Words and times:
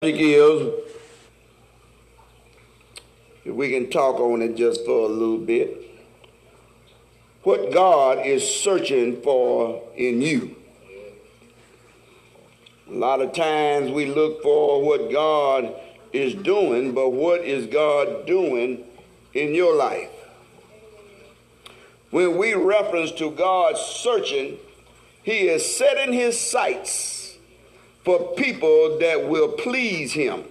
is, 0.00 0.72
if 3.44 3.52
we 3.52 3.70
can 3.70 3.90
talk 3.90 4.20
on 4.20 4.42
it 4.42 4.56
just 4.56 4.84
for 4.84 5.06
a 5.06 5.12
little 5.12 5.38
bit, 5.38 5.90
what 7.42 7.72
God 7.72 8.24
is 8.24 8.48
searching 8.48 9.20
for 9.22 9.82
in 9.96 10.22
you. 10.22 10.54
A 12.88 12.92
lot 12.92 13.20
of 13.20 13.32
times 13.32 13.90
we 13.90 14.06
look 14.06 14.40
for 14.40 14.84
what 14.84 15.10
God 15.10 15.74
is 16.12 16.32
doing, 16.32 16.94
but 16.94 17.10
what 17.10 17.40
is 17.40 17.66
God 17.66 18.24
doing 18.24 18.84
in 19.34 19.52
your 19.52 19.74
life? 19.74 20.10
When 22.10 22.38
we 22.38 22.54
reference 22.54 23.10
to 23.12 23.32
God 23.32 23.76
searching, 23.76 24.58
He 25.24 25.48
is 25.48 25.76
setting 25.76 26.12
His 26.12 26.38
sights 26.38 27.17
for 28.08 28.32
people 28.36 28.96
that 28.98 29.28
will 29.28 29.48
please 29.48 30.14
him. 30.14 30.42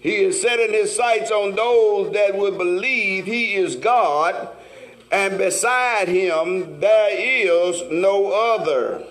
He 0.00 0.24
is 0.24 0.40
setting 0.40 0.72
his 0.72 0.96
sights 0.96 1.30
on 1.30 1.54
those 1.54 2.14
that 2.14 2.34
will 2.34 2.56
believe 2.56 3.26
he 3.26 3.56
is 3.56 3.76
God, 3.76 4.48
and 5.12 5.36
beside 5.36 6.08
him 6.08 6.80
there 6.80 7.10
is 7.12 7.82
no 7.92 8.32
other. 8.32 9.04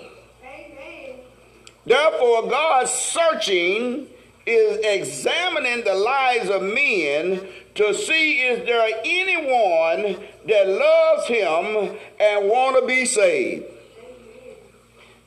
Therefore, 1.85 2.49
God's 2.49 2.89
searching 2.89 4.07
is 4.47 4.79
examining 4.83 5.83
the 5.83 5.93
lives 5.93 6.49
of 6.49 6.63
men 6.63 7.47
to 7.75 7.93
see 7.93 8.41
is 8.41 8.65
there 8.65 8.89
anyone 9.05 10.19
that 10.47 10.67
loves 10.67 11.27
him 11.27 11.95
and 12.19 12.49
want 12.49 12.79
to 12.79 12.87
be 12.87 13.05
saved. 13.05 13.65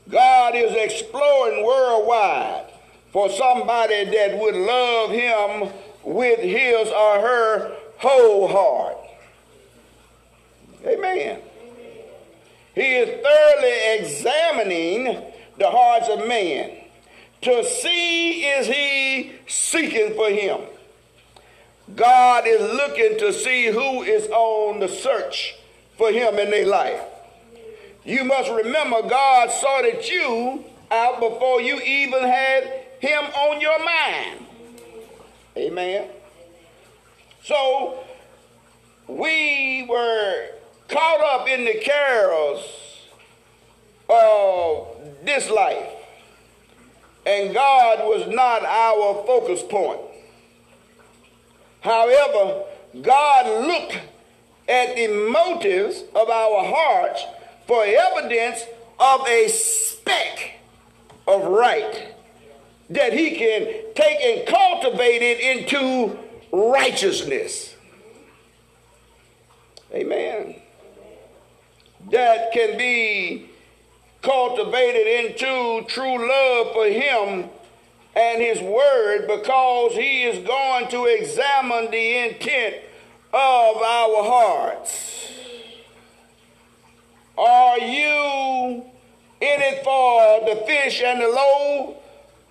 God 0.09 0.55
is 0.55 0.73
exploring 0.73 1.65
worldwide 1.65 2.67
for 3.13 3.29
somebody 3.31 4.05
that 4.05 4.39
would 4.39 4.55
love 4.55 5.11
him 5.11 5.73
with 6.05 6.39
his 6.41 6.89
or 6.89 7.21
her 7.21 7.77
whole 7.99 8.49
heart. 8.49 8.97
Amen. 10.87 11.41
He 12.75 12.95
is 12.95 13.25
thoroughly 13.25 13.99
examining 13.99 15.33
the 15.59 15.71
hearts 15.71 16.09
of 16.09 16.29
men 16.29 16.77
to 17.43 17.65
see 17.65 18.45
is 18.45 18.67
he 18.67 19.33
seeking 19.47 20.15
for 20.15 20.29
him. 20.31 20.61
God 21.95 22.45
is 22.47 22.61
looking 22.61 23.19
to 23.19 23.33
see 23.33 23.67
who 23.67 24.03
is 24.03 24.29
on 24.29 24.81
the 24.81 24.89
search 24.89 25.57
for 25.97 26.11
him 26.11 26.39
in 26.39 26.51
their 26.51 26.67
life. 26.67 27.01
You 28.07 28.23
must 28.23 28.49
remember 28.53 29.03
God 29.03 29.51
sorted 29.51 30.09
you 30.09 30.65
out 30.93 31.19
before 31.19 31.61
you 31.61 31.81
even 31.81 32.23
had 32.23 32.63
him 33.01 33.25
on 33.25 33.61
your 33.61 33.85
mind. 33.85 34.47
Amen. 35.57 36.09
So 37.43 38.05
we 39.09 39.85
were 39.89 40.51
caught 40.89 41.21
up 41.21 41.49
in 41.49 41.65
the 41.65 41.81
carols 41.83 42.65
of 44.09 44.87
this 45.25 45.51
life. 45.51 45.91
And 47.27 47.53
God 47.53 47.99
was 48.05 48.33
not 48.33 48.63
our 48.63 49.25
focus 49.27 49.65
point. 49.69 50.01
However, 51.81 52.63
God 53.03 53.67
looked 53.67 53.99
at 54.69 54.95
the 54.95 55.09
motives 55.09 56.05
of 56.15 56.31
our 56.31 56.65
hearts 56.65 57.25
for 57.67 57.85
evidence 57.85 58.65
of 58.99 59.27
a 59.27 59.49
speck 59.49 60.61
of 61.27 61.45
right 61.45 62.15
that 62.91 63.13
he 63.13 63.33
can 63.33 63.67
take 63.95 64.21
and 64.21 64.47
cultivate 64.47 65.23
it 65.23 65.41
into 65.41 66.19
righteousness. 66.53 67.75
Amen. 69.93 70.57
That 72.11 72.53
can 72.53 72.79
be 72.79 73.51
cultivated 74.23 75.07
into 75.07 75.87
true 75.89 76.29
love 76.29 76.73
for 76.73 76.87
him 76.87 77.51
and 78.15 78.43
his 78.43 78.61
word 78.61 79.27
because 79.27 79.93
he 79.93 80.23
is 80.23 80.47
going 80.47 80.89
to 80.89 81.05
examine 81.05 81.91
the 81.91 82.29
intent 82.29 82.77
of 83.33 83.77
our 83.77 84.25
hearts. 84.25 85.33
Are 87.39 87.79
you 87.79 88.85
in 89.41 89.61
it 89.61 89.85
for 89.85 90.49
the 90.49 90.63
fish 90.67 91.03
and 91.03 91.21
the 91.21 91.29
loaves, 91.29 91.99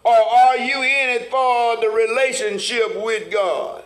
or 0.04 0.14
are 0.14 0.58
you 0.58 0.78
in 0.78 1.10
it 1.10 1.32
for 1.32 1.78
the 1.82 1.90
relationship 1.90 3.04
with 3.04 3.32
God? 3.32 3.84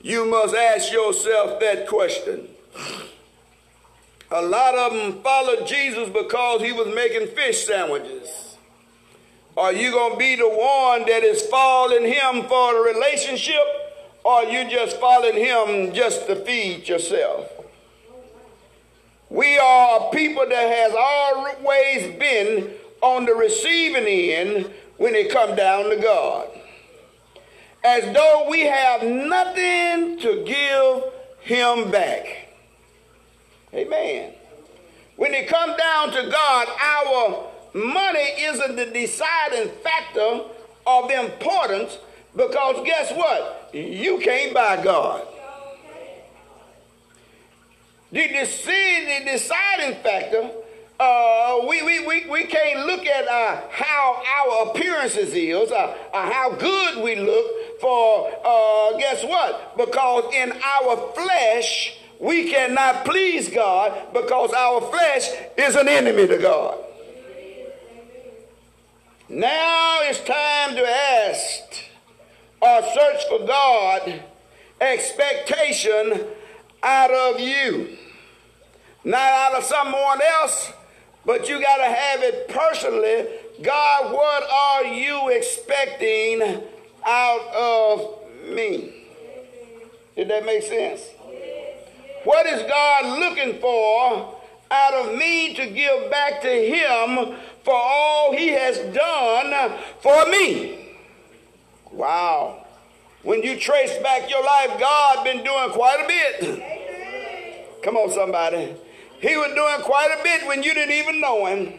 You 0.00 0.24
must 0.24 0.54
ask 0.54 0.90
yourself 0.90 1.60
that 1.60 1.86
question. 1.86 2.48
A 4.30 4.40
lot 4.40 4.74
of 4.74 4.94
them 4.94 5.22
followed 5.22 5.66
Jesus 5.66 6.08
because 6.08 6.62
he 6.62 6.72
was 6.72 6.92
making 6.94 7.28
fish 7.36 7.66
sandwiches. 7.66 8.56
Are 9.54 9.74
you 9.74 9.90
going 9.90 10.12
to 10.12 10.18
be 10.18 10.36
the 10.36 10.48
one 10.48 11.06
that 11.06 11.22
is 11.22 11.42
following 11.42 12.06
him 12.06 12.44
for 12.48 12.72
the 12.72 12.92
relationship, 12.94 13.62
or 14.24 14.44
you 14.44 14.70
just 14.70 14.96
following 14.96 15.36
him 15.36 15.92
just 15.92 16.26
to 16.28 16.36
feed 16.36 16.88
yourself? 16.88 17.61
We 19.32 19.56
are 19.56 20.08
a 20.08 20.10
people 20.10 20.46
that 20.46 20.52
has 20.52 20.94
always 20.94 22.18
been 22.18 22.70
on 23.00 23.24
the 23.24 23.34
receiving 23.34 24.06
end 24.06 24.70
when 24.98 25.14
it 25.14 25.30
come 25.30 25.56
down 25.56 25.88
to 25.88 25.96
God. 25.96 26.48
As 27.82 28.12
though 28.12 28.46
we 28.50 28.66
have 28.66 29.02
nothing 29.02 30.18
to 30.18 30.44
give 30.44 31.04
him 31.40 31.90
back. 31.90 32.50
Amen. 33.72 34.34
When 35.16 35.32
it 35.32 35.48
comes 35.48 35.78
down 35.78 36.10
to 36.10 36.30
God, 36.30 36.68
our 36.82 37.46
money 37.72 38.34
isn't 38.38 38.76
the 38.76 38.84
deciding 38.84 39.70
factor 39.82 40.42
of 40.86 41.10
importance 41.10 41.96
because 42.36 42.84
guess 42.84 43.10
what? 43.14 43.70
You 43.72 44.18
can't 44.18 44.52
buy 44.52 44.84
God. 44.84 45.26
The, 48.12 48.28
the 48.28 49.24
deciding 49.24 50.02
factor, 50.02 50.50
uh, 51.00 51.60
we, 51.66 51.82
we, 51.82 52.06
we, 52.06 52.26
we 52.28 52.44
can't 52.44 52.86
look 52.86 53.06
at 53.06 53.26
uh, 53.26 53.62
how 53.70 54.22
our 54.38 54.70
appearances 54.70 55.32
is, 55.32 55.72
uh 55.72 55.96
how 56.12 56.54
good 56.56 57.02
we 57.02 57.16
look 57.16 57.80
for, 57.80 58.30
uh, 58.44 58.98
guess 58.98 59.24
what? 59.24 59.78
Because 59.78 60.32
in 60.34 60.52
our 60.52 61.12
flesh, 61.14 61.98
we 62.20 62.50
cannot 62.50 63.06
please 63.06 63.48
God 63.48 64.12
because 64.12 64.52
our 64.52 64.82
flesh 64.82 65.30
is 65.56 65.74
an 65.74 65.88
enemy 65.88 66.28
to 66.28 66.36
God. 66.36 66.78
Now 69.28 70.00
it's 70.02 70.20
time 70.20 70.76
to 70.76 70.86
ask 70.86 71.62
or 72.60 72.82
search 72.94 73.24
for 73.28 73.46
God 73.46 74.22
expectation 74.80 76.26
out 76.82 77.10
of 77.10 77.40
you 77.40 77.96
not 79.04 79.32
out 79.32 79.58
of 79.58 79.64
someone 79.64 80.20
else, 80.40 80.72
but 81.24 81.48
you 81.48 81.60
got 81.60 81.76
to 81.76 81.84
have 81.84 82.22
it 82.22 82.48
personally. 82.48 83.26
God, 83.62 84.12
what 84.12 84.48
are 84.50 84.84
you 84.84 85.28
expecting 85.30 86.62
out 87.04 87.54
of 87.54 88.18
me? 88.48 89.06
Did 90.16 90.28
that 90.28 90.44
make 90.44 90.62
sense? 90.62 91.02
What 92.24 92.46
is 92.46 92.62
God 92.62 93.18
looking 93.18 93.60
for 93.60 94.38
out 94.70 94.94
of 94.94 95.18
me 95.18 95.54
to 95.54 95.66
give 95.66 96.10
back 96.10 96.40
to 96.42 96.48
Him 96.48 97.36
for 97.64 97.74
all 97.74 98.32
He 98.32 98.48
has 98.48 98.78
done 98.94 99.78
for 100.00 100.26
me? 100.26 100.96
Wow. 101.90 102.61
When 103.22 103.42
you 103.42 103.56
trace 103.56 103.96
back 103.98 104.28
your 104.28 104.44
life, 104.44 104.80
God 104.80 105.24
been 105.24 105.44
doing 105.44 105.70
quite 105.70 106.04
a 106.04 106.08
bit. 106.08 107.82
Come 107.82 107.96
on, 107.96 108.10
somebody. 108.10 108.74
He 109.20 109.36
was 109.36 109.54
doing 109.54 109.80
quite 109.82 110.16
a 110.18 110.22
bit 110.24 110.46
when 110.48 110.64
you 110.64 110.74
didn't 110.74 110.94
even 110.94 111.20
know 111.20 111.46
him 111.46 111.72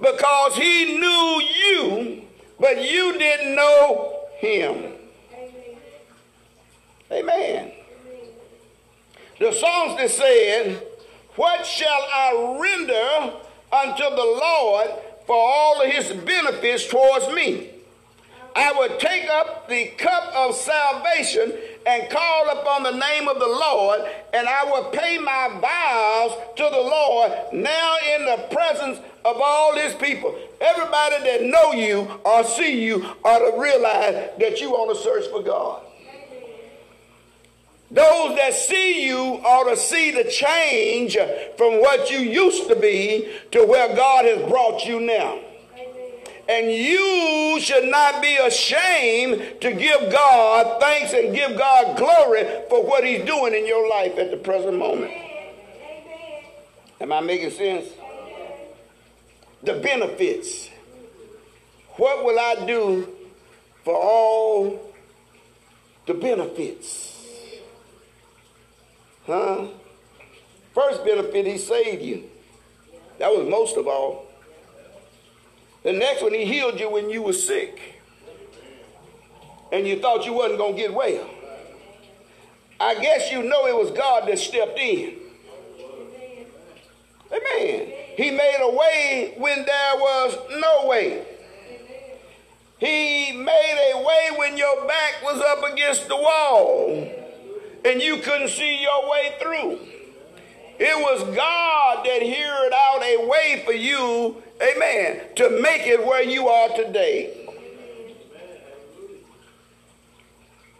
because 0.00 0.56
he 0.56 0.98
knew 0.98 1.42
you, 1.42 2.22
but 2.60 2.82
you 2.82 3.18
didn't 3.18 3.54
know 3.54 4.26
him. 4.36 4.92
Amen. 7.10 7.72
The 9.38 9.52
songs 9.52 9.96
that 9.98 10.10
said, 10.10 10.82
What 11.36 11.64
shall 11.64 11.88
I 11.88 12.58
render 12.60 13.36
unto 13.72 14.02
the 14.02 14.38
Lord 14.40 14.88
for 15.26 15.36
all 15.36 15.80
of 15.80 15.90
his 15.90 16.12
benefits 16.12 16.86
towards 16.86 17.28
me? 17.28 17.70
I 18.56 18.72
would 18.72 19.00
take 19.00 19.28
up 19.28 19.68
the 19.68 19.86
cup 19.98 20.32
of 20.34 20.54
salvation 20.54 21.52
and 21.86 22.08
call 22.08 22.50
upon 22.60 22.84
the 22.84 22.92
name 22.92 23.28
of 23.28 23.38
the 23.40 23.46
Lord, 23.46 24.00
and 24.32 24.46
I 24.46 24.64
will 24.64 24.90
pay 24.90 25.18
my 25.18 25.48
vows 25.60 26.56
to 26.56 26.62
the 26.62 26.80
Lord 26.80 27.32
now 27.52 27.96
in 28.16 28.26
the 28.26 28.48
presence 28.52 28.98
of 29.24 29.40
all 29.42 29.74
his 29.74 29.94
people. 29.94 30.38
Everybody 30.60 31.24
that 31.24 31.42
know 31.42 31.72
you 31.72 32.08
or 32.24 32.44
see 32.44 32.84
you 32.84 33.04
ought 33.24 33.50
to 33.50 33.60
realize 33.60 34.30
that 34.38 34.60
you 34.60 34.70
want 34.70 34.96
to 34.96 35.02
search 35.02 35.26
for 35.30 35.42
God. 35.42 35.82
Those 37.90 38.36
that 38.36 38.54
see 38.54 39.04
you 39.06 39.40
ought 39.44 39.70
to 39.70 39.76
see 39.76 40.10
the 40.10 40.24
change 40.30 41.16
from 41.56 41.80
what 41.80 42.10
you 42.10 42.18
used 42.18 42.68
to 42.68 42.76
be 42.76 43.32
to 43.50 43.64
where 43.64 43.94
God 43.94 44.24
has 44.24 44.48
brought 44.48 44.84
you 44.84 45.00
now. 45.00 45.40
And 46.48 46.70
you 46.70 47.58
should 47.60 47.90
not 47.90 48.20
be 48.20 48.36
ashamed 48.36 49.60
to 49.62 49.72
give 49.72 50.12
God 50.12 50.80
thanks 50.80 51.12
and 51.14 51.34
give 51.34 51.56
God 51.56 51.96
glory 51.96 52.44
for 52.68 52.84
what 52.84 53.04
He's 53.04 53.24
doing 53.24 53.54
in 53.54 53.66
your 53.66 53.88
life 53.88 54.18
at 54.18 54.30
the 54.30 54.36
present 54.36 54.76
moment. 54.78 55.12
Am 57.00 57.12
I 57.12 57.20
making 57.20 57.50
sense? 57.50 57.86
The 59.62 59.74
benefits. 59.74 60.68
What 61.96 62.24
will 62.24 62.38
I 62.38 62.66
do 62.66 63.08
for 63.82 63.94
all 63.94 64.92
the 66.06 66.14
benefits? 66.14 67.12
Huh? 69.26 69.66
First 70.74 71.04
benefit, 71.04 71.46
He 71.46 71.56
saved 71.56 72.02
you. 72.02 72.24
That 73.18 73.30
was 73.30 73.48
most 73.48 73.76
of 73.76 73.86
all. 73.86 74.26
The 75.84 75.92
next 75.92 76.22
one, 76.22 76.32
he 76.32 76.46
healed 76.46 76.80
you 76.80 76.90
when 76.90 77.10
you 77.10 77.22
were 77.22 77.34
sick. 77.34 77.78
And 79.70 79.86
you 79.86 80.00
thought 80.00 80.24
you 80.24 80.32
wasn't 80.32 80.58
going 80.58 80.74
to 80.74 80.80
get 80.80 80.94
well. 80.94 81.28
I 82.80 82.94
guess 83.00 83.30
you 83.30 83.42
know 83.42 83.66
it 83.66 83.76
was 83.76 83.90
God 83.90 84.26
that 84.28 84.38
stepped 84.38 84.78
in. 84.78 85.16
Amen. 87.30 87.92
He 88.16 88.30
made 88.30 88.58
a 88.60 88.70
way 88.70 89.34
when 89.38 89.64
there 89.64 89.94
was 89.96 90.38
no 90.58 90.88
way. 90.88 91.26
He 92.78 93.32
made 93.32 93.92
a 93.94 93.98
way 93.98 94.30
when 94.36 94.56
your 94.56 94.86
back 94.86 95.22
was 95.22 95.40
up 95.40 95.70
against 95.72 96.08
the 96.08 96.16
wall 96.16 97.10
and 97.84 98.00
you 98.00 98.18
couldn't 98.18 98.48
see 98.48 98.80
your 98.80 99.10
way 99.10 99.34
through. 99.40 99.78
It 100.78 100.96
was 100.96 101.22
God 101.36 102.04
that 102.04 102.22
heard 102.22 102.72
out 102.72 103.02
a 103.02 103.28
way 103.28 103.62
for 103.64 103.72
you 103.72 104.42
amen, 104.62 105.20
to 105.36 105.60
make 105.60 105.86
it 105.86 106.04
where 106.04 106.22
you 106.22 106.48
are 106.48 106.68
today. 106.76 107.40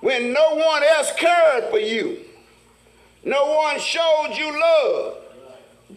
When 0.00 0.32
no 0.32 0.54
one 0.54 0.82
else 0.82 1.12
cared 1.16 1.70
for 1.70 1.78
you, 1.78 2.18
no 3.24 3.54
one 3.54 3.80
showed 3.80 4.34
you 4.36 4.60
love, 4.60 5.16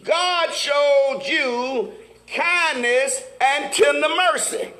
God 0.02 0.52
showed 0.54 1.22
you 1.26 1.92
kindness 2.34 3.22
and 3.40 3.72
tender 3.72 4.08
mercy. 4.32 4.72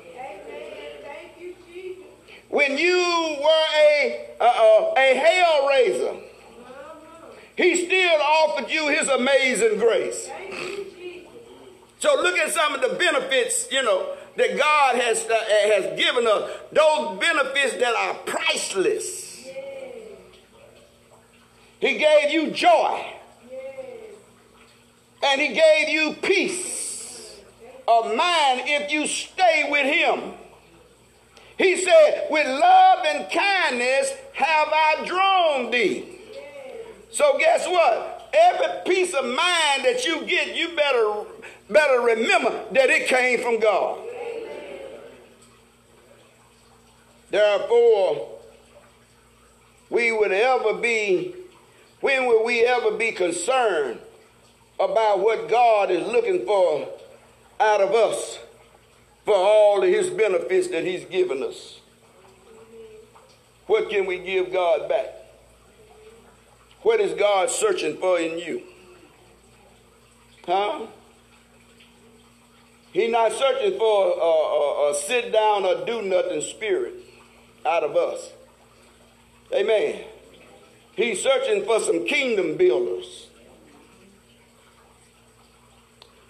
When 2.49 2.79
you 2.79 3.37
were 3.39 3.65
a, 3.77 4.27
uh, 4.39 4.43
uh, 4.43 4.93
a, 4.97 5.11
a 5.11 5.15
hell 5.15 5.67
raiser, 5.67 6.15
he 7.59 7.85
still 7.85 8.21
offered 8.21 8.71
you 8.71 8.87
his 8.87 9.09
amazing 9.09 9.79
grace. 9.79 10.29
So 11.99 12.15
look 12.15 12.37
at 12.37 12.53
some 12.53 12.73
of 12.73 12.79
the 12.79 12.95
benefits, 12.95 13.69
you 13.69 13.83
know, 13.83 14.15
that 14.37 14.57
God 14.57 14.95
has, 14.95 15.25
uh, 15.25 15.35
has 15.73 15.99
given 15.99 16.25
us. 16.25 16.49
Those 16.71 17.19
benefits 17.19 17.73
that 17.73 17.93
are 17.93 18.13
priceless. 18.25 19.45
He 21.81 21.97
gave 21.97 22.31
you 22.31 22.51
joy. 22.51 23.13
And 25.21 25.41
he 25.41 25.49
gave 25.49 25.89
you 25.89 26.13
peace 26.21 27.41
of 27.85 28.15
mind 28.15 28.61
if 28.67 28.89
you 28.89 29.05
stay 29.05 29.67
with 29.69 29.85
him. 29.85 30.31
He 31.57 31.75
said, 31.75 32.27
with 32.29 32.47
love 32.47 33.05
and 33.05 33.29
kindness 33.29 34.13
have 34.31 34.69
I 34.71 35.03
drawn 35.05 35.71
thee. 35.71 36.18
So 37.11 37.37
guess 37.37 37.67
what? 37.67 38.29
Every 38.33 38.67
peace 38.85 39.13
of 39.13 39.25
mind 39.25 39.83
that 39.83 40.05
you 40.05 40.25
get, 40.25 40.55
you 40.55 40.75
better 40.75 41.25
better 41.69 42.01
remember 42.01 42.65
that 42.71 42.89
it 42.89 43.07
came 43.07 43.41
from 43.41 43.59
God. 43.59 43.99
Therefore, 47.29 48.39
we 49.89 50.11
would 50.11 50.31
ever 50.31 50.73
be, 50.73 51.35
when 52.01 52.27
would 52.27 52.43
we 52.43 52.61
ever 52.65 52.91
be 52.91 53.11
concerned 53.11 53.99
about 54.79 55.19
what 55.19 55.49
God 55.49 55.91
is 55.91 56.07
looking 56.07 56.45
for 56.45 56.87
out 57.59 57.81
of 57.81 57.91
us 57.91 58.39
for 59.25 59.35
all 59.35 59.83
of 59.83 59.89
his 59.89 60.09
benefits 60.09 60.69
that 60.69 60.83
he's 60.83 61.05
given 61.05 61.43
us? 61.43 61.79
What 63.67 63.89
can 63.89 64.07
we 64.07 64.17
give 64.17 64.51
God 64.51 64.89
back? 64.89 65.18
What 66.81 67.01
is 67.01 67.13
God 67.13 67.49
searching 67.49 67.97
for 67.97 68.19
in 68.19 68.37
you? 68.39 68.63
Huh? 70.45 70.87
He's 72.91 73.11
not 73.11 73.31
searching 73.33 73.77
for 73.77 74.07
a, 74.07 74.89
a, 74.89 74.91
a, 74.91 74.95
sit 74.95 75.31
down 75.31 75.65
or 75.65 75.85
do 75.85 76.01
nothing 76.01 76.41
spirit 76.41 76.93
out 77.65 77.83
of 77.83 77.95
us. 77.95 78.31
Amen. 79.53 80.03
He's 80.95 81.21
searching 81.21 81.65
for 81.65 81.79
some 81.79 82.05
kingdom 82.05 82.57
builders. 82.57 83.27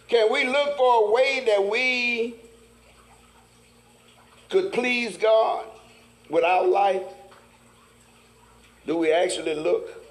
Can 0.10 0.32
we 0.34 0.46
look 0.46 0.76
for 0.76 1.08
a 1.08 1.12
way 1.12 1.44
that 1.46 1.70
we 1.70 2.36
could 4.50 4.74
please 4.74 5.16
God 5.18 5.66
with 6.30 6.44
our 6.44 6.68
life? 6.68 7.04
Do 8.86 8.98
we 8.98 9.14
actually 9.14 9.56
look? 9.56 10.09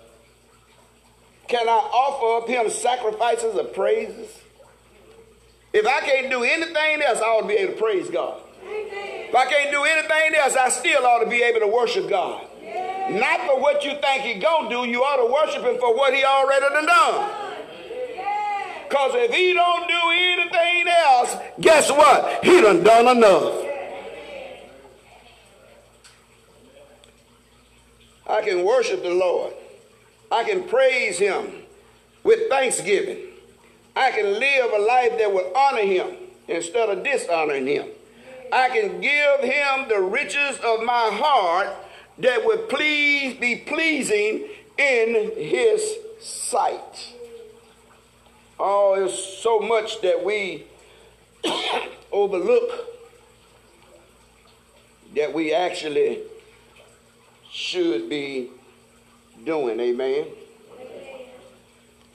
Can 1.48 1.66
I 1.66 1.72
offer 1.72 2.42
up 2.42 2.48
him 2.48 2.70
sacrifices 2.70 3.56
of 3.56 3.72
praises? 3.72 4.28
If 5.72 5.86
I 5.86 6.00
can't 6.00 6.30
do 6.30 6.44
anything 6.44 7.02
else, 7.02 7.18
I 7.20 7.24
ought 7.24 7.42
to 7.42 7.48
be 7.48 7.54
able 7.54 7.72
to 7.72 7.78
praise 7.78 8.10
God. 8.10 8.40
If 8.62 9.34
I 9.34 9.46
can't 9.46 9.70
do 9.70 9.82
anything 9.82 10.34
else, 10.38 10.56
I 10.56 10.68
still 10.68 11.04
ought 11.06 11.24
to 11.24 11.30
be 11.30 11.42
able 11.42 11.60
to 11.60 11.66
worship 11.66 12.08
God. 12.08 12.46
Not 13.10 13.40
for 13.40 13.60
what 13.60 13.82
you 13.82 13.92
think 13.92 14.22
He's 14.22 14.42
going 14.42 14.68
to 14.68 14.70
do, 14.70 14.90
you 14.90 15.00
ought 15.00 15.16
to 15.16 15.32
worship 15.32 15.64
Him 15.64 15.78
for 15.80 15.96
what 15.96 16.14
He 16.14 16.22
already 16.22 16.86
done. 16.86 17.30
Because 18.86 19.12
if 19.14 19.32
He 19.32 19.54
don't 19.54 19.88
do 19.88 20.00
anything 20.14 20.88
else, 20.88 21.36
guess 21.60 21.90
what? 21.90 22.44
He 22.44 22.60
done 22.60 22.82
done 22.82 23.16
enough. 23.16 23.64
I 28.26 28.42
can 28.42 28.64
worship 28.64 29.02
the 29.02 29.14
Lord. 29.14 29.54
I 30.30 30.44
can 30.44 30.64
praise 30.64 31.18
Him 31.18 31.52
with 32.22 32.48
thanksgiving. 32.48 33.28
I 33.98 34.12
can 34.12 34.38
live 34.38 34.72
a 34.72 34.78
life 34.78 35.18
that 35.18 35.32
will 35.32 35.52
honor 35.56 35.82
him 35.82 36.14
instead 36.46 36.88
of 36.88 37.02
dishonoring 37.02 37.66
him. 37.66 37.88
I 38.52 38.68
can 38.68 39.00
give 39.00 39.40
him 39.40 39.88
the 39.88 40.00
riches 40.00 40.56
of 40.64 40.84
my 40.84 41.10
heart 41.12 41.68
that 42.18 42.44
would 42.44 42.68
please 42.68 43.34
be 43.38 43.56
pleasing 43.56 44.46
in 44.78 45.32
his 45.36 45.96
sight. 46.20 47.14
Oh, 48.60 48.94
there's 48.96 49.18
so 49.18 49.58
much 49.58 50.00
that 50.02 50.24
we 50.24 50.66
overlook 52.12 52.86
that 55.16 55.34
we 55.34 55.52
actually 55.52 56.20
should 57.50 58.08
be 58.08 58.50
doing. 59.44 59.80
Amen. 59.80 60.26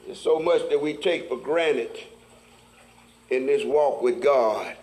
There's 0.05 0.19
so 0.19 0.39
much 0.39 0.69
that 0.69 0.81
we 0.81 0.93
take 0.93 1.29
for 1.29 1.37
granted 1.37 1.91
in 3.29 3.45
this 3.45 3.63
walk 3.63 4.01
with 4.01 4.21
God. 4.21 4.75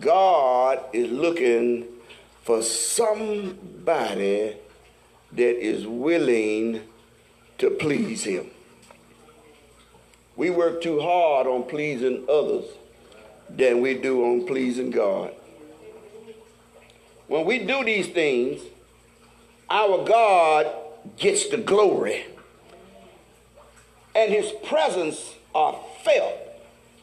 God 0.00 0.84
is 0.92 1.10
looking 1.10 1.86
for 2.42 2.62
somebody 2.62 4.56
that 5.32 5.64
is 5.64 5.86
willing 5.86 6.82
to 7.58 7.70
please 7.70 8.24
him. 8.24 8.50
We 10.36 10.50
work 10.50 10.82
too 10.82 11.00
hard 11.00 11.46
on 11.46 11.64
pleasing 11.64 12.24
others 12.28 12.64
than 13.48 13.80
we 13.80 13.94
do 13.94 14.24
on 14.24 14.46
pleasing 14.46 14.90
God. 14.90 15.34
When 17.28 17.44
we 17.44 17.60
do 17.60 17.84
these 17.84 18.08
things, 18.08 18.60
our 19.70 20.04
God 20.04 20.66
gets 21.16 21.48
the 21.48 21.58
glory 21.58 22.24
and 24.14 24.32
his 24.32 24.52
presence 24.64 25.34
are 25.54 25.78
felt 26.04 26.34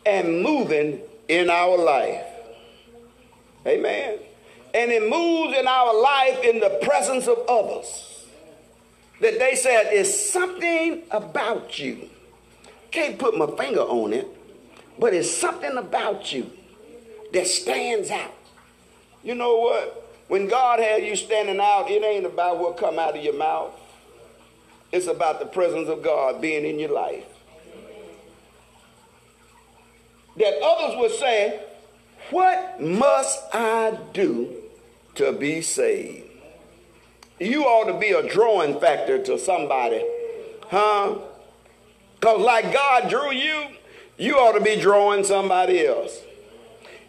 and 0.05 0.41
moving 0.41 1.01
in 1.27 1.49
our 1.49 1.77
life. 1.77 2.23
Amen. 3.65 4.19
And 4.73 4.91
it 4.91 5.09
moves 5.09 5.57
in 5.57 5.67
our 5.67 5.99
life 5.99 6.43
in 6.43 6.59
the 6.59 6.79
presence 6.81 7.27
of 7.27 7.37
others. 7.49 8.05
that 9.21 9.39
they 9.39 9.55
said 9.55 9.91
is 9.93 10.31
something 10.31 11.03
about 11.11 11.77
you. 11.77 12.09
Can't 12.91 13.19
put 13.19 13.37
my 13.37 13.47
finger 13.57 13.81
on 13.81 14.13
it, 14.13 14.27
but 14.97 15.13
it's 15.13 15.29
something 15.29 15.77
about 15.77 16.31
you 16.33 16.49
that 17.33 17.45
stands 17.47 18.09
out. 18.09 18.33
You 19.23 19.35
know 19.35 19.57
what? 19.57 20.05
When 20.27 20.47
God 20.47 20.79
has 20.79 21.03
you 21.03 21.15
standing 21.15 21.59
out, 21.59 21.89
it 21.89 22.03
ain't 22.03 22.25
about 22.25 22.59
what 22.59 22.77
come 22.77 22.97
out 22.97 23.17
of 23.17 23.23
your 23.23 23.37
mouth. 23.37 23.73
It's 24.91 25.07
about 25.07 25.39
the 25.39 25.45
presence 25.45 25.87
of 25.87 26.03
God 26.03 26.41
being 26.41 26.65
in 26.65 26.79
your 26.79 26.91
life. 26.91 27.25
That 30.37 30.61
others 30.63 30.97
would 30.97 31.11
say, 31.11 31.61
What 32.31 32.81
must 32.81 33.39
I 33.53 33.97
do 34.13 34.55
to 35.15 35.31
be 35.33 35.61
saved? 35.61 36.25
You 37.39 37.63
ought 37.63 37.91
to 37.91 37.99
be 37.99 38.09
a 38.09 38.27
drawing 38.27 38.79
factor 38.79 39.21
to 39.23 39.37
somebody. 39.37 40.03
Huh? 40.67 41.15
Because 42.19 42.41
like 42.41 42.73
God 42.73 43.09
drew 43.09 43.31
you, 43.31 43.67
you 44.17 44.35
ought 44.35 44.57
to 44.57 44.63
be 44.63 44.79
drawing 44.79 45.23
somebody 45.23 45.85
else. 45.85 46.21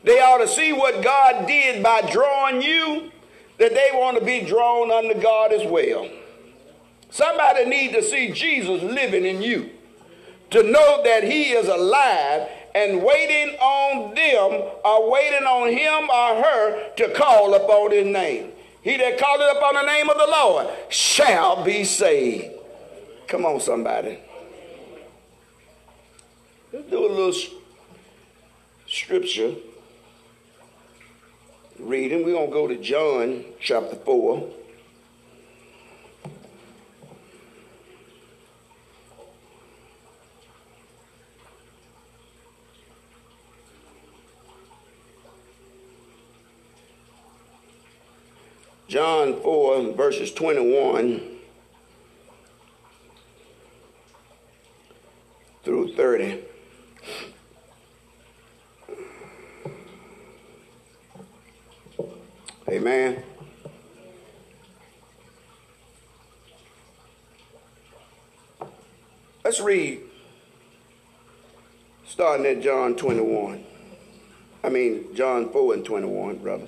They 0.04 0.20
ought 0.20 0.38
to 0.38 0.48
see 0.48 0.72
what 0.72 1.02
God 1.02 1.46
did 1.46 1.82
by 1.82 2.02
drawing 2.10 2.62
you, 2.62 3.10
that 3.58 3.74
they 3.74 3.90
want 3.92 4.18
to 4.18 4.24
be 4.24 4.40
drawn 4.40 4.90
unto 4.90 5.20
God 5.20 5.52
as 5.52 5.68
well. 5.68 6.08
Somebody 7.10 7.64
need 7.66 7.92
to 7.92 8.02
see 8.02 8.30
Jesus 8.30 8.82
living 8.82 9.24
in 9.24 9.42
you, 9.42 9.70
to 10.50 10.62
know 10.62 11.02
that 11.02 11.24
he 11.24 11.50
is 11.50 11.68
alive 11.68 12.48
and 12.74 13.02
waiting 13.02 13.56
on 13.56 14.14
them 14.14 14.70
or 14.84 15.10
waiting 15.10 15.46
on 15.46 15.68
him 15.68 16.08
or 16.08 16.42
her 16.42 16.94
to 16.94 17.12
call 17.14 17.54
upon 17.54 17.90
his 17.90 18.06
name. 18.06 18.52
He 18.82 18.96
that 18.96 19.18
calleth 19.18 19.56
upon 19.56 19.74
the 19.74 19.82
name 19.82 20.08
of 20.08 20.16
the 20.16 20.26
Lord 20.26 20.68
shall 20.88 21.64
be 21.64 21.84
saved. 21.84 22.54
Come 23.26 23.44
on, 23.44 23.60
somebody. 23.60 24.18
Let's 26.72 26.88
do 26.88 27.06
a 27.06 27.08
little 27.08 27.34
scripture 28.86 29.54
reading. 31.78 32.24
We're 32.24 32.34
going 32.34 32.46
to 32.46 32.52
go 32.52 32.68
to 32.68 32.76
John 32.76 33.44
chapter 33.60 33.96
4. 33.96 34.59
John 48.90 49.40
4, 49.40 49.92
verses 49.92 50.32
21 50.32 51.22
through 55.62 55.94
30. 55.94 56.40
Amen. 62.68 63.22
Let's 69.44 69.60
read, 69.60 70.00
starting 72.08 72.44
at 72.44 72.60
John 72.60 72.96
21. 72.96 73.64
I 74.64 74.68
mean, 74.68 75.14
John 75.14 75.48
4 75.52 75.74
and 75.74 75.84
21, 75.84 76.38
brother. 76.38 76.66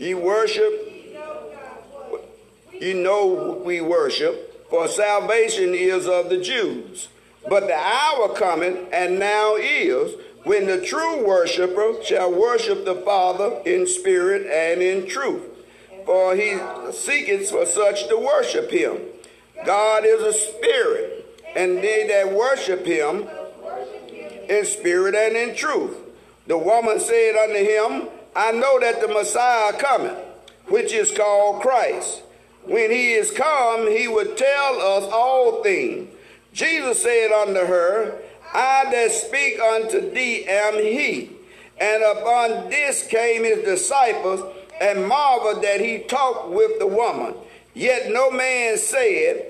Ye 0.00 0.14
worship, 0.14 0.72
you 2.80 2.94
know 2.94 3.60
we 3.62 3.82
worship, 4.10 4.68
for 4.68 4.88
salvation 4.88 5.72
is 5.72 6.08
of 6.08 6.30
the 6.30 6.40
Jews. 6.40 7.08
But 7.48 7.68
the 7.68 7.76
hour 7.76 8.34
cometh, 8.34 8.88
and 8.92 9.20
now 9.20 9.54
is, 9.54 10.14
when 10.42 10.66
the 10.66 10.84
true 10.84 11.24
worshiper 11.24 11.94
shall 12.02 12.32
worship 12.32 12.84
the 12.84 12.96
Father 12.96 13.62
in 13.64 13.86
spirit 13.86 14.46
and 14.50 14.82
in 14.82 15.06
truth. 15.06 15.42
For 16.06 16.34
he 16.34 16.58
seeketh 16.92 17.50
for 17.50 17.66
such 17.66 18.08
to 18.08 18.16
worship 18.16 18.70
him. 18.70 18.98
God 19.64 20.04
is 20.04 20.22
a 20.22 20.32
spirit, 20.32 21.40
and 21.54 21.78
they 21.78 22.08
that 22.08 22.34
worship 22.34 22.84
him 22.84 23.28
in 24.48 24.64
spirit 24.64 25.14
and 25.14 25.36
in 25.36 25.54
truth. 25.54 25.96
The 26.48 26.58
woman 26.58 26.98
said 26.98 27.36
unto 27.36 27.64
him, 27.64 28.08
I 28.34 28.50
know 28.50 28.80
that 28.80 29.00
the 29.00 29.08
Messiah 29.08 29.72
cometh, 29.78 30.18
which 30.66 30.92
is 30.92 31.16
called 31.16 31.62
Christ. 31.62 32.22
When 32.64 32.90
he 32.90 33.12
is 33.12 33.30
come, 33.30 33.90
he 33.90 34.06
would 34.06 34.36
tell 34.36 34.80
us 34.80 35.10
all 35.12 35.62
things. 35.62 36.08
Jesus 36.52 37.02
said 37.02 37.32
unto 37.32 37.60
her, 37.66 38.18
I 38.52 38.86
that 38.90 39.10
speak 39.12 39.60
unto 39.60 40.10
thee 40.10 40.44
am 40.48 40.74
he. 40.74 41.30
And 41.80 42.02
upon 42.02 42.68
this 42.68 43.06
came 43.06 43.44
his 43.44 43.64
disciples 43.64 44.42
and 44.80 45.06
marveled 45.06 45.62
that 45.62 45.80
he 45.80 46.00
talked 46.00 46.50
with 46.50 46.78
the 46.78 46.86
woman. 46.86 47.34
Yet 47.74 48.12
no 48.12 48.30
man 48.30 48.76
said, 48.76 49.46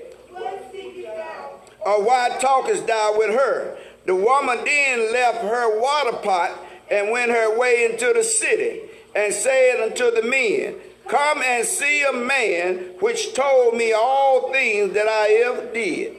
Or 1.85 2.03
why 2.03 2.37
talkest 2.39 2.87
thou 2.87 3.15
with 3.17 3.35
her? 3.35 3.77
The 4.05 4.15
woman 4.15 4.59
then 4.63 5.11
left 5.11 5.41
her 5.41 5.79
water 5.79 6.17
pot 6.17 6.51
and 6.89 7.11
went 7.11 7.31
her 7.31 7.57
way 7.57 7.85
into 7.85 8.11
the 8.13 8.23
city, 8.23 8.81
and 9.15 9.33
said 9.33 9.81
unto 9.81 10.11
the 10.11 10.23
men, 10.23 10.75
Come 11.07 11.41
and 11.41 11.65
see 11.65 12.03
a 12.03 12.13
man 12.13 12.95
which 12.99 13.33
told 13.33 13.75
me 13.75 13.93
all 13.93 14.51
things 14.51 14.93
that 14.93 15.07
I 15.07 15.43
ever 15.45 15.73
did. 15.73 16.17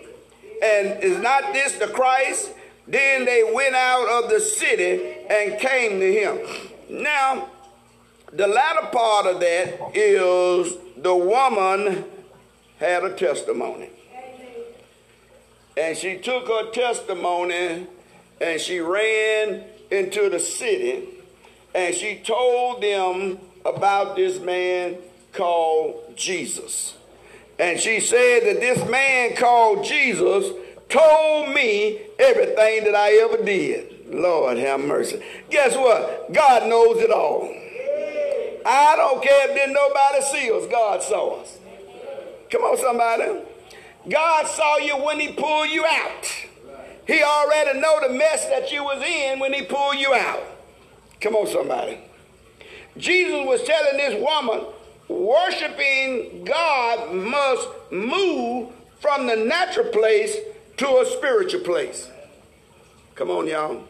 And 0.63 1.03
is 1.03 1.19
not 1.19 1.53
this 1.53 1.73
the 1.79 1.89
Christ? 1.89 2.53
Then 2.87 3.25
they 3.25 3.51
went 3.53 3.75
out 3.75 4.25
of 4.25 4.31
the 4.31 4.41
city 4.41 5.17
and 5.31 5.59
came 5.59 6.01
to 6.01 6.13
him. 6.13 6.39
Now, 6.91 7.49
the 8.33 8.47
latter 8.47 8.87
part 8.89 9.27
of 9.27 9.41
that 9.41 9.93
is 9.95 10.77
the 10.97 11.15
woman 11.15 12.05
had 12.79 13.05
a 13.05 13.15
testimony. 13.15 13.91
And 15.77 15.97
she 15.97 16.19
took 16.19 16.49
her 16.49 16.71
testimony 16.71 17.87
and 18.41 18.61
she 18.61 18.81
ran 18.81 19.65
into 19.91 20.29
the 20.29 20.41
city 20.41 21.09
and 21.75 21.95
she 21.95 22.17
told 22.17 22.83
them 22.83 23.39
about 23.65 24.17
this 24.17 24.41
man 24.41 24.97
called 25.33 26.17
Jesus. 26.17 26.95
And 27.59 27.79
she 27.79 28.01
said 28.01 28.45
that 28.45 28.61
this 28.61 28.89
man 28.89 29.37
called 29.37 29.85
Jesus 29.85 30.53
told 30.89 31.55
me 31.55 32.01
everything 32.19 32.85
that 32.85 32.95
I 32.95 33.13
ever 33.25 33.43
did. 33.43 34.07
Lord 34.13 34.59
have 34.59 34.81
mercy. 34.81 35.23
Guess 35.49 35.77
what? 35.77 36.33
God 36.33 36.69
knows 36.69 36.99
it 36.99 37.11
all. 37.11 37.45
I 38.65 38.95
don't 38.97 39.23
care 39.23 39.49
if 39.49 39.55
didn't 39.57 39.75
nobody 39.75 40.23
see 40.23 40.53
us. 40.53 40.67
God 40.71 41.03
saw 41.03 41.41
us. 41.41 41.59
Come 42.51 42.63
on, 42.63 42.77
somebody. 42.79 43.41
God 44.09 44.47
saw 44.47 44.77
you 44.79 44.97
when 44.99 45.19
he 45.19 45.33
pulled 45.33 45.71
you 45.71 45.85
out. 45.87 46.27
He 47.07 47.23
already 47.23 47.81
know 47.81 48.01
the 48.07 48.13
mess 48.15 48.47
that 48.47 48.71
you 48.71 48.85
was 48.85 49.03
in 49.03 49.39
when 49.39 49.53
he 49.53 49.63
pulled 49.63 49.97
you 49.97 50.15
out. 50.15 50.43
Come 51.21 51.35
on, 51.35 51.47
somebody. 51.47 51.99
Jesus 52.97 53.47
was 53.47 53.63
telling 53.63 53.97
this 53.97 54.23
woman, 54.23 54.67
worshiping 55.09 56.45
God 56.45 57.15
must 57.15 57.69
move 57.91 58.71
from 59.01 59.27
the 59.27 59.37
natural 59.37 59.87
place 59.87 60.37
to 60.79 60.87
a 60.99 61.07
spiritual 61.07 61.61
place. 61.61 62.09
Come 63.15 63.31
on, 63.31 63.47
y'all. 63.47 63.83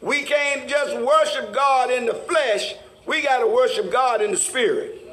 We 0.00 0.22
can't 0.22 0.68
just 0.68 0.96
worship 0.96 1.54
God 1.54 1.90
in 1.90 2.06
the 2.06 2.14
flesh. 2.14 2.74
We 3.06 3.22
got 3.22 3.38
to 3.38 3.46
worship 3.46 3.90
God 3.90 4.20
in 4.22 4.32
the 4.32 4.36
spirit. 4.36 5.03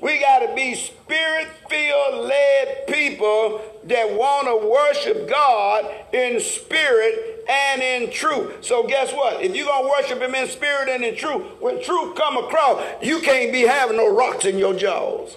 We 0.00 0.18
got 0.18 0.38
to 0.38 0.54
be 0.54 0.74
spirit 0.74 1.48
filled, 1.68 2.26
led 2.26 2.86
people 2.86 3.60
that 3.84 4.10
want 4.12 4.46
to 4.46 4.68
worship 4.68 5.28
God 5.28 5.84
in 6.12 6.40
spirit 6.40 7.44
and 7.48 7.82
in 7.82 8.10
truth. 8.10 8.64
So 8.64 8.86
guess 8.86 9.12
what? 9.12 9.42
If 9.42 9.54
you're 9.54 9.66
going 9.66 9.84
to 9.84 9.90
worship 9.90 10.20
him 10.20 10.34
in 10.34 10.48
spirit 10.48 10.88
and 10.88 11.04
in 11.04 11.16
truth, 11.16 11.42
when 11.60 11.82
truth 11.82 12.16
come 12.16 12.38
across, 12.38 12.82
you 13.02 13.20
can't 13.20 13.52
be 13.52 13.62
having 13.62 13.98
no 13.98 14.14
rocks 14.14 14.46
in 14.46 14.58
your 14.58 14.72
jaws. 14.72 15.36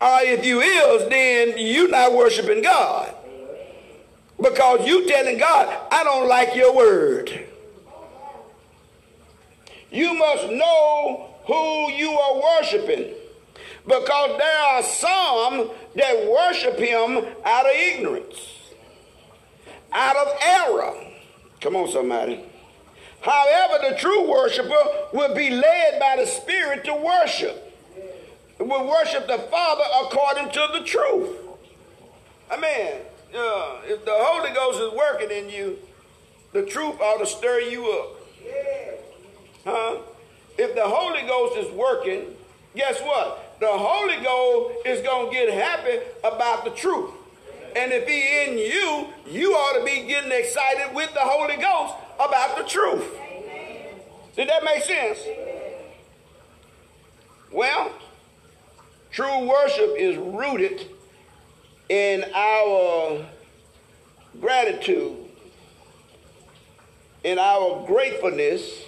Or 0.00 0.18
if 0.20 0.44
you 0.44 0.60
is, 0.60 1.08
then 1.08 1.54
you're 1.56 1.88
not 1.88 2.12
worshiping 2.12 2.62
God. 2.62 3.14
Because 4.38 4.86
you 4.86 5.08
telling 5.08 5.38
God, 5.38 5.74
I 5.90 6.04
don't 6.04 6.28
like 6.28 6.54
your 6.54 6.76
word. 6.76 7.46
You 9.90 10.12
must 10.12 10.50
know 10.50 11.33
who 11.46 11.90
you 11.92 12.10
are 12.10 12.42
worshiping. 12.60 13.14
Because 13.86 14.38
there 14.38 14.58
are 14.58 14.82
some 14.82 15.70
that 15.94 16.28
worship 16.30 16.78
him 16.78 17.18
out 17.44 17.66
of 17.66 17.72
ignorance. 17.72 18.50
out 19.92 20.16
of 20.16 20.28
error. 20.42 20.94
Come 21.60 21.76
on, 21.76 21.90
somebody. 21.90 22.40
However, 23.20 23.90
the 23.90 23.96
true 23.96 24.28
worshiper 24.28 24.74
will 25.12 25.34
be 25.34 25.50
led 25.50 26.00
by 26.00 26.16
the 26.18 26.26
Spirit 26.26 26.84
to 26.84 26.94
worship. 26.94 27.60
Will 28.58 28.88
worship 28.88 29.26
the 29.26 29.38
Father 29.38 29.84
according 30.02 30.50
to 30.52 30.68
the 30.78 30.84
truth. 30.84 31.36
I 32.50 32.56
mean, 32.60 32.92
uh, 33.34 33.80
if 33.84 34.04
the 34.04 34.12
Holy 34.14 34.52
Ghost 34.54 34.80
is 34.80 34.92
working 34.92 35.30
in 35.30 35.48
you, 35.50 35.78
the 36.52 36.62
truth 36.64 37.00
ought 37.00 37.18
to 37.18 37.26
stir 37.26 37.60
you 37.60 37.84
up. 37.90 38.08
Huh? 39.64 39.96
If 40.56 40.74
the 40.74 40.84
Holy 40.84 41.22
Ghost 41.22 41.56
is 41.58 41.72
working, 41.72 42.34
guess 42.76 43.00
what? 43.00 43.58
The 43.60 43.66
Holy 43.68 44.22
Ghost 44.22 44.86
is 44.86 45.00
going 45.02 45.30
to 45.30 45.32
get 45.32 45.52
happy 45.52 45.98
about 46.22 46.64
the 46.64 46.70
truth. 46.70 47.10
And 47.76 47.92
if 47.92 48.06
he 48.06 48.44
in 48.44 48.58
you, 48.58 49.08
you 49.26 49.52
ought 49.52 49.78
to 49.78 49.84
be 49.84 50.06
getting 50.06 50.30
excited 50.30 50.94
with 50.94 51.12
the 51.12 51.20
Holy 51.20 51.56
Ghost 51.56 51.94
about 52.20 52.56
the 52.56 52.64
truth. 52.64 53.04
Did 54.36 54.48
that 54.48 54.64
make 54.64 54.84
sense? 54.84 55.18
Well, 57.52 57.92
true 59.10 59.48
worship 59.48 59.94
is 59.96 60.16
rooted 60.16 60.86
in 61.88 62.24
our 62.34 63.24
gratitude, 64.40 65.16
in 67.22 67.38
our 67.38 67.84
gratefulness 67.86 68.84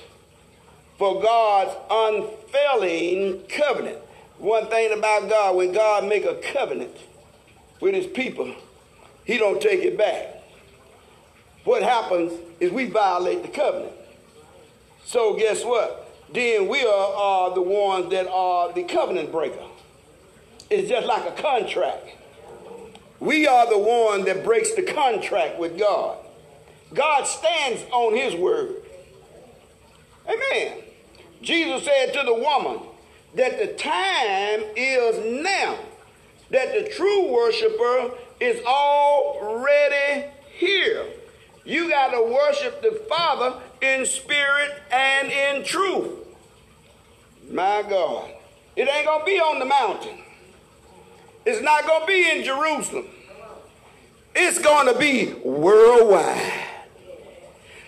for 0.98 1.22
God's 1.22 1.76
unfailing 1.90 3.42
covenant. 3.48 3.98
One 4.38 4.66
thing 4.68 4.96
about 4.96 5.28
God, 5.28 5.56
when 5.56 5.72
God 5.72 6.08
make 6.08 6.24
a 6.24 6.34
covenant 6.52 6.96
with 7.80 7.94
his 7.94 8.06
people, 8.06 8.54
he 9.24 9.38
don't 9.38 9.60
take 9.60 9.82
it 9.82 9.98
back. 9.98 10.42
What 11.64 11.82
happens 11.82 12.32
is 12.60 12.70
we 12.70 12.86
violate 12.86 13.42
the 13.42 13.48
covenant. 13.48 13.92
So 15.04 15.34
guess 15.34 15.64
what? 15.64 16.02
Then 16.32 16.68
we 16.68 16.84
are, 16.84 17.54
the 17.54 17.62
ones 17.62 18.10
that 18.10 18.28
are 18.28 18.72
the 18.72 18.82
covenant 18.84 19.32
breaker. 19.32 19.64
It's 20.70 20.88
just 20.88 21.06
like 21.06 21.26
a 21.26 21.42
contract. 21.42 22.08
We 23.20 23.46
are 23.46 23.68
the 23.68 23.78
one 23.78 24.24
that 24.24 24.44
breaks 24.44 24.74
the 24.74 24.82
contract 24.82 25.58
with 25.58 25.78
God. 25.78 26.18
God 26.92 27.24
stands 27.24 27.82
on 27.92 28.14
his 28.14 28.34
word. 28.34 28.76
Amen. 30.28 30.82
Jesus 31.42 31.84
said 31.84 32.12
to 32.14 32.22
the 32.24 32.34
woman 32.34 32.80
that 33.34 33.58
the 33.58 33.74
time 33.74 34.64
is 34.76 35.42
now, 35.42 35.78
that 36.50 36.72
the 36.72 36.90
true 36.90 37.30
worshiper 37.30 38.12
is 38.40 38.64
already 38.64 40.26
here. 40.58 41.06
You 41.64 41.90
got 41.90 42.10
to 42.10 42.22
worship 42.22 42.80
the 42.80 43.02
Father 43.08 43.60
in 43.82 44.06
spirit 44.06 44.82
and 44.90 45.30
in 45.30 45.64
truth. 45.64 46.10
My 47.50 47.82
God. 47.88 48.30
It 48.76 48.88
ain't 48.88 49.06
going 49.06 49.20
to 49.20 49.26
be 49.26 49.38
on 49.38 49.58
the 49.58 49.64
mountain. 49.64 50.18
It's 51.44 51.62
not 51.62 51.86
going 51.86 52.02
to 52.02 52.06
be 52.06 52.30
in 52.30 52.44
Jerusalem. 52.44 53.06
It's 54.34 54.58
going 54.58 54.92
to 54.92 54.98
be 54.98 55.32
worldwide. 55.44 56.64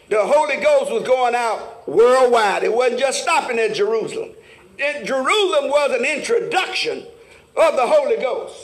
The 0.08 0.24
Holy 0.24 0.56
Ghost 0.56 0.90
was 0.90 1.02
going 1.06 1.34
out 1.34 1.86
worldwide. 1.86 2.62
It 2.62 2.74
wasn't 2.74 3.00
just 3.00 3.22
stopping 3.22 3.58
at 3.58 3.74
Jerusalem. 3.74 4.30
And 4.80 5.06
Jerusalem 5.06 5.68
was 5.68 5.98
an 5.98 6.04
introduction 6.04 6.98
of 7.56 7.76
the 7.76 7.86
Holy 7.86 8.16
Ghost. 8.16 8.56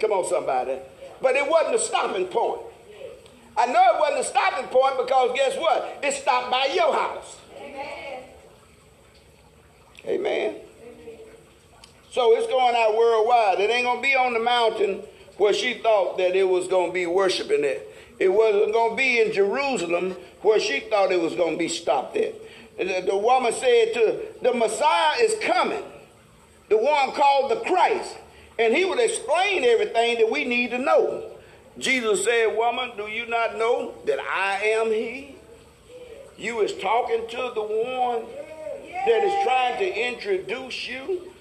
Come 0.00 0.12
on, 0.12 0.26
somebody. 0.26 0.78
But 1.20 1.36
it 1.36 1.48
wasn't 1.48 1.74
a 1.74 1.78
stopping 1.78 2.26
point. 2.26 2.62
I 3.56 3.66
know 3.66 3.82
it 3.94 4.00
wasn't 4.00 4.20
a 4.20 4.24
stopping 4.24 4.68
point 4.68 4.96
because 4.96 5.32
guess 5.36 5.56
what? 5.58 5.98
It 6.02 6.14
stopped 6.14 6.50
by 6.50 6.70
your 6.74 6.94
house. 6.94 7.36
Amen. 7.60 8.22
Amen. 10.06 10.54
So 12.10 12.34
it's 12.36 12.46
going 12.46 12.74
out 12.74 12.96
worldwide. 12.96 13.60
It 13.60 13.70
ain't 13.70 13.84
going 13.84 13.98
to 13.98 14.02
be 14.02 14.14
on 14.14 14.32
the 14.32 14.40
mountain 14.40 15.02
where 15.36 15.52
she 15.52 15.74
thought 15.74 16.16
that 16.18 16.34
it 16.34 16.48
was 16.48 16.68
going 16.68 16.90
to 16.90 16.94
be 16.94 17.06
worshiping 17.06 17.64
it. 17.64 17.89
It 18.20 18.28
wasn't 18.28 18.72
going 18.72 18.90
to 18.90 18.96
be 18.96 19.20
in 19.20 19.32
Jerusalem 19.32 20.14
where 20.42 20.60
she 20.60 20.80
thought 20.80 21.10
it 21.10 21.20
was 21.20 21.34
going 21.34 21.52
to 21.52 21.58
be 21.58 21.68
stopped 21.68 22.16
at. 22.16 22.34
The, 22.76 23.02
the 23.06 23.16
woman 23.16 23.52
said 23.52 23.94
to 23.94 24.20
the 24.42 24.54
Messiah 24.54 25.16
is 25.20 25.34
coming, 25.42 25.82
the 26.68 26.76
one 26.76 27.12
called 27.12 27.50
the 27.50 27.56
Christ, 27.56 28.16
and 28.58 28.74
he 28.74 28.84
would 28.84 29.00
explain 29.00 29.64
everything 29.64 30.18
that 30.18 30.30
we 30.30 30.44
need 30.44 30.70
to 30.70 30.78
know. 30.78 31.30
Jesus 31.78 32.24
said, 32.24 32.56
Woman, 32.56 32.92
do 32.96 33.04
you 33.04 33.26
not 33.26 33.56
know 33.56 33.94
that 34.04 34.18
I 34.18 34.62
am 34.62 34.88
He? 34.88 35.36
You 36.36 36.60
is 36.60 36.74
talking 36.74 37.26
to 37.28 37.52
the 37.54 37.62
one 37.62 38.24
that 39.06 39.24
is 39.24 39.44
trying 39.44 39.78
to 39.78 40.08
introduce 40.08 40.88
you 40.88 41.32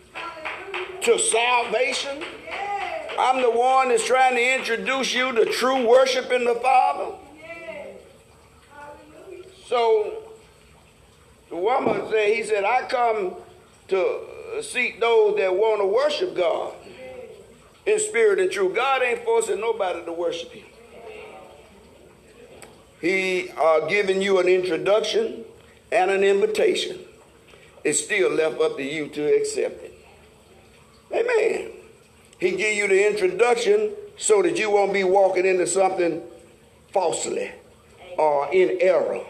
to 1.01 1.19
salvation. 1.19 2.23
I'm 3.19 3.41
the 3.41 3.51
one 3.51 3.89
that's 3.89 4.05
trying 4.05 4.35
to 4.35 4.55
introduce 4.55 5.13
you 5.13 5.33
to 5.33 5.43
true 5.43 5.85
worship 5.85 6.31
in 6.31 6.45
the 6.45 6.55
Father. 6.55 7.15
So 9.65 10.23
the 11.49 11.57
woman 11.57 12.07
said, 12.09 12.33
He 12.33 12.43
said, 12.43 12.63
I 12.63 12.87
come 12.87 13.35
to 13.89 14.21
seek 14.61 15.01
those 15.01 15.35
that 15.35 15.53
want 15.53 15.81
to 15.81 15.85
worship 15.85 16.33
God 16.33 16.73
in 17.85 17.99
spirit 17.99 18.39
and 18.39 18.49
truth. 18.49 18.73
God 18.73 19.03
ain't 19.03 19.25
forcing 19.25 19.59
nobody 19.59 20.05
to 20.05 20.13
worship 20.13 20.53
him. 20.53 20.65
He 23.01 23.51
uh, 23.57 23.81
giving 23.87 24.21
you 24.21 24.39
an 24.39 24.47
introduction 24.47 25.43
and 25.91 26.09
an 26.09 26.23
invitation. 26.23 26.99
It's 27.83 28.01
still 28.01 28.31
left 28.31 28.61
up 28.61 28.77
to 28.77 28.83
you 28.83 29.09
to 29.09 29.35
accept 29.35 29.83
it. 29.83 29.93
Amen. 31.11 31.78
He 32.39 32.51
give 32.51 32.75
you 32.75 32.87
the 32.87 33.07
introduction 33.07 33.91
so 34.17 34.41
that 34.41 34.57
you 34.57 34.71
won't 34.71 34.93
be 34.93 35.03
walking 35.03 35.45
into 35.45 35.67
something 35.67 36.21
falsely 36.91 37.51
or 38.17 38.49
in 38.51 38.77
error. 38.81 39.21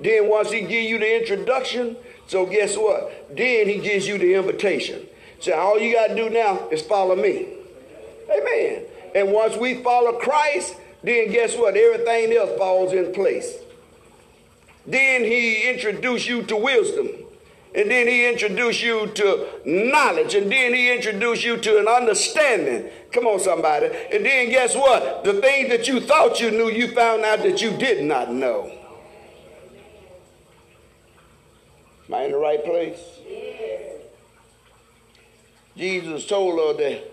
Then 0.00 0.28
once 0.28 0.50
he 0.50 0.60
give 0.60 0.84
you 0.84 0.98
the 0.98 1.20
introduction, 1.20 1.96
so 2.26 2.46
guess 2.46 2.76
what? 2.76 3.34
Then 3.34 3.68
he 3.68 3.78
gives 3.78 4.06
you 4.06 4.18
the 4.18 4.34
invitation. 4.34 5.06
So 5.40 5.54
all 5.54 5.78
you 5.78 5.94
got 5.94 6.08
to 6.08 6.14
do 6.14 6.30
now 6.30 6.68
is 6.68 6.82
follow 6.82 7.16
me. 7.16 7.48
Amen. 8.30 8.84
And 9.14 9.32
once 9.32 9.56
we 9.56 9.82
follow 9.82 10.12
Christ, 10.18 10.76
then 11.02 11.30
guess 11.30 11.56
what? 11.56 11.76
Everything 11.76 12.36
else 12.36 12.56
falls 12.58 12.92
in 12.92 13.12
place. 13.12 13.54
Then 14.86 15.22
he 15.22 15.70
introduced 15.70 16.28
you 16.28 16.42
to 16.44 16.56
wisdom. 16.56 17.08
And 17.74 17.90
then 17.90 18.06
he 18.06 18.28
introduced 18.28 18.82
you 18.82 19.08
to 19.08 19.48
knowledge. 19.64 20.34
And 20.34 20.50
then 20.50 20.72
he 20.72 20.94
introduced 20.94 21.42
you 21.42 21.56
to 21.56 21.78
an 21.78 21.88
understanding. 21.88 22.88
Come 23.10 23.26
on, 23.26 23.40
somebody. 23.40 23.86
And 24.12 24.24
then 24.24 24.50
guess 24.50 24.76
what? 24.76 25.24
The 25.24 25.34
things 25.40 25.70
that 25.70 25.88
you 25.88 26.00
thought 26.00 26.40
you 26.40 26.52
knew, 26.52 26.70
you 26.70 26.88
found 26.88 27.24
out 27.24 27.40
that 27.40 27.60
you 27.60 27.76
did 27.76 28.04
not 28.04 28.32
know. 28.32 28.70
Am 32.06 32.14
I 32.14 32.24
in 32.24 32.32
the 32.32 32.38
right 32.38 32.64
place? 32.64 32.98
Jesus 35.76 36.26
told 36.28 36.58
her 36.60 36.84
that 36.84 37.12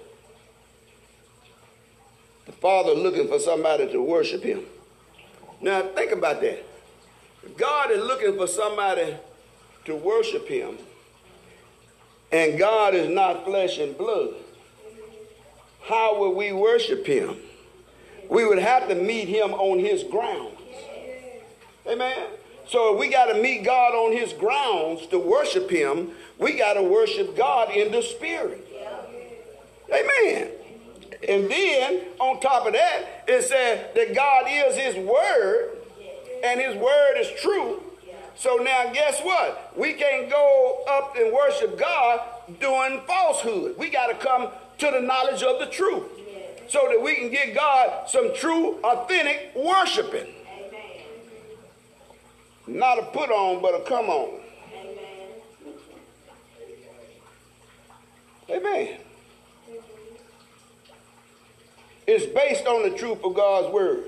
the 2.45 2.51
Father 2.51 2.93
looking 2.93 3.27
for 3.27 3.39
somebody 3.39 3.91
to 3.91 3.99
worship 3.99 4.43
him. 4.43 4.65
Now, 5.59 5.81
think 5.95 6.11
about 6.11 6.41
that. 6.41 6.63
God 7.57 7.89
is 7.89 8.03
looking 8.03 8.37
for 8.37 8.45
somebody 8.45 9.15
to 9.85 9.95
worship 9.95 10.47
him, 10.47 10.77
and 12.31 12.57
God 12.57 12.93
is 12.93 13.09
not 13.09 13.45
flesh 13.45 13.77
and 13.77 13.97
blood. 13.97 14.33
How 15.83 16.19
would 16.19 16.31
we 16.31 16.51
worship 16.51 17.05
him? 17.05 17.37
We 18.29 18.45
would 18.45 18.59
have 18.59 18.87
to 18.87 18.95
meet 18.95 19.27
him 19.27 19.53
on 19.53 19.79
his 19.79 20.03
grounds. 20.03 20.57
Amen. 21.87 22.27
So 22.67 22.95
we 22.95 23.09
got 23.09 23.25
to 23.25 23.41
meet 23.41 23.65
God 23.65 23.93
on 23.93 24.15
his 24.15 24.31
grounds 24.33 25.05
to 25.07 25.19
worship 25.19 25.69
him, 25.69 26.11
we 26.37 26.53
got 26.53 26.73
to 26.73 26.83
worship 26.83 27.35
God 27.35 27.71
in 27.71 27.91
the 27.91 28.01
spirit. 28.01 28.65
Amen. 29.93 30.51
And 31.27 31.51
then 31.51 32.01
on 32.19 32.39
top 32.39 32.65
of 32.65 32.73
that, 32.73 33.25
it 33.27 33.43
said 33.43 33.93
that 33.95 34.15
God 34.15 34.45
is 34.47 34.75
his 34.75 34.95
word 34.95 35.77
and 36.43 36.59
his 36.59 36.75
word 36.75 37.17
is 37.17 37.29
true. 37.41 37.83
So 38.35 38.55
now 38.55 38.91
guess 38.93 39.21
what? 39.21 39.73
We 39.77 39.93
can't 39.93 40.29
go 40.29 40.83
up 40.89 41.15
and 41.17 41.31
worship 41.33 41.77
God 41.77 42.21
doing 42.59 43.01
falsehood. 43.05 43.75
We 43.77 43.89
got 43.89 44.07
to 44.07 44.15
come 44.15 44.49
to 44.79 44.91
the 44.91 45.01
knowledge 45.01 45.43
of 45.43 45.59
the 45.59 45.67
truth 45.67 46.03
so 46.67 46.87
that 46.89 47.01
we 47.01 47.15
can 47.15 47.29
get 47.29 47.53
God 47.53 48.09
some 48.09 48.33
true, 48.33 48.75
authentic 48.83 49.51
worshiping. 49.55 50.33
Not 52.67 52.99
a 52.99 53.03
put 53.03 53.29
on, 53.29 53.61
but 53.61 53.75
a 53.75 53.83
come 53.83 54.05
on. 54.09 54.39
Amen. 58.49 58.97
It's 62.07 62.25
based 62.25 62.65
on 62.67 62.89
the 62.89 62.97
truth 62.97 63.23
of 63.23 63.33
God's 63.33 63.73
word. 63.73 64.05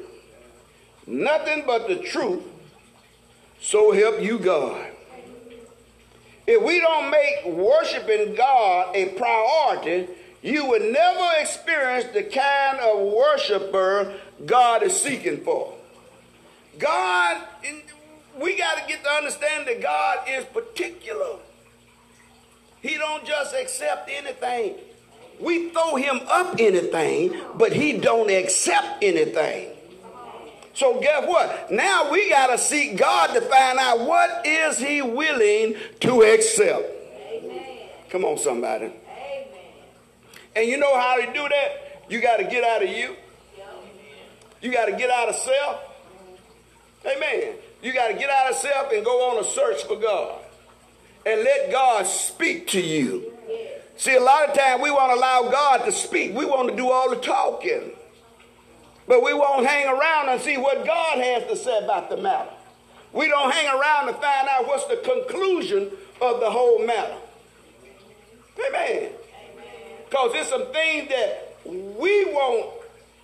nothing 1.06 1.64
but 1.66 1.88
the 1.88 1.98
truth, 1.98 2.44
so 3.64 3.94
help 3.94 4.22
you 4.22 4.38
God. 4.38 4.86
If 6.46 6.62
we 6.62 6.82
don't 6.82 7.10
make 7.10 7.46
worshiping 7.46 8.36
God 8.36 8.94
a 8.94 9.06
priority, 9.18 10.10
you 10.42 10.66
will 10.66 10.92
never 10.92 11.40
experience 11.40 12.06
the 12.14 12.24
kind 12.24 12.80
of 12.80 13.14
worshiper 13.14 14.20
God 14.46 14.84
is 14.84 15.00
seeking 15.00 15.38
for. 15.38 15.74
God, 16.78 17.42
we 18.38 18.58
got 18.58 18.82
to 18.82 18.88
get 18.88 19.02
to 19.06 19.10
understand 19.10 19.66
that 19.68 19.82
God 19.82 20.28
is 20.28 20.44
particular. 20.46 21.38
He 22.82 22.96
don't 22.96 23.26
just 23.26 23.56
accept 23.56 24.10
anything. 24.12 24.76
We 25.40 25.70
throw 25.70 25.96
him 25.96 26.20
up 26.28 26.58
anything, 26.60 27.40
but 27.56 27.72
he 27.72 27.94
don't 27.94 28.30
accept 28.30 29.02
anything. 29.02 29.70
So 30.74 31.00
guess 31.00 31.28
what? 31.28 31.72
Now 31.72 32.12
we 32.12 32.30
got 32.30 32.48
to 32.48 32.58
seek 32.58 32.98
God 32.98 33.34
to 33.34 33.42
find 33.42 33.78
out 33.78 34.02
what 34.02 34.46
is 34.46 34.80
he 34.80 35.02
willing 35.02 35.76
to 36.02 36.24
accept. 36.24 36.92
Amen. 37.32 37.90
Come 38.10 38.26
on, 38.26 38.38
somebody. 38.38 38.86
Amen. 38.86 39.46
And 40.56 40.68
you 40.68 40.78
know 40.78 41.00
how 41.00 41.18
to 41.18 41.28
do 41.28 41.48
that? 41.48 42.06
You 42.10 42.22
got 42.22 42.38
to 42.38 42.44
get 42.44 42.64
out 42.64 42.84
of 42.84 42.90
you. 42.90 43.16
You 44.62 44.72
got 44.72 44.86
to 44.86 44.94
get 44.94 45.10
out 45.10 45.30
of 45.30 45.36
self. 45.36 45.82
Amen. 47.06 47.56
You 47.82 47.94
got 47.94 48.08
to 48.08 48.14
get 48.14 48.30
out 48.30 48.50
of 48.50 48.56
self 48.56 48.92
and 48.94 49.04
go 49.04 49.32
on 49.32 49.44
a 49.44 49.48
search 49.48 49.84
for 49.84 49.98
God. 49.98 50.40
And 51.26 51.44
let 51.44 51.72
God 51.72 52.08
speak 52.08 52.70
to 52.70 52.82
you. 52.82 53.34
See, 53.98 54.16
a 54.16 54.22
lot 54.22 54.50
of 54.50 54.58
times 54.58 54.82
we 54.82 54.90
want 54.90 55.12
to 55.12 55.20
allow 55.20 55.52
God 55.52 55.86
to 55.86 55.92
speak. 55.92 56.34
We 56.34 56.46
want 56.46 56.70
to 56.70 56.76
do 56.76 56.90
all 56.90 57.10
the 57.10 57.18
talking. 57.18 57.92
But 59.08 59.24
we 59.24 59.34
won't 59.34 59.66
hang 59.66 59.88
around 59.88 60.30
and 60.30 60.42
see 60.42 60.58
what 60.58 60.86
God 60.86 61.18
has 61.18 61.44
to 61.50 61.56
say 61.56 61.84
about 61.84 62.10
the 62.10 62.18
matter. 62.18 62.52
We 63.12 63.28
don't 63.28 63.52
hang 63.52 63.68
around 63.68 64.08
to 64.08 64.14
find 64.14 64.48
out 64.48 64.68
what's 64.68 64.86
the 64.86 64.98
conclusion 64.98 65.92
of 66.22 66.40
the 66.40 66.50
whole 66.50 66.86
matter. 66.86 67.18
Amen. 68.68 69.12
Because 70.10 70.34
there's 70.34 70.48
some 70.48 70.72
things 70.72 71.10
that 71.10 71.58
we 71.66 72.26
won't 72.26 72.72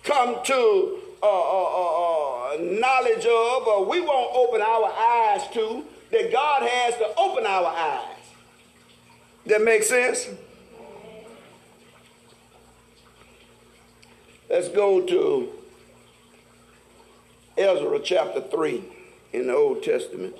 come 0.02 0.36
to 0.44 0.98
uh, 1.22 1.26
uh, 1.26 1.64
uh, 1.64 2.54
uh, 2.54 2.56
knowledge 2.60 3.26
of, 3.26 3.66
or 3.66 3.84
we 3.84 4.00
won't 4.00 4.34
open 4.34 4.60
our 4.60 4.90
eyes 4.90 5.42
to, 5.52 5.84
that 6.10 6.32
God 6.32 6.62
has 6.62 6.96
to 6.96 7.12
open 7.16 7.46
our 7.46 7.66
eyes. 7.66 8.16
That 9.46 9.62
makes 9.62 9.88
sense? 9.88 10.28
Let's 14.48 14.68
go 14.68 15.02
to 15.06 15.59
Ezra 17.60 18.00
chapter 18.02 18.40
3 18.40 18.82
in 19.34 19.48
the 19.48 19.54
Old 19.54 19.82
Testament. 19.82 20.34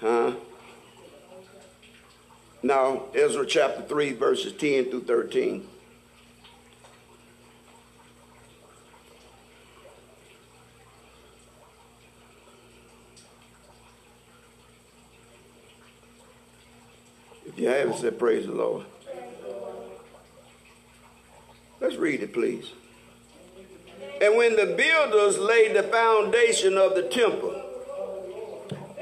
Huh? 0.00 0.32
Now, 2.62 3.02
Ezra 3.14 3.44
chapter 3.44 3.82
3, 3.82 4.14
verses 4.14 4.54
10 4.54 4.90
through 4.90 5.04
13. 5.04 5.68
You 17.64 17.70
haven't 17.70 17.96
said 17.96 18.18
praise 18.18 18.44
the 18.44 18.52
Lord. 18.52 18.84
Let's 21.80 21.96
read 21.96 22.22
it, 22.22 22.34
please. 22.34 22.72
And 24.20 24.36
when 24.36 24.54
the 24.54 24.74
builders 24.76 25.38
laid 25.38 25.74
the 25.74 25.84
foundation 25.84 26.76
of 26.76 26.94
the 26.94 27.04
temple, 27.04 27.58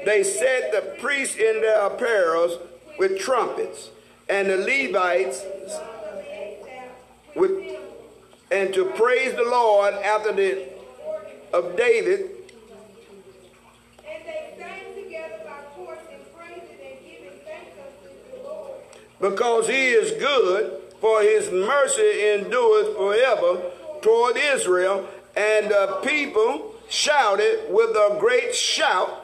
they 0.05 0.23
set 0.23 0.71
the 0.71 0.95
priests 1.01 1.35
in 1.35 1.59
their 1.59 1.89
apparels 1.89 2.57
with 2.97 3.19
trumpets, 3.19 3.89
and 4.29 4.49
the 4.49 4.55
Levites 4.55 5.43
with, 7.35 7.51
and 8.49 8.73
to 8.73 8.85
praise 8.95 9.35
the 9.35 9.43
Lord 9.43 9.93
after 9.95 10.31
the 10.31 10.69
of 11.51 11.75
David 11.75 12.31
because 19.23 19.69
he 19.69 19.87
is 19.87 20.11
good, 20.19 20.81
for 20.99 21.21
his 21.21 21.49
mercy 21.49 22.33
endureth 22.33 22.93
forever 22.97 23.61
toward 24.01 24.35
Israel. 24.35 25.07
And 25.37 25.71
the 25.71 26.01
people 26.03 26.75
shouted 26.89 27.71
with 27.71 27.91
a 27.91 28.17
great 28.19 28.53
shout 28.53 29.23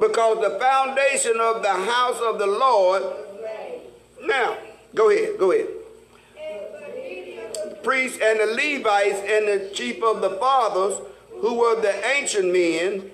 because 0.00 0.38
the 0.40 0.58
foundation 0.58 1.40
of 1.40 1.62
the 1.62 1.72
house 1.72 2.20
of 2.20 2.40
the 2.40 2.46
Lord. 2.46 3.04
Now, 4.24 4.58
go 4.92 5.08
ahead, 5.10 5.38
go 5.38 5.52
ahead. 5.52 5.68
The 6.34 7.78
priests 7.84 8.18
and 8.20 8.40
the 8.40 8.46
Levites 8.46 9.20
and 9.20 9.46
the 9.46 9.70
chief 9.72 10.02
of 10.02 10.20
the 10.20 10.30
fathers, 10.30 10.98
who 11.40 11.54
were 11.54 11.80
the 11.80 11.94
ancient 12.16 12.52
men, 12.52 13.12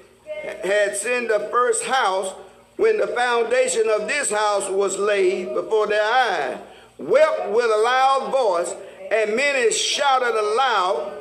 had 0.64 0.96
seen 0.96 1.28
the 1.28 1.48
first 1.52 1.84
house 1.84 2.32
when 2.76 2.98
the 2.98 3.06
foundation 3.06 3.88
of 3.88 4.08
this 4.08 4.30
house 4.30 4.68
was 4.68 4.98
laid 4.98 5.54
before 5.54 5.86
their 5.86 6.02
eyes, 6.02 6.58
wept 6.98 7.50
with 7.50 7.66
a 7.66 7.82
loud 7.82 8.30
voice, 8.30 8.74
and 9.10 9.36
many 9.36 9.70
shouted 9.72 10.34
aloud, 10.34 11.12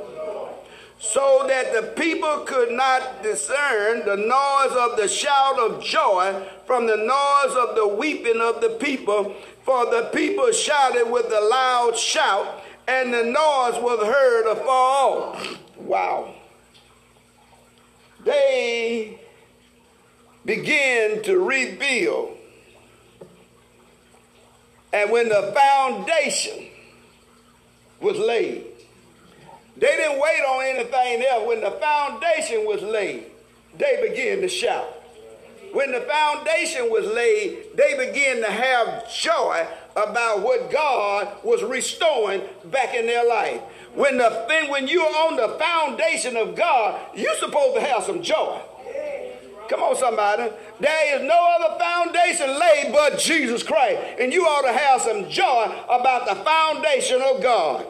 so 1.00 1.46
that 1.48 1.74
the 1.74 1.82
people 2.00 2.40
could 2.46 2.72
not 2.72 3.24
discern 3.24 4.06
the 4.06 4.16
noise 4.16 4.78
of 4.78 4.98
the 4.98 5.08
shout 5.08 5.60
of 5.60 5.84
joy 5.84 6.42
from 6.68 6.86
the 6.86 6.96
noise 6.96 7.56
of 7.58 7.76
the 7.76 7.88
weeping 7.88 8.40
of 8.40 8.62
the 8.62 8.70
people. 8.80 9.36
For 9.64 9.86
the 9.88 10.10
people 10.14 10.52
shouted 10.52 11.10
with 11.10 11.26
a 11.26 11.42
loud 11.42 11.98
shout, 11.98 12.64
and 12.88 13.14
the 13.14 13.24
noise 13.24 13.82
was 13.82 14.06
heard 14.06 14.52
afar 14.52 14.68
off. 14.68 15.58
Wow. 15.78 16.34
They 18.24 19.20
began 20.46 21.22
to 21.24 21.40
rebuild. 21.40 22.38
And 24.94 25.12
when 25.12 25.30
the 25.30 25.54
foundation 25.56 26.68
was 28.02 28.18
laid, 28.18 28.66
they 29.78 29.88
didn't 29.88 30.20
wait 30.20 30.42
on 30.42 30.66
anything 30.66 31.26
else. 31.26 31.48
When 31.48 31.62
the 31.62 31.72
foundation 31.72 32.66
was 32.66 32.82
laid, 32.82 33.26
they 33.78 34.08
began 34.08 34.42
to 34.42 34.50
shout. 34.50 34.98
When 35.74 35.92
the 35.92 36.02
foundation 36.02 36.92
was 36.92 37.06
laid, 37.06 37.78
they 37.78 37.96
began 37.96 38.42
to 38.42 38.52
have 38.52 39.10
joy 39.10 39.66
about 39.96 40.42
what 40.42 40.70
God 40.70 41.30
was 41.44 41.64
restoring 41.64 42.42
back 42.66 42.94
in 42.94 43.06
their 43.06 43.26
life. 43.26 43.62
When 43.94 44.18
the 44.18 44.46
thing, 44.50 44.70
when 44.70 44.90
you're 44.90 45.04
on 45.04 45.38
the 45.38 45.58
foundation 45.58 46.36
of 46.36 46.56
God, 46.56 47.00
you're 47.16 47.36
supposed 47.36 47.76
to 47.76 47.82
have 47.82 48.04
some 48.04 48.22
joy. 48.22 48.62
Come 49.72 49.84
on, 49.84 49.96
somebody. 49.96 50.52
There 50.82 51.16
is 51.16 51.26
no 51.26 51.58
other 51.58 51.80
foundation 51.80 52.60
laid 52.60 52.92
but 52.92 53.18
Jesus 53.18 53.64
Christ. 53.64 54.02
And 54.20 54.34
you 54.34 54.44
ought 54.44 54.64
to 54.64 54.78
have 54.78 55.02
some 55.02 55.30
joy 55.30 55.74
about 55.88 56.28
the 56.28 56.36
foundation 56.44 57.22
of 57.22 57.42
God. 57.42 57.86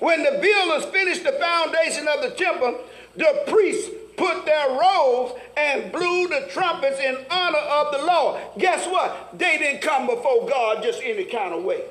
When 0.00 0.24
the 0.24 0.40
builders 0.42 0.84
finished 0.86 1.22
the 1.22 1.30
foundation 1.30 2.08
of 2.08 2.22
the 2.22 2.30
temple, 2.30 2.80
the 3.14 3.44
priests 3.46 3.88
put 4.16 4.44
their 4.44 4.68
robes 4.68 5.34
and 5.56 5.92
blew 5.92 6.26
the 6.26 6.48
trumpets 6.50 6.98
in 6.98 7.18
honor 7.30 7.58
of 7.58 7.92
the 7.92 8.04
Lord. 8.04 8.42
Guess 8.58 8.88
what? 8.88 9.38
They 9.38 9.58
didn't 9.58 9.80
come 9.80 10.06
before 10.08 10.48
God 10.48 10.82
just 10.82 11.00
any 11.04 11.24
kind 11.24 11.54
of 11.54 11.62
way. 11.62 11.82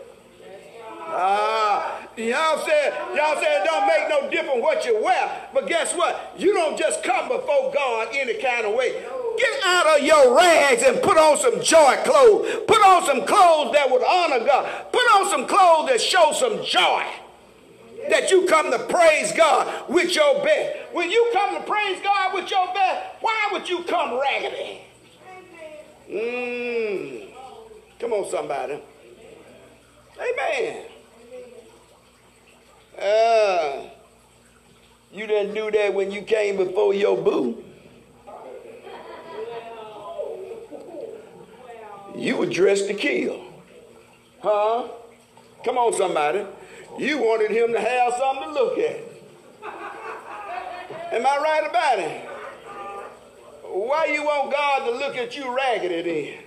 Ah, 1.13 2.07
y'all 2.15 2.65
said, 2.65 2.93
y'all 3.15 3.35
said 3.35 3.61
it 3.61 3.65
don't 3.65 3.85
make 3.87 4.09
no 4.09 4.29
difference 4.29 4.61
what 4.61 4.85
you 4.85 5.03
wear. 5.03 5.49
But 5.53 5.67
guess 5.67 5.93
what? 5.93 6.33
You 6.37 6.53
don't 6.53 6.77
just 6.77 7.03
come 7.03 7.27
before 7.27 7.71
God 7.73 8.09
any 8.13 8.41
kind 8.41 8.65
of 8.65 8.73
way. 8.75 9.03
Get 9.37 9.63
out 9.65 9.99
of 9.99 10.05
your 10.05 10.35
rags 10.35 10.83
and 10.83 11.01
put 11.01 11.17
on 11.17 11.37
some 11.37 11.61
joy 11.61 11.97
clothes. 12.05 12.63
Put 12.67 12.81
on 12.85 13.05
some 13.05 13.25
clothes 13.25 13.73
that 13.73 13.89
would 13.89 14.03
honor 14.03 14.45
God. 14.45 14.91
Put 14.91 15.03
on 15.15 15.29
some 15.29 15.47
clothes 15.47 15.89
that 15.89 15.99
show 15.99 16.31
some 16.33 16.63
joy. 16.63 17.05
That 18.09 18.31
you 18.31 18.45
come 18.45 18.71
to 18.71 18.79
praise 18.79 19.31
God 19.33 19.89
with 19.89 20.15
your 20.15 20.43
best. 20.43 20.93
When 20.93 21.11
you 21.11 21.29
come 21.33 21.55
to 21.55 21.61
praise 21.63 22.01
God 22.03 22.33
with 22.33 22.49
your 22.49 22.73
best, 22.73 23.21
why 23.21 23.49
would 23.51 23.69
you 23.69 23.83
come 23.83 24.19
raggedy? 24.19 24.81
Mmm. 26.09 27.31
Come 27.99 28.13
on, 28.13 28.29
somebody. 28.29 28.81
Amen. 30.19 30.90
Uh, 32.99 33.87
you 35.11 35.27
didn't 35.27 35.53
do 35.53 35.71
that 35.71 35.93
when 35.93 36.11
you 36.11 36.21
came 36.21 36.57
before 36.57 36.93
your 36.93 37.17
boo. 37.17 37.63
you 42.21 42.37
were 42.37 42.45
dressed 42.45 42.87
to 42.87 42.93
kill. 42.93 43.41
Huh? 44.41 44.87
Come 45.65 45.77
on, 45.77 45.93
somebody. 45.93 46.45
You 46.97 47.17
wanted 47.17 47.51
him 47.51 47.73
to 47.73 47.79
have 47.79 48.13
something 48.13 48.49
to 48.49 48.53
look 48.53 48.77
at. 48.77 48.99
Am 51.13 51.25
I 51.25 51.37
right 51.37 51.67
about 51.69 51.99
it? 51.99 52.29
Why 53.63 54.05
you 54.05 54.23
want 54.23 54.51
God 54.51 54.85
to 54.85 54.91
look 54.91 55.15
at 55.17 55.35
you 55.35 55.55
raggedy 55.55 56.01
then? 56.01 56.43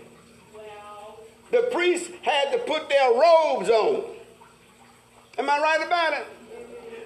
The 1.50 1.68
priests 1.72 2.10
had 2.22 2.52
to 2.52 2.58
put 2.58 2.88
their 2.88 3.10
robes 3.10 3.70
on. 3.70 4.04
Am 5.38 5.48
I 5.48 5.58
right 5.58 5.86
about 5.86 6.12
it? 6.14 6.26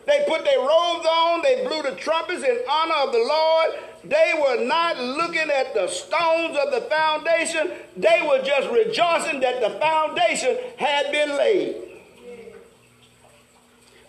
They 0.09 0.25
put 0.27 0.43
their 0.43 0.59
robes 0.59 1.07
on, 1.07 1.43
they 1.43 1.67
blew 1.67 1.83
the 1.83 1.95
trumpets 1.95 2.43
in 2.43 2.59
honor 2.67 2.95
of 2.95 3.13
the 3.13 3.19
Lord. 3.19 3.71
They 4.05 4.33
were 4.41 4.65
not 4.65 4.99
looking 4.99 5.51
at 5.51 5.75
the 5.75 5.87
stones 5.87 6.57
of 6.57 6.73
the 6.73 6.89
foundation, 6.89 7.73
they 7.95 8.27
were 8.27 8.43
just 8.43 8.71
rejoicing 8.71 9.41
that 9.41 9.61
the 9.61 9.79
foundation 9.79 10.57
had 10.79 11.13
been 11.13 11.37
laid. 11.37 11.77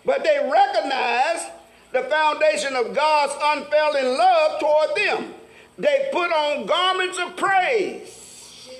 But 0.06 0.24
they 0.24 0.38
recognized 0.50 1.46
the 1.92 2.04
foundation 2.04 2.76
of 2.76 2.94
God's 2.94 3.34
unfailing 3.38 4.16
love 4.16 4.58
toward 4.58 4.96
them. 4.96 5.34
They 5.76 6.08
put 6.12 6.32
on 6.32 6.64
garments 6.64 7.18
of 7.18 7.36
praise. 7.36 8.70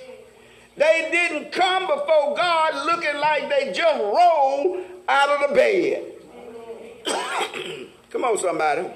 They 0.75 1.09
didn't 1.13 1.53
come 1.53 1.87
before 1.87 2.35
God 2.35 2.87
looking 2.87 3.21
like 3.21 3.51
they 3.51 3.75
just 3.75 4.01
rolled 4.01 4.87
out 5.07 5.29
of 5.29 5.51
the 5.51 5.55
bed. 5.55 6.20
Come 8.11 8.25
on, 8.25 8.39
somebody. 8.39 8.89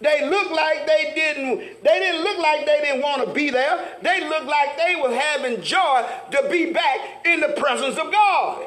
They 0.00 0.28
looked 0.28 0.50
like 0.50 0.86
they 0.86 1.12
didn't, 1.14 1.82
they 1.82 1.98
didn't 1.98 2.22
look 2.22 2.38
like 2.38 2.66
they 2.66 2.80
didn't 2.82 3.00
want 3.00 3.26
to 3.26 3.32
be 3.32 3.50
there. 3.50 3.96
They 4.02 4.28
looked 4.28 4.46
like 4.46 4.76
they 4.76 4.96
were 4.96 5.14
having 5.14 5.62
joy 5.62 6.06
to 6.32 6.48
be 6.50 6.72
back 6.72 7.24
in 7.24 7.40
the 7.40 7.54
presence 7.56 7.96
of 7.96 8.12
God. 8.12 8.62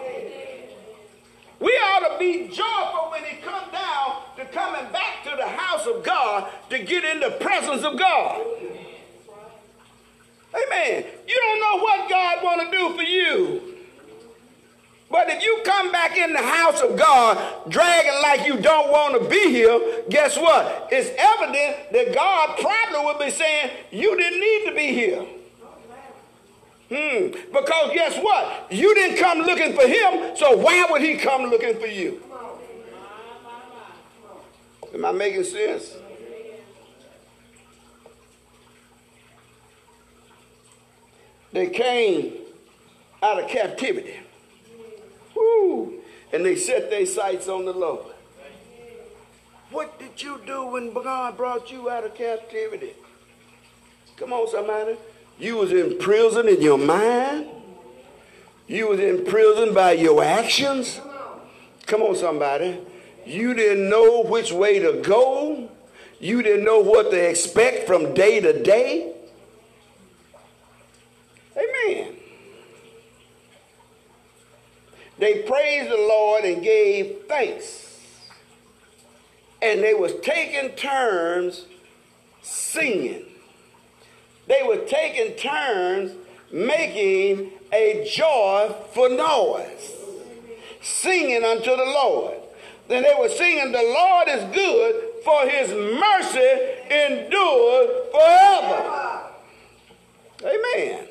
We 1.60 1.70
ought 1.70 2.14
to 2.14 2.20
be 2.20 2.48
joyful 2.48 3.12
when 3.12 3.24
it 3.24 3.44
comes 3.44 3.72
down 3.72 4.22
to 4.38 4.46
coming 4.46 4.92
back 4.92 5.24
to 5.26 5.36
the 5.36 5.48
house 5.48 5.86
of 5.88 6.04
God 6.04 6.50
to 6.70 6.80
get 6.80 7.04
in 7.04 7.20
the 7.20 7.32
presence 7.40 7.84
of 7.84 7.98
God. 7.98 8.42
Amen. 10.56 11.06
You 11.28 11.36
don't 11.36 11.60
know 11.60 11.84
what 11.84 12.10
God 12.10 12.44
want 12.44 12.72
to 12.72 12.78
do 12.78 12.96
for 12.96 13.04
you. 13.04 13.77
But 15.10 15.30
if 15.30 15.44
you 15.44 15.62
come 15.64 15.92
back 15.92 16.18
in 16.18 16.34
the 16.34 16.42
house 16.42 16.82
of 16.82 16.98
God 16.98 17.70
dragging 17.70 18.22
like 18.22 18.46
you 18.46 18.58
don't 18.58 18.92
want 18.92 19.22
to 19.22 19.30
be 19.30 19.50
here, 19.52 20.04
guess 20.10 20.38
what? 20.38 20.90
It's 20.92 21.10
evident 21.18 21.94
that 21.94 22.14
God 22.14 22.58
probably 22.60 23.06
would 23.06 23.20
be 23.20 23.32
saying, 23.32 23.72
You 23.92 24.18
didn't 24.18 24.40
need 24.40 24.66
to 24.70 24.76
be 24.76 24.88
here. 24.94 25.26
Hmm. 26.90 27.52
Because 27.54 27.94
guess 27.94 28.18
what? 28.18 28.72
You 28.72 28.94
didn't 28.96 29.18
come 29.18 29.40
looking 29.40 29.74
for 29.74 29.88
him, 29.88 30.36
so 30.36 30.56
why 30.58 30.86
would 30.90 31.02
he 31.02 31.16
come 31.16 31.44
looking 31.44 31.78
for 31.80 31.88
you? 31.88 32.22
Am 34.94 35.06
I 35.06 35.12
making 35.12 35.44
sense? 35.44 35.96
They 41.52 41.70
came 41.70 42.34
out 43.22 43.42
of 43.42 43.50
captivity. 43.50 44.16
Woo. 45.68 45.94
And 46.32 46.46
they 46.46 46.56
set 46.56 46.90
their 46.90 47.06
sights 47.06 47.48
on 47.48 47.66
the 47.66 47.74
Lord. 47.74 48.06
What 49.70 50.00
did 50.00 50.22
you 50.22 50.40
do 50.46 50.66
when 50.68 50.94
God 50.94 51.36
brought 51.36 51.72
you 51.72 51.90
out 51.90 52.06
of 52.06 52.16
captivity? 52.16 52.94
Come 54.16 54.34
on, 54.34 54.50
somebody. 54.50 54.98
You 55.38 55.58
was 55.58 55.72
in 55.72 55.98
prison 55.98 56.48
in 56.48 56.62
your 56.62 56.78
mind. 56.78 57.48
You 58.68 58.90
was 58.90 59.00
in 59.00 59.26
prison 59.26 59.74
by 59.74 59.94
your 59.94 60.24
actions. 60.24 61.00
Come 61.86 62.02
on, 62.02 62.16
somebody. 62.16 62.80
You 63.26 63.54
didn't 63.54 63.90
know 63.90 64.24
which 64.24 64.52
way 64.52 64.80
to 64.80 65.02
go. 65.02 65.70
You 66.20 66.42
didn't 66.42 66.66
know 66.66 66.80
what 66.80 67.12
to 67.12 67.30
expect 67.30 67.88
from 67.88 68.14
day 68.14 68.40
to 68.40 68.64
day. 68.64 69.14
Amen. 71.56 72.17
They 75.20 75.40
praised 75.44 75.90
the 75.90 75.98
Lord 75.98 76.44
and 76.44 76.62
gave 76.62 77.24
thanks. 77.28 78.00
And 79.62 79.82
they 79.82 79.94
was 79.94 80.14
taking 80.22 80.76
turns 80.76 81.66
singing. 82.42 83.26
They 84.48 84.62
were 84.66 84.86
taking 84.86 85.36
turns 85.36 86.12
making 86.52 87.52
a 87.74 88.10
joyful 88.10 89.10
noise, 89.10 89.92
singing 90.82 91.44
unto 91.44 91.76
the 91.76 91.86
Lord. 91.86 92.38
Then 92.88 93.04
they 93.04 93.16
were 93.20 93.30
singing, 93.30 93.72
The 93.72 93.82
Lord 93.82 94.28
is 94.30 94.44
good, 94.56 95.24
for 95.26 95.48
his 95.48 95.70
mercy 95.72 96.40
endures 96.90 97.90
forever. 98.12 99.24
Amen. 100.46 101.08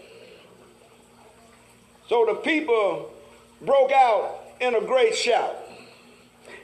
So 2.08 2.24
the 2.24 2.34
people 2.36 3.10
broke 3.60 3.92
out 3.92 4.40
in 4.60 4.74
a 4.74 4.80
great 4.80 5.14
shout. 5.14 5.56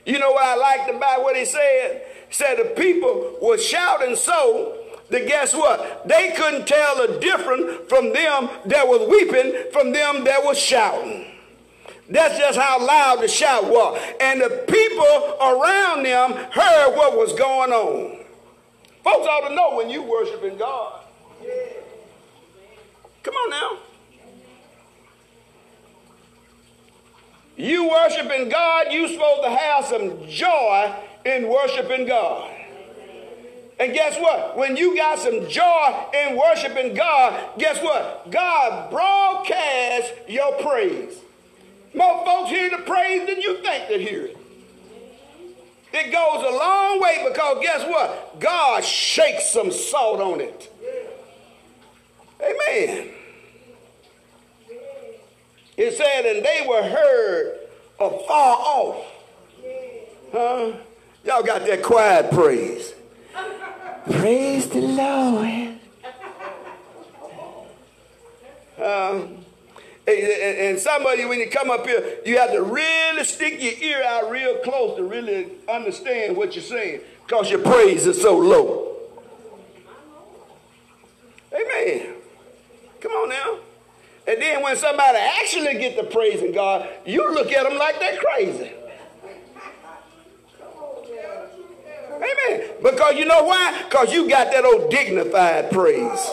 You 0.05 0.19
know 0.19 0.31
what 0.31 0.45
I 0.45 0.55
liked 0.55 0.89
about 0.89 1.23
what 1.23 1.35
he 1.35 1.45
said? 1.45 2.03
He 2.27 2.33
said 2.33 2.57
the 2.57 2.73
people 2.75 3.37
were 3.41 3.57
shouting 3.57 4.15
so 4.15 4.77
that 5.09 5.27
guess 5.27 5.53
what? 5.53 6.07
They 6.07 6.31
couldn't 6.35 6.67
tell 6.67 7.07
the 7.07 7.19
difference 7.19 7.89
from 7.89 8.13
them 8.13 8.49
that 8.65 8.87
was 8.87 9.07
weeping 9.09 9.71
from 9.71 9.93
them 9.93 10.23
that 10.25 10.43
was 10.43 10.57
shouting. 10.57 11.27
That's 12.09 12.37
just 12.37 12.59
how 12.59 12.85
loud 12.85 13.21
the 13.21 13.27
shout 13.27 13.65
was. 13.65 13.99
And 14.19 14.41
the 14.41 14.65
people 14.67 15.37
around 15.39 16.03
them 16.03 16.33
heard 16.51 16.95
what 16.95 17.17
was 17.17 17.33
going 17.33 17.71
on. 17.71 18.25
Folks 19.03 19.27
ought 19.27 19.47
to 19.47 19.55
know 19.55 19.75
when 19.75 19.89
you 19.89 20.01
worshiping 20.01 20.57
God. 20.57 21.01
Come 23.23 23.33
on 23.33 23.49
now. 23.49 23.92
You 27.55 27.89
worshiping 27.89 28.49
God, 28.49 28.91
you 28.91 29.07
supposed 29.07 29.43
to 29.43 29.49
have 29.49 29.85
some 29.85 30.27
joy 30.27 30.93
in 31.25 31.47
worshiping 31.47 32.07
God. 32.07 32.49
And 33.79 33.93
guess 33.93 34.19
what? 34.19 34.57
When 34.57 34.77
you 34.77 34.95
got 34.95 35.19
some 35.19 35.47
joy 35.47 36.05
in 36.13 36.37
worshiping 36.37 36.93
God, 36.95 37.57
guess 37.57 37.81
what? 37.81 38.31
God 38.31 38.89
broadcasts 38.89 40.11
your 40.27 40.53
praise. 40.61 41.17
More 41.93 42.25
folks 42.25 42.49
hear 42.49 42.69
the 42.69 42.77
praise 42.77 43.27
than 43.27 43.41
you 43.41 43.61
think 43.61 43.87
they 43.87 44.03
hear 44.03 44.25
it. 44.25 44.37
It 45.93 46.11
goes 46.11 46.43
a 46.43 46.57
long 46.57 46.99
way 46.99 47.23
because 47.27 47.61
guess 47.61 47.87
what? 47.87 48.39
God 48.39 48.83
shakes 48.83 49.51
some 49.51 49.71
salt 49.71 50.19
on 50.19 50.41
it. 50.41 50.71
Amen. 52.41 53.09
It 55.75 55.95
said, 55.95 56.25
and 56.25 56.45
they 56.45 56.65
were 56.67 56.83
heard 56.83 57.59
afar 57.99 58.57
off. 58.57 59.05
Huh? 60.31 60.73
Y'all 61.23 61.43
got 61.43 61.65
that 61.65 61.81
quiet 61.83 62.31
praise. 62.31 62.93
praise 64.11 64.67
the 64.69 64.81
Lord. 64.81 65.79
Um, 68.77 69.37
and 70.05 70.77
somebody, 70.79 71.25
when 71.25 71.39
you 71.39 71.49
come 71.49 71.69
up 71.69 71.85
here, 71.87 72.17
you 72.25 72.37
have 72.37 72.51
to 72.51 72.61
really 72.61 73.23
stick 73.23 73.61
your 73.61 73.73
ear 73.73 74.03
out 74.03 74.29
real 74.29 74.57
close 74.57 74.97
to 74.97 75.03
really 75.03 75.47
understand 75.69 76.35
what 76.35 76.55
you're 76.55 76.63
saying 76.63 77.01
because 77.25 77.49
your 77.49 77.61
praise 77.61 78.05
is 78.05 78.21
so 78.21 78.37
low. 78.37 78.97
Amen. 81.53 82.15
Come 82.99 83.11
on 83.11 83.29
now. 83.29 83.59
And 84.25 84.41
then 84.41 84.63
when 84.63 84.77
somebody 84.77 85.17
actually 85.17 85.73
get 85.73 85.97
to 85.97 86.03
praising 86.03 86.53
God, 86.53 86.87
you 87.05 87.33
look 87.33 87.51
at 87.51 87.63
them 87.67 87.77
like 87.77 87.99
they're 87.99 88.17
crazy. 88.17 88.71
Amen. 92.15 92.69
Because 92.81 93.15
you 93.15 93.25
know 93.25 93.43
why? 93.43 93.83
Because 93.83 94.13
you 94.13 94.29
got 94.29 94.51
that 94.51 94.63
old 94.63 94.89
dignified 94.89 95.71
praise. 95.71 96.29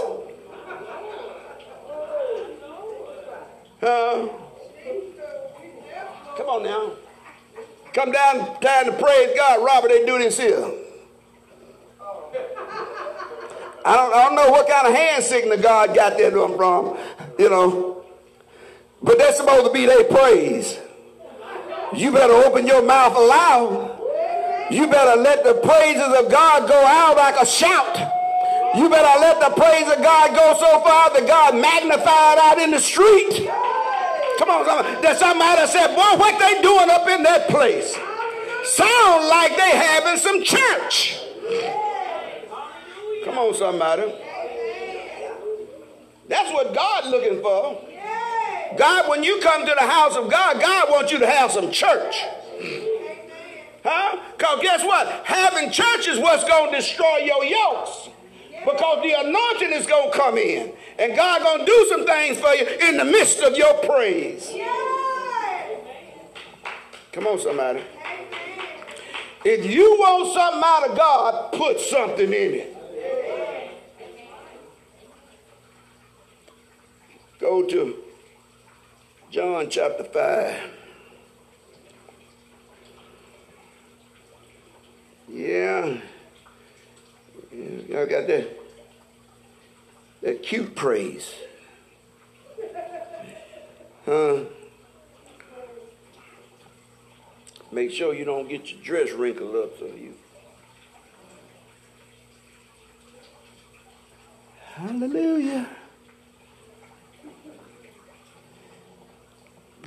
Huh? 3.80 4.28
Come 6.36 6.46
on 6.46 6.62
now. 6.62 6.92
Come 7.92 8.12
down, 8.12 8.60
time 8.60 8.84
to 8.86 8.92
praise 8.92 9.30
God. 9.36 9.64
Robert, 9.64 9.88
they 9.88 10.06
do 10.06 10.18
this 10.18 10.38
here. 10.38 10.70
I 13.84 13.96
don't, 13.96 14.14
I 14.14 14.24
don't 14.24 14.34
know 14.34 14.50
what 14.50 14.68
kind 14.68 14.86
of 14.86 14.94
hand 14.94 15.24
signal 15.24 15.58
God 15.58 15.94
got 15.94 16.18
there 16.18 16.30
to 16.30 16.38
them 16.40 16.56
from, 16.56 16.98
you 17.38 17.48
know. 17.48 18.04
But 19.02 19.18
that's 19.18 19.38
supposed 19.38 19.66
to 19.66 19.72
be 19.72 19.86
their 19.86 20.04
praise. 20.04 20.78
You 21.94 22.12
better 22.12 22.34
open 22.34 22.66
your 22.66 22.82
mouth 22.82 23.16
aloud. 23.16 23.98
You 24.70 24.86
better 24.86 25.20
let 25.20 25.42
the 25.42 25.54
praises 25.54 26.02
of 26.02 26.30
God 26.30 26.68
go 26.68 26.78
out 26.78 27.16
like 27.16 27.36
a 27.40 27.46
shout. 27.46 27.96
You 28.76 28.88
better 28.88 29.18
let 29.18 29.40
the 29.40 29.50
praise 29.60 29.90
of 29.90 30.02
God 30.02 30.34
go 30.34 30.54
so 30.60 30.80
far 30.80 31.10
that 31.10 31.26
God 31.26 31.56
magnified 31.56 32.38
out 32.38 32.58
in 32.58 32.70
the 32.70 32.78
street. 32.78 33.48
Come 34.38 34.50
on. 34.50 34.64
That 35.02 35.18
somebody 35.18 35.66
said, 35.66 35.88
boy, 35.96 36.16
what 36.20 36.38
they 36.38 36.62
doing 36.62 36.88
up 36.88 37.08
in 37.08 37.24
that 37.24 37.48
place? 37.48 37.96
Sound 38.62 39.26
like 39.26 39.56
they 39.56 39.70
having 39.70 40.18
some 40.18 40.44
church. 40.44 41.18
Come 43.24 43.38
on, 43.38 43.54
somebody. 43.54 44.12
That's 46.28 46.52
what 46.52 46.74
God's 46.74 47.08
looking 47.08 47.42
for. 47.42 47.84
God, 48.78 49.10
when 49.10 49.24
you 49.24 49.40
come 49.40 49.66
to 49.66 49.74
the 49.78 49.86
house 49.86 50.16
of 50.16 50.30
God, 50.30 50.60
God 50.60 50.90
wants 50.90 51.12
you 51.12 51.18
to 51.18 51.26
have 51.26 51.50
some 51.50 51.70
church. 51.70 52.24
Huh? 53.82 54.18
Because 54.36 54.62
guess 54.62 54.84
what? 54.84 55.06
Having 55.24 55.72
church 55.72 56.06
is 56.06 56.18
what's 56.18 56.44
going 56.44 56.70
to 56.70 56.76
destroy 56.76 57.18
your 57.18 57.44
yokes. 57.44 58.08
Because 58.64 59.02
the 59.02 59.12
anointing 59.18 59.72
is 59.72 59.86
going 59.86 60.12
to 60.12 60.16
come 60.16 60.38
in. 60.38 60.72
And 60.98 61.16
God 61.16 61.42
going 61.42 61.60
to 61.60 61.66
do 61.66 61.86
some 61.88 62.06
things 62.06 62.38
for 62.38 62.54
you 62.54 62.66
in 62.88 62.98
the 62.98 63.04
midst 63.04 63.40
of 63.40 63.56
your 63.56 63.74
praise. 63.84 64.52
Come 67.12 67.26
on, 67.26 67.40
somebody. 67.40 67.82
If 69.44 69.64
you 69.64 69.96
want 69.98 70.32
something 70.34 70.62
out 70.64 70.90
of 70.90 70.96
God, 70.96 71.52
put 71.52 71.80
something 71.80 72.26
in 72.26 72.54
it. 72.54 72.76
Go 77.50 77.64
to 77.64 77.96
John 79.28 79.68
chapter 79.68 80.04
5. 80.04 80.70
Yeah. 85.30 85.96
I 87.52 88.04
got 88.04 88.28
that, 88.28 88.56
that 90.22 90.42
cute 90.44 90.76
praise. 90.76 91.34
Huh? 94.06 94.44
Make 97.72 97.90
sure 97.90 98.14
you 98.14 98.24
don't 98.24 98.48
get 98.48 98.70
your 98.70 98.80
dress 98.80 99.10
wrinkled 99.10 99.56
up 99.56 99.76
so 99.76 99.86
you. 99.86 100.14
Hallelujah. 104.76 105.66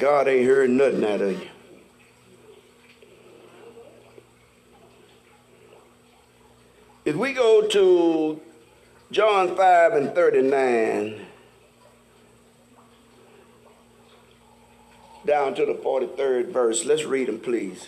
God 0.03 0.27
ain't 0.27 0.45
heard 0.45 0.69
nothing 0.69 1.05
out 1.05 1.21
of 1.21 1.31
you. 1.31 1.47
If 7.05 7.15
we 7.15 7.31
go 7.31 7.65
to 7.69 8.41
John 9.11 9.55
5 9.55 9.93
and 9.93 10.13
39, 10.13 11.25
down 15.25 15.55
to 15.55 15.65
the 15.65 15.75
43rd 15.75 16.51
verse, 16.51 16.83
let's 16.83 17.05
read 17.05 17.29
them, 17.29 17.39
please. 17.39 17.87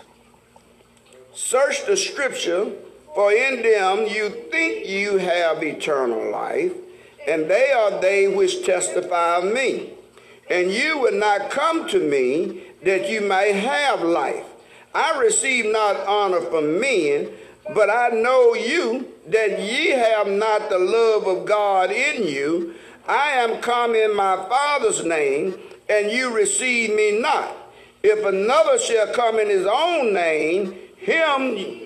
Search 1.34 1.86
the 1.86 1.98
scripture, 1.98 2.72
for 3.14 3.34
in 3.34 3.62
them 3.62 4.08
you 4.08 4.30
think 4.30 4.88
you 4.88 5.18
have 5.18 5.62
eternal 5.62 6.32
life, 6.32 6.72
and 7.28 7.52
they 7.52 7.74
are 7.74 8.00
they 8.00 8.30
which 8.30 8.66
testify 8.66 9.40
of 9.40 9.54
me. 9.54 9.95
And 10.50 10.72
you 10.72 11.00
would 11.00 11.16
not 11.16 11.50
come 11.50 11.88
to 11.90 12.00
me 12.00 12.64
that 12.84 13.10
you 13.10 13.22
may 13.22 13.54
have 13.54 14.02
life. 14.02 14.46
I 14.94 15.20
receive 15.20 15.66
not 15.66 16.06
honor 16.08 16.42
from 16.42 16.80
men 16.80 17.30
but 17.74 17.90
I 17.90 18.10
know 18.10 18.54
you 18.54 19.12
that 19.28 19.60
ye 19.60 19.90
have 19.90 20.28
not 20.28 20.70
the 20.70 20.78
love 20.78 21.28
of 21.28 21.46
God 21.46 21.92
in 21.92 22.28
you. 22.28 22.76
I 23.08 23.32
am 23.32 23.62
come 23.62 23.96
in 23.96 24.16
my 24.16 24.36
Father's 24.36 25.04
name, 25.04 25.56
and 25.90 26.12
you 26.12 26.36
receive 26.36 26.94
me 26.96 27.20
not. 27.20 27.56
If 28.04 28.24
another 28.24 28.78
shall 28.78 29.12
come 29.14 29.40
in 29.40 29.50
his 29.50 29.66
own 29.66 30.14
name, 30.14 30.78
him, 30.98 31.82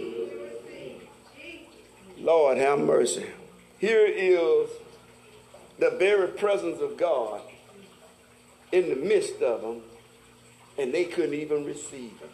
Lord 2.18 2.58
have 2.58 2.80
mercy. 2.80 3.26
Here 3.78 4.06
is 4.06 4.70
the 5.78 5.92
very 5.92 6.28
presence 6.28 6.82
of 6.82 6.98
God 6.98 7.42
in 8.72 8.90
the 8.90 8.96
midst 8.96 9.42
of 9.42 9.62
them, 9.62 9.82
and 10.78 10.94
they 10.94 11.06
couldn't 11.06 11.34
even 11.34 11.66
receive 11.66 12.12
him. 12.20 12.30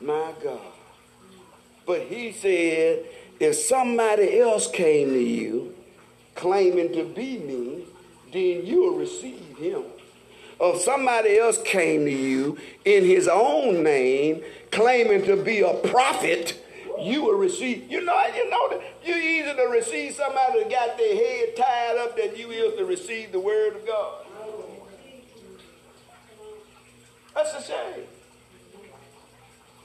My 0.00 0.32
God. 0.42 0.60
But 1.86 2.02
he 2.02 2.32
said, 2.32 3.04
if 3.40 3.56
somebody 3.56 4.40
else 4.40 4.70
came 4.70 5.10
to 5.10 5.20
you 5.20 5.74
claiming 6.34 6.92
to 6.92 7.04
be 7.04 7.38
me, 7.38 7.84
then 8.32 8.66
you'll 8.66 8.96
receive 8.96 9.56
him. 9.58 9.82
Or 10.58 10.76
if 10.76 10.82
somebody 10.82 11.38
else 11.38 11.60
came 11.62 12.04
to 12.04 12.10
you 12.10 12.58
in 12.84 13.04
his 13.04 13.28
own 13.28 13.82
name 13.82 14.42
claiming 14.70 15.24
to 15.24 15.42
be 15.42 15.60
a 15.60 15.74
prophet, 15.74 16.60
you 17.00 17.24
will 17.24 17.36
receive. 17.36 17.90
You 17.90 18.04
know, 18.04 18.22
you 18.34 18.50
know 18.50 18.70
that 18.70 18.82
you 19.04 19.14
easier 19.14 19.54
to 19.54 19.68
receive 19.70 20.14
somebody 20.14 20.62
that 20.62 20.70
got 20.70 20.96
their 20.96 21.14
head 21.14 21.56
tied 21.56 21.98
up 21.98 22.16
than 22.16 22.36
you 22.36 22.50
is 22.50 22.76
to 22.78 22.84
receive 22.84 23.32
the 23.32 23.40
word 23.40 23.76
of 23.76 23.86
God. 23.86 24.23
That's 27.34 27.54
a 27.54 27.62
shame. 27.62 28.04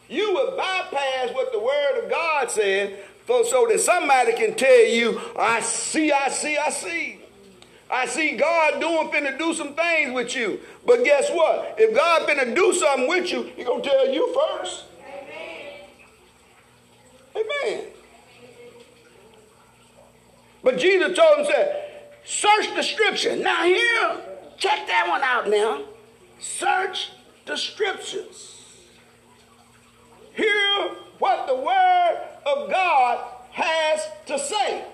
You 0.07 0.33
would 0.33 0.57
bypass 0.57 1.33
what 1.33 1.51
the 1.51 1.59
Word 1.59 2.03
of 2.03 2.09
God 2.09 2.49
said 2.49 2.99
so, 3.27 3.43
so 3.43 3.67
that 3.67 3.79
somebody 3.79 4.33
can 4.33 4.55
tell 4.55 4.85
you, 4.87 5.21
I 5.37 5.61
see, 5.61 6.11
I 6.11 6.29
see, 6.29 6.57
I 6.57 6.69
see. 6.71 7.19
I 7.91 8.05
see 8.05 8.35
God 8.35 8.79
doing 8.79 9.09
finna 9.09 9.37
do 9.37 9.53
some 9.53 9.73
things 9.73 10.13
with 10.13 10.35
you. 10.35 10.59
But 10.85 11.03
guess 11.03 11.29
what? 11.29 11.75
If 11.77 11.95
God 11.95 12.27
finna 12.27 12.55
do 12.55 12.73
something 12.73 13.07
with 13.07 13.31
you, 13.31 13.43
He 13.55 13.63
gonna 13.63 13.83
tell 13.83 14.09
you 14.09 14.33
first. 14.33 14.85
Amen. 17.35 17.45
Amen. 17.67 17.87
But 20.63 20.77
Jesus 20.77 21.15
told 21.15 21.39
him, 21.39 21.45
said, 21.45 21.85
search 22.25 22.75
the 22.75 22.83
scripture. 22.83 23.35
Now 23.35 23.63
here, 23.63 24.17
check 24.57 24.87
that 24.87 25.05
one 25.07 25.21
out 25.23 25.49
now. 25.49 25.83
Search 26.39 27.11
the 27.49 27.57
scriptures 27.57 28.61
hear 30.35 30.91
what 31.17 31.47
the 31.47 31.55
Word 31.55 32.17
of 32.45 32.69
God 32.69 33.25
has 33.51 34.07
to 34.27 34.37
say. 34.37 34.85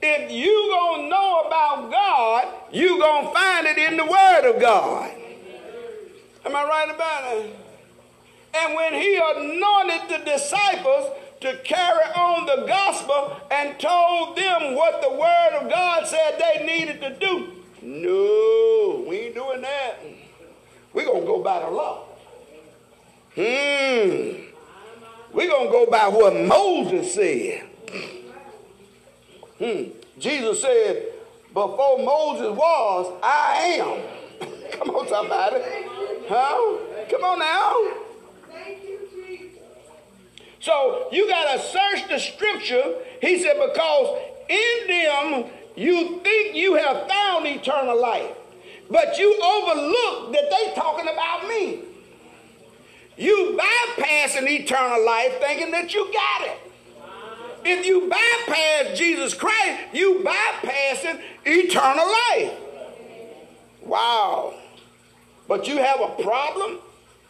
If 0.00 0.32
you 0.32 0.70
gonna 0.74 1.08
know 1.08 1.42
about 1.46 1.90
God, 1.90 2.48
you 2.72 2.98
gonna 2.98 3.30
find 3.32 3.66
it 3.66 3.78
in 3.78 3.98
the 3.98 4.06
Word 4.06 4.50
of 4.50 4.60
God. 4.60 5.12
Am 6.44 6.56
I 6.56 6.64
right 6.64 6.92
about 6.92 7.36
it? 7.36 7.56
And 8.54 8.74
when 8.74 8.94
he 8.94 9.14
anointed 9.16 10.08
the 10.08 10.24
disciples 10.24 11.10
to 11.42 11.58
carry 11.64 12.04
on 12.16 12.46
the 12.46 12.66
gospel 12.66 13.36
and 13.50 13.78
told 13.78 14.36
them 14.36 14.74
what 14.74 15.02
the 15.02 15.10
Word 15.10 15.60
of 15.60 15.70
God 15.70 16.06
said 16.06 16.38
they 16.38 16.64
needed 16.66 17.00
to 17.02 17.18
do, 17.20 17.61
no, 17.82 19.04
we 19.08 19.16
ain't 19.18 19.34
doing 19.34 19.60
that. 19.62 19.98
We're 20.92 21.06
going 21.06 21.22
to 21.22 21.26
go 21.26 21.42
by 21.42 21.60
the 21.60 21.70
law. 21.70 22.04
Hmm. 23.34 24.48
We're 25.32 25.48
going 25.48 25.66
to 25.66 25.72
go 25.72 25.86
by 25.90 26.08
what 26.08 26.34
Moses 26.34 27.14
said. 27.14 27.64
Hmm. 29.58 29.90
Jesus 30.18 30.60
said, 30.60 31.06
before 31.52 31.98
Moses 31.98 32.56
was, 32.56 33.20
I 33.22 33.80
am. 33.80 34.48
Come 34.72 34.90
on, 34.90 35.08
somebody. 35.08 35.56
Huh? 36.28 36.78
Come 37.10 37.24
on 37.24 37.38
now. 37.38 38.02
So 40.60 41.08
you 41.10 41.28
got 41.28 41.52
to 41.52 41.60
search 41.60 42.08
the 42.08 42.18
scripture. 42.18 42.94
He 43.20 43.42
said, 43.42 43.54
because 43.54 44.22
in 44.48 44.88
them 44.88 45.50
you 45.76 46.20
think 46.20 46.54
you 46.54 46.74
have 46.74 47.08
found 47.08 47.46
eternal 47.46 48.00
life. 48.00 48.36
But 48.90 49.18
you 49.18 49.32
overlook 49.42 50.32
that 50.32 50.50
they 50.50 50.74
talking 50.74 51.08
about 51.08 51.48
me. 51.48 51.80
You 53.16 53.58
bypassing 53.58 54.48
eternal 54.48 55.04
life 55.04 55.38
thinking 55.40 55.70
that 55.70 55.94
you 55.94 56.12
got 56.12 56.42
it. 56.48 56.58
If 57.64 57.86
you 57.86 58.08
bypass 58.08 58.98
Jesus 58.98 59.34
Christ, 59.34 59.80
you 59.92 60.22
bypassing 60.24 61.20
eternal 61.44 62.06
life. 62.06 62.52
Wow. 63.82 64.54
But 65.46 65.68
you 65.68 65.78
have 65.78 66.00
a 66.00 66.22
problem 66.22 66.78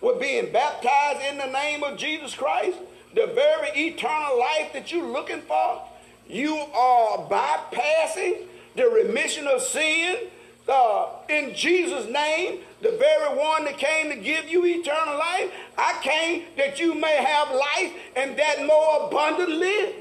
with 0.00 0.20
being 0.20 0.52
baptized 0.52 1.20
in 1.22 1.38
the 1.38 1.46
name 1.46 1.82
of 1.82 1.96
Jesus 1.98 2.34
Christ? 2.34 2.78
The 3.14 3.26
very 3.26 3.68
eternal 3.88 4.38
life 4.38 4.72
that 4.72 4.90
you're 4.90 5.06
looking 5.06 5.42
for? 5.42 5.82
You 6.28 6.56
are 6.56 7.18
bypassing 7.28 8.46
the 8.76 8.88
remission 8.88 9.46
of 9.46 9.62
sin 9.62 10.28
uh, 10.68 11.06
in 11.28 11.54
Jesus' 11.54 12.10
name, 12.10 12.60
the 12.82 12.92
very 12.92 13.36
one 13.36 13.64
that 13.64 13.78
came 13.78 14.10
to 14.10 14.16
give 14.16 14.48
you 14.48 14.64
eternal 14.64 15.18
life. 15.18 15.50
I 15.76 15.98
came 16.02 16.44
that 16.56 16.78
you 16.78 16.94
may 16.94 17.16
have 17.16 17.50
life 17.50 17.92
and 18.16 18.36
that 18.38 18.64
more 18.64 19.06
abundantly. 19.06 19.94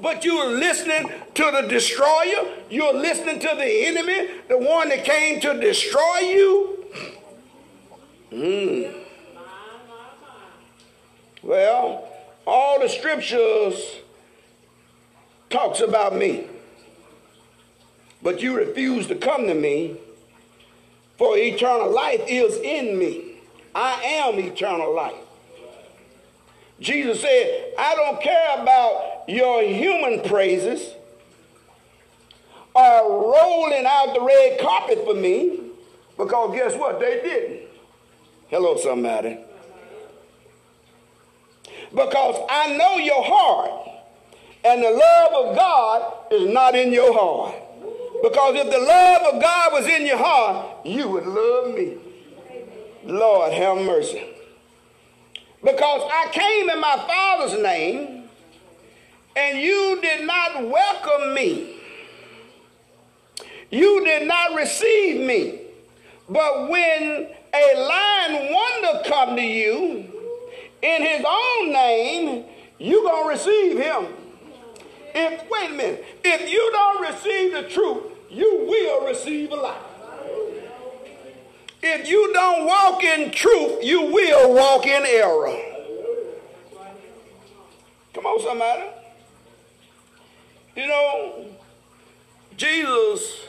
But 0.00 0.24
you're 0.24 0.48
listening 0.48 1.12
to 1.34 1.50
the 1.52 1.68
destroyer. 1.68 2.56
You're 2.70 2.94
listening 2.94 3.38
to 3.40 3.54
the 3.54 3.86
enemy, 3.86 4.28
the 4.48 4.56
one 4.56 4.88
that 4.88 5.04
came 5.04 5.40
to 5.40 5.60
destroy 5.60 6.18
you. 6.20 6.84
Mm. 8.32 8.94
Well, 11.42 12.08
all 12.46 12.80
the 12.80 12.88
scriptures 12.88 13.74
talks 15.50 15.80
about 15.80 16.16
me. 16.16 16.46
But 18.22 18.40
you 18.40 18.56
refuse 18.56 19.06
to 19.08 19.14
come 19.14 19.46
to 19.46 19.54
me, 19.54 19.96
for 21.18 21.36
eternal 21.36 21.92
life 21.92 22.22
is 22.26 22.56
in 22.56 22.98
me. 22.98 23.40
I 23.74 24.02
am 24.02 24.38
eternal 24.38 24.94
life. 24.94 25.14
Jesus 26.80 27.20
said, 27.20 27.74
I 27.78 27.94
don't 27.94 28.22
care 28.22 28.62
about 28.62 29.24
your 29.28 29.62
human 29.62 30.22
praises 30.22 30.94
or 32.74 33.32
rolling 33.32 33.84
out 33.86 34.14
the 34.14 34.20
red 34.22 34.60
carpet 34.60 35.04
for 35.04 35.14
me, 35.14 35.60
because 36.16 36.54
guess 36.54 36.74
what? 36.76 37.00
They 37.00 37.20
didn't. 37.22 37.68
Hello, 38.48 38.76
somebody. 38.76 39.38
Because 41.90 42.46
I 42.48 42.76
know 42.76 42.96
your 42.96 43.22
heart, 43.24 43.90
and 44.64 44.82
the 44.82 44.90
love 44.90 45.46
of 45.46 45.56
God 45.56 46.12
is 46.30 46.52
not 46.52 46.74
in 46.74 46.92
your 46.92 47.12
heart. 47.12 47.54
Because 48.22 48.54
if 48.56 48.70
the 48.70 48.78
love 48.78 49.34
of 49.34 49.40
God 49.40 49.72
was 49.72 49.86
in 49.86 50.04
your 50.04 50.18
heart, 50.18 50.84
you 50.84 51.08
would 51.08 51.26
love 51.26 51.74
me. 51.74 51.96
Lord, 53.04 53.52
have 53.52 53.78
mercy. 53.78 54.22
Because 55.62 56.02
I 56.12 56.28
came 56.32 56.70
in 56.70 56.80
my 56.80 56.96
Father's 57.06 57.62
name, 57.62 58.28
and 59.36 59.58
you 59.58 59.98
did 60.02 60.26
not 60.26 60.68
welcome 60.68 61.34
me. 61.34 61.76
You 63.70 64.04
did 64.04 64.26
not 64.26 64.54
receive 64.54 65.26
me. 65.26 65.60
But 66.28 66.68
when 66.68 67.28
a 67.54 67.74
lying 67.76 68.52
wonder 68.52 69.08
come 69.08 69.36
to 69.36 69.42
you 69.42 70.06
in 70.82 71.02
his 71.02 71.24
own 71.26 71.72
name, 71.72 72.44
you're 72.78 73.02
going 73.02 73.24
to 73.24 73.28
receive 73.28 73.78
him. 73.78 74.06
If 75.14 75.50
wait 75.50 75.70
a 75.70 75.74
minute, 75.74 76.04
if 76.24 76.50
you 76.50 76.70
don't 76.72 77.02
receive 77.02 77.52
the 77.52 77.68
truth, 77.68 78.04
you 78.30 78.66
will 78.68 79.06
receive 79.06 79.50
a 79.52 79.56
lie. 79.56 79.76
If 81.82 82.08
you 82.08 82.32
don't 82.34 82.66
walk 82.66 83.02
in 83.02 83.30
truth, 83.30 83.82
you 83.82 84.02
will 84.12 84.54
walk 84.54 84.86
in 84.86 85.04
error. 85.06 85.56
Come 88.12 88.26
on, 88.26 88.42
somebody. 88.42 88.82
You 90.76 90.86
know, 90.86 91.46
Jesus, 92.56 93.46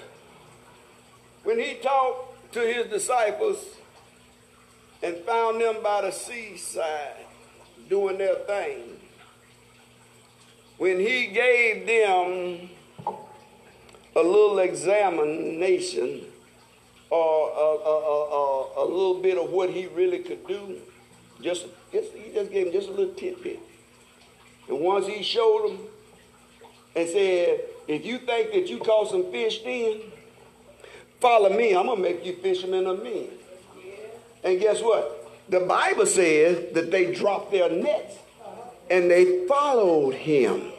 when 1.44 1.60
he 1.60 1.76
talked 1.76 2.54
to 2.54 2.62
his 2.62 2.88
disciples 2.88 3.58
and 5.04 5.18
found 5.26 5.60
them 5.60 5.78
by 5.84 6.02
the 6.02 6.12
seaside 6.12 7.26
doing 7.90 8.18
their 8.18 8.36
thing, 8.36 9.01
when 10.82 11.00
he 11.00 11.28
gave 11.28 11.86
them 11.86 12.68
a 14.16 14.20
little 14.20 14.58
examination 14.58 16.24
or 17.08 17.52
a, 17.52 17.88
a, 17.88 18.82
a, 18.82 18.84
a, 18.84 18.86
little 18.86 19.22
bit 19.22 19.38
of 19.38 19.52
what 19.52 19.70
he 19.70 19.86
really 19.86 20.18
could 20.18 20.48
do. 20.48 20.80
Just, 21.40 21.68
just 21.94 22.12
he 22.14 22.34
just 22.34 22.52
gave 22.52 22.66
them 22.66 22.74
just 22.74 22.90
a 22.90 22.94
little 22.94 23.14
tidbit. 23.14 23.60
And 24.70 24.80
once 24.80 25.06
he 25.06 25.22
showed 25.22 25.70
them 25.70 25.88
and 26.96 27.08
said, 27.08 27.62
if 27.88 28.04
you 28.04 28.18
think 28.18 28.52
that 28.52 28.68
you 28.68 28.80
caught 28.80 29.12
some 29.12 29.32
fish 29.32 29.62
then, 29.62 30.02
follow 31.20 31.56
me. 31.56 31.76
I'm 31.76 31.86
gonna 31.86 32.02
make 32.02 32.26
you 32.26 32.38
fishermen 32.38 32.88
of 32.88 33.04
men. 33.04 33.28
And 34.44 34.60
guess 34.60 34.82
what? 34.82 35.32
The 35.48 35.60
Bible 35.60 36.08
says 36.08 36.74
that 36.74 36.90
they 36.90 37.14
dropped 37.14 37.52
their 37.52 37.70
nets 37.70 38.16
and 38.92 39.10
they 39.10 39.48
followed 39.48 40.14
him. 40.14 40.72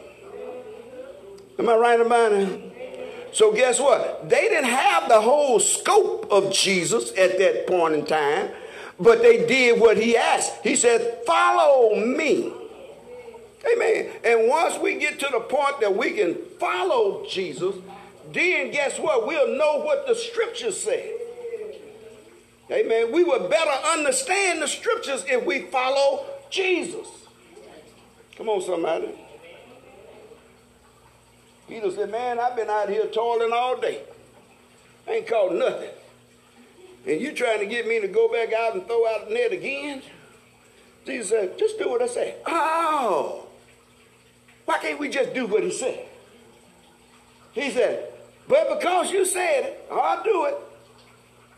Am 1.57 1.67
I 1.67 1.75
right 1.75 1.99
about 1.99 2.31
it? 2.31 3.31
So 3.33 3.51
guess 3.51 3.79
what? 3.79 4.29
They 4.29 4.41
didn't 4.41 4.69
have 4.69 5.09
the 5.09 5.19
whole 5.19 5.59
scope 5.59 6.27
of 6.31 6.53
Jesus 6.53 7.09
at 7.17 7.39
that 7.39 7.65
point 7.65 7.95
in 7.95 8.05
time, 8.05 8.51
but 8.99 9.23
they 9.23 9.47
did 9.47 9.81
what 9.81 9.97
he 9.97 10.15
asked. 10.15 10.53
He 10.61 10.75
said, 10.75 11.23
Follow 11.25 11.95
me. 11.95 12.53
Amen. 13.73 14.11
And 14.23 14.47
once 14.47 14.77
we 14.77 14.95
get 14.95 15.19
to 15.19 15.29
the 15.31 15.39
point 15.39 15.79
that 15.81 15.95
we 15.95 16.11
can 16.11 16.35
follow 16.59 17.25
Jesus, 17.27 17.75
then 18.31 18.71
guess 18.71 18.99
what? 18.99 19.25
We'll 19.25 19.57
know 19.57 19.79
what 19.79 20.05
the 20.05 20.15
scriptures 20.15 20.79
say. 20.79 21.13
Amen. 22.71 23.11
We 23.11 23.23
would 23.23 23.49
better 23.49 23.87
understand 23.87 24.61
the 24.61 24.67
scriptures 24.67 25.25
if 25.27 25.45
we 25.45 25.63
follow 25.63 26.25
Jesus. 26.49 27.07
Come 28.43 28.55
on, 28.55 28.61
somebody. 28.61 29.07
Peter 31.69 31.89
said, 31.91 32.11
Man, 32.11 32.41
I've 32.41 32.57
been 32.57 32.69
out 32.69 32.89
here 32.89 33.05
toiling 33.05 33.53
all 33.53 33.79
day. 33.79 34.01
I 35.07 35.11
ain't 35.11 35.27
caught 35.27 35.53
nothing. 35.53 35.91
And 37.07 37.21
you 37.21 37.31
trying 37.31 37.59
to 37.59 37.65
get 37.65 37.87
me 37.87 38.01
to 38.01 38.09
go 38.09 38.29
back 38.29 38.51
out 38.51 38.73
and 38.73 38.85
throw 38.85 39.07
out 39.07 39.29
the 39.29 39.33
net 39.33 39.53
again? 39.53 40.01
Jesus 41.05 41.29
said, 41.29 41.57
Just 41.57 41.79
do 41.79 41.87
what 41.87 42.01
I 42.01 42.07
say. 42.07 42.35
Oh. 42.45 43.45
Why 44.65 44.77
can't 44.79 44.99
we 44.99 45.07
just 45.07 45.33
do 45.33 45.47
what 45.47 45.63
he 45.63 45.71
said? 45.71 46.05
He 47.53 47.71
said, 47.71 48.11
But 48.49 48.77
because 48.77 49.09
you 49.09 49.23
said 49.25 49.63
it, 49.67 49.87
I'll 49.89 50.21
do 50.21 50.47
it. 50.47 50.57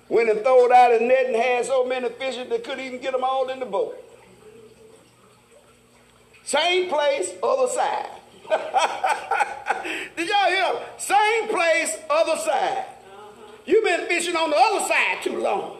Went 0.08 0.30
and 0.30 0.42
threw 0.42 0.72
out 0.72 0.94
a 0.94 1.04
net 1.04 1.26
and 1.26 1.36
had 1.36 1.66
so 1.66 1.84
many 1.84 2.10
fishes 2.10 2.48
they 2.48 2.60
couldn't 2.60 2.86
even 2.86 3.02
get 3.02 3.14
them 3.14 3.24
all 3.24 3.50
in 3.50 3.60
the 3.60 3.66
boat. 3.66 4.05
Same 6.46 6.89
place, 6.89 7.34
other 7.41 7.68
side. 7.68 8.10
Did 10.16 10.30
y'all 10.30 10.50
hear? 10.50 10.82
Same 11.00 11.50
place, 11.50 11.98
other 12.10 12.38
side. 12.38 12.86
You've 13.66 13.84
been 13.84 14.06
fishing 14.08 14.36
on 14.36 14.52
the 14.52 14.58
other 14.58 14.86
side 14.88 15.24
too 15.24 15.39
long. 15.39 15.78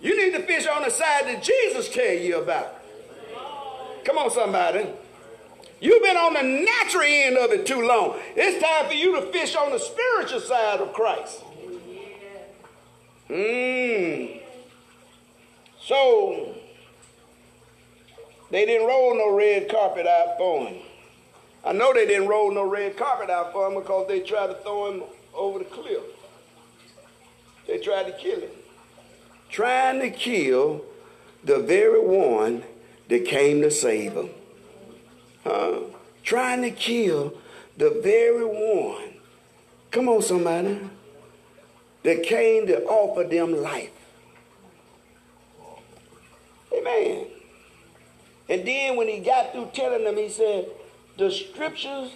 You 0.00 0.16
need 0.16 0.36
to 0.36 0.42
fish 0.44 0.66
on 0.68 0.84
the 0.84 0.90
side 0.90 1.26
that 1.26 1.42
Jesus 1.42 1.92
tell 1.92 2.14
you 2.14 2.40
about. 2.40 2.76
Come 4.04 4.16
on, 4.16 4.30
somebody. 4.30 4.86
You've 5.80 6.02
been 6.02 6.16
on 6.16 6.34
the 6.34 6.42
natural 6.42 7.04
end 7.04 7.36
of 7.36 7.50
it 7.50 7.66
too 7.66 7.86
long. 7.86 8.16
It's 8.36 8.62
time 8.62 8.86
for 8.86 8.94
you 8.94 9.20
to 9.20 9.32
fish 9.32 9.56
on 9.56 9.72
the 9.72 9.78
spiritual 9.78 10.40
side 10.40 10.80
of 10.80 10.92
Christ. 10.92 11.42
Mmm. 13.28 14.40
So, 15.80 16.54
they 18.50 18.66
didn't 18.66 18.86
roll 18.86 19.14
no 19.14 19.34
red 19.34 19.68
carpet 19.68 20.06
out 20.06 20.36
for 20.38 20.66
him. 20.66 20.82
I 21.64 21.72
know 21.72 21.92
they 21.92 22.06
didn't 22.06 22.28
roll 22.28 22.52
no 22.52 22.64
red 22.64 22.96
carpet 22.96 23.30
out 23.30 23.52
for 23.52 23.68
him 23.68 23.74
because 23.74 24.08
they 24.08 24.20
tried 24.20 24.48
to 24.48 24.54
throw 24.54 24.92
him 24.92 25.02
over 25.34 25.58
the 25.60 25.64
cliff. 25.66 26.02
They 27.66 27.78
tried 27.78 28.04
to 28.04 28.12
kill 28.12 28.40
him. 28.40 28.50
Trying 29.50 30.00
to 30.00 30.10
kill 30.10 30.84
the 31.44 31.58
very 31.58 32.00
one 32.00 32.62
that 33.08 33.24
came 33.26 33.60
to 33.62 33.70
save 33.70 34.12
him. 34.12 34.30
Huh? 35.44 35.80
Trying 36.22 36.62
to 36.62 36.70
kill 36.70 37.34
the 37.76 38.00
very 38.02 38.44
one. 38.44 39.14
Come 39.90 40.08
on, 40.08 40.22
somebody. 40.22 40.80
That 42.02 42.22
came 42.22 42.66
to 42.68 42.82
offer 42.84 43.24
them 43.24 43.60
life. 43.62 43.90
Amen. 46.72 47.26
And 48.50 48.66
then 48.66 48.96
when 48.96 49.06
he 49.06 49.20
got 49.20 49.52
through 49.52 49.70
telling 49.72 50.02
them, 50.02 50.16
he 50.16 50.28
said, 50.28 50.68
the 51.16 51.30
scriptures 51.30 52.10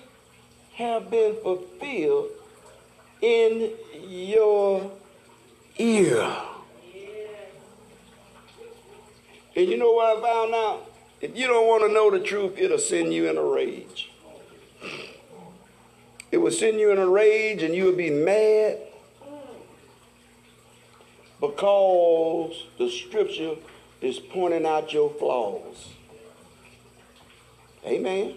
have 0.75 1.09
been 1.09 1.37
fulfilled 1.41 2.31
in 3.23 3.71
your 4.09 4.91
ear. 5.79 6.37
And 9.57 9.69
you 9.69 9.77
know 9.77 9.93
what 9.93 10.19
I 10.19 10.21
found 10.21 10.55
out? 10.55 10.91
If 11.21 11.37
you 11.37 11.47
don't 11.47 11.69
want 11.69 11.85
to 11.87 11.93
know 11.93 12.11
the 12.11 12.19
truth, 12.19 12.55
it'll 12.59 12.79
send 12.79 13.15
you 13.15 13.31
in 13.31 13.37
a 13.37 13.43
rage. 13.43 14.11
It 16.33 16.39
will 16.39 16.51
send 16.51 16.81
you 16.81 16.91
in 16.91 16.99
a 16.99 17.09
rage 17.09 17.63
and 17.63 17.73
you 17.73 17.85
will 17.85 17.97
be 17.97 18.11
mad 18.11 18.79
because 21.41 22.67
the 22.77 22.91
scripture 22.91 23.55
is 24.01 24.19
pointing 24.19 24.67
out 24.67 24.93
your 24.93 25.11
flaws. 25.11 25.91
Amen. 27.87 28.35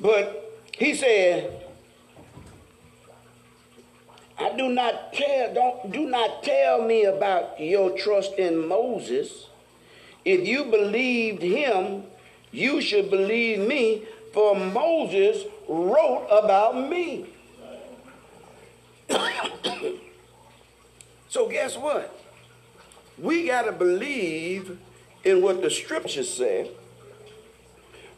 But 0.00 0.40
He 0.78 0.94
said, 0.94 1.66
I 4.38 4.56
do 4.56 4.70
not 4.70 5.12
tell, 5.12 5.52
don't 5.52 5.92
do 5.92 6.06
not 6.08 6.42
tell 6.42 6.82
me 6.82 7.04
about 7.04 7.60
your 7.60 7.90
trust 7.90 8.32
in 8.38 8.66
Moses. 8.66 9.48
If 10.24 10.48
you 10.48 10.64
believed 10.64 11.42
him, 11.42 12.04
you 12.50 12.80
should 12.80 13.10
believe 13.10 13.58
me, 13.58 14.04
for 14.32 14.56
Moses 14.56 15.44
wrote 15.68 16.26
about 16.30 16.88
me. 16.88 17.26
so 21.28 21.48
guess 21.48 21.76
what? 21.76 22.19
We 23.20 23.46
got 23.46 23.62
to 23.62 23.72
believe 23.72 24.78
in 25.24 25.42
what 25.42 25.62
the 25.62 25.70
scriptures 25.70 26.32
say, 26.32 26.70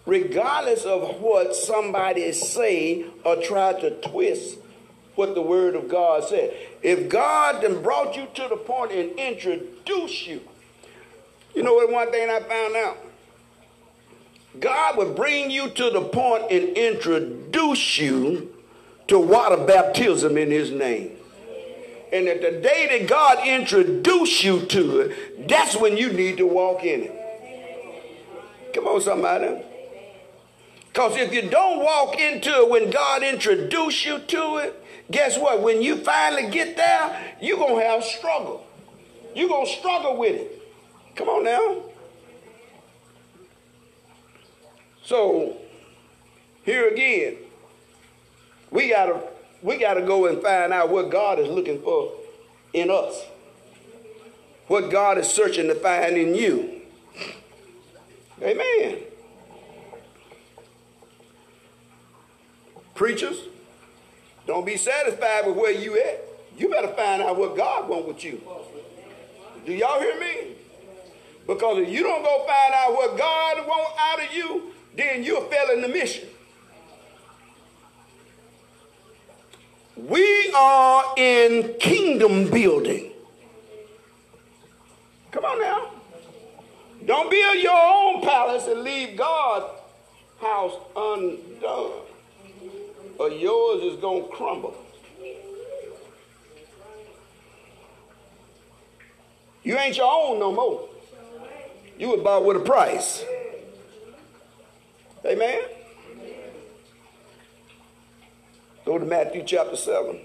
regardless 0.06 0.84
of 0.84 1.20
what 1.20 1.56
somebody 1.56 2.30
say 2.32 3.06
or 3.24 3.36
try 3.42 3.72
to 3.80 3.90
twist 4.00 4.58
what 5.14 5.34
the 5.34 5.42
word 5.42 5.74
of 5.74 5.88
God 5.88 6.24
said. 6.24 6.54
If 6.82 7.08
God 7.08 7.62
then 7.62 7.82
brought 7.82 8.16
you 8.16 8.26
to 8.34 8.48
the 8.48 8.56
point 8.56 8.92
and 8.92 9.18
introduced 9.18 10.26
you, 10.26 10.40
you 11.54 11.62
know 11.62 11.74
what 11.74 11.90
one 11.90 12.10
thing 12.10 12.30
I 12.30 12.40
found 12.40 12.76
out? 12.76 12.98
God 14.58 14.96
would 14.98 15.16
bring 15.16 15.50
you 15.50 15.68
to 15.70 15.90
the 15.90 16.02
point 16.02 16.44
and 16.50 16.76
introduce 16.76 17.98
you 17.98 18.54
to 19.08 19.18
water 19.18 19.56
baptism 19.56 20.36
in 20.36 20.50
his 20.50 20.70
name. 20.70 21.16
And 22.12 22.28
at 22.28 22.42
the 22.42 22.60
day 22.60 22.98
that 22.98 23.08
God 23.08 23.46
introduced 23.46 24.44
you 24.44 24.66
to 24.66 25.00
it, 25.00 25.48
that's 25.48 25.74
when 25.74 25.96
you 25.96 26.12
need 26.12 26.36
to 26.36 26.46
walk 26.46 26.84
in 26.84 27.04
it. 27.04 28.72
Come 28.74 28.86
on, 28.86 29.00
somebody. 29.00 29.64
Because 30.88 31.16
if 31.16 31.32
you 31.32 31.48
don't 31.48 31.78
walk 31.82 32.20
into 32.20 32.50
it 32.50 32.70
when 32.70 32.90
God 32.90 33.22
introduced 33.22 34.04
you 34.04 34.18
to 34.18 34.56
it, 34.58 34.84
guess 35.10 35.38
what? 35.38 35.62
When 35.62 35.80
you 35.80 35.96
finally 35.96 36.50
get 36.50 36.76
there, 36.76 37.34
you're 37.40 37.56
going 37.56 37.80
to 37.80 37.88
have 37.88 38.04
struggle. 38.04 38.66
You're 39.34 39.48
going 39.48 39.66
to 39.66 39.72
struggle 39.72 40.18
with 40.18 40.34
it. 40.34 40.62
Come 41.16 41.30
on 41.30 41.44
now. 41.44 41.82
So, 45.02 45.56
here 46.62 46.88
again, 46.88 47.36
we 48.70 48.90
got 48.90 49.06
to 49.06 49.31
we 49.62 49.78
got 49.78 49.94
to 49.94 50.02
go 50.02 50.26
and 50.26 50.42
find 50.42 50.72
out 50.72 50.90
what 50.90 51.10
God 51.10 51.38
is 51.38 51.48
looking 51.48 51.80
for 51.80 52.12
in 52.72 52.90
us. 52.90 53.24
What 54.66 54.90
God 54.90 55.18
is 55.18 55.28
searching 55.28 55.68
to 55.68 55.74
find 55.74 56.16
in 56.16 56.34
you. 56.34 56.80
Amen. 58.40 58.98
Preachers, 62.94 63.36
don't 64.46 64.66
be 64.66 64.76
satisfied 64.76 65.46
with 65.46 65.56
where 65.56 65.72
you 65.72 65.98
at. 65.98 66.24
You 66.56 66.68
better 66.68 66.88
find 66.88 67.22
out 67.22 67.36
what 67.36 67.56
God 67.56 67.88
wants 67.88 68.08
with 68.08 68.24
you. 68.24 68.40
Do 69.64 69.72
y'all 69.72 70.00
hear 70.00 70.18
me? 70.18 70.56
Because 71.46 71.78
if 71.78 71.88
you 71.88 72.02
don't 72.02 72.22
go 72.22 72.44
find 72.46 72.74
out 72.74 72.92
what 72.94 73.16
God 73.16 73.66
wants 73.66 73.90
out 73.98 74.24
of 74.24 74.34
you, 74.34 74.72
then 74.96 75.22
you're 75.22 75.42
failing 75.42 75.82
the 75.82 75.88
mission. 75.88 76.28
We 80.08 80.52
are 80.52 81.14
in 81.16 81.74
kingdom 81.78 82.50
building. 82.50 83.12
Come 85.30 85.44
on 85.44 85.60
now. 85.60 85.90
Don't 87.06 87.30
build 87.30 87.58
your 87.58 87.72
own 87.72 88.22
palace 88.22 88.66
and 88.66 88.82
leave 88.82 89.16
God's 89.16 89.66
house 90.40 90.74
undone 90.96 92.00
or 93.18 93.30
yours 93.30 93.94
is 93.94 94.00
going 94.00 94.24
to 94.24 94.28
crumble. 94.28 94.76
You 99.62 99.78
ain't 99.78 99.96
your 99.96 100.10
own 100.12 100.40
no 100.40 100.52
more. 100.52 100.88
You 101.96 102.08
was 102.08 102.20
bought 102.22 102.44
with 102.44 102.56
a 102.56 102.60
price. 102.60 103.24
Amen? 105.24 105.60
Go 108.84 108.98
to 108.98 109.04
Matthew 109.04 109.44
chapter 109.46 109.76
7. 109.76 110.18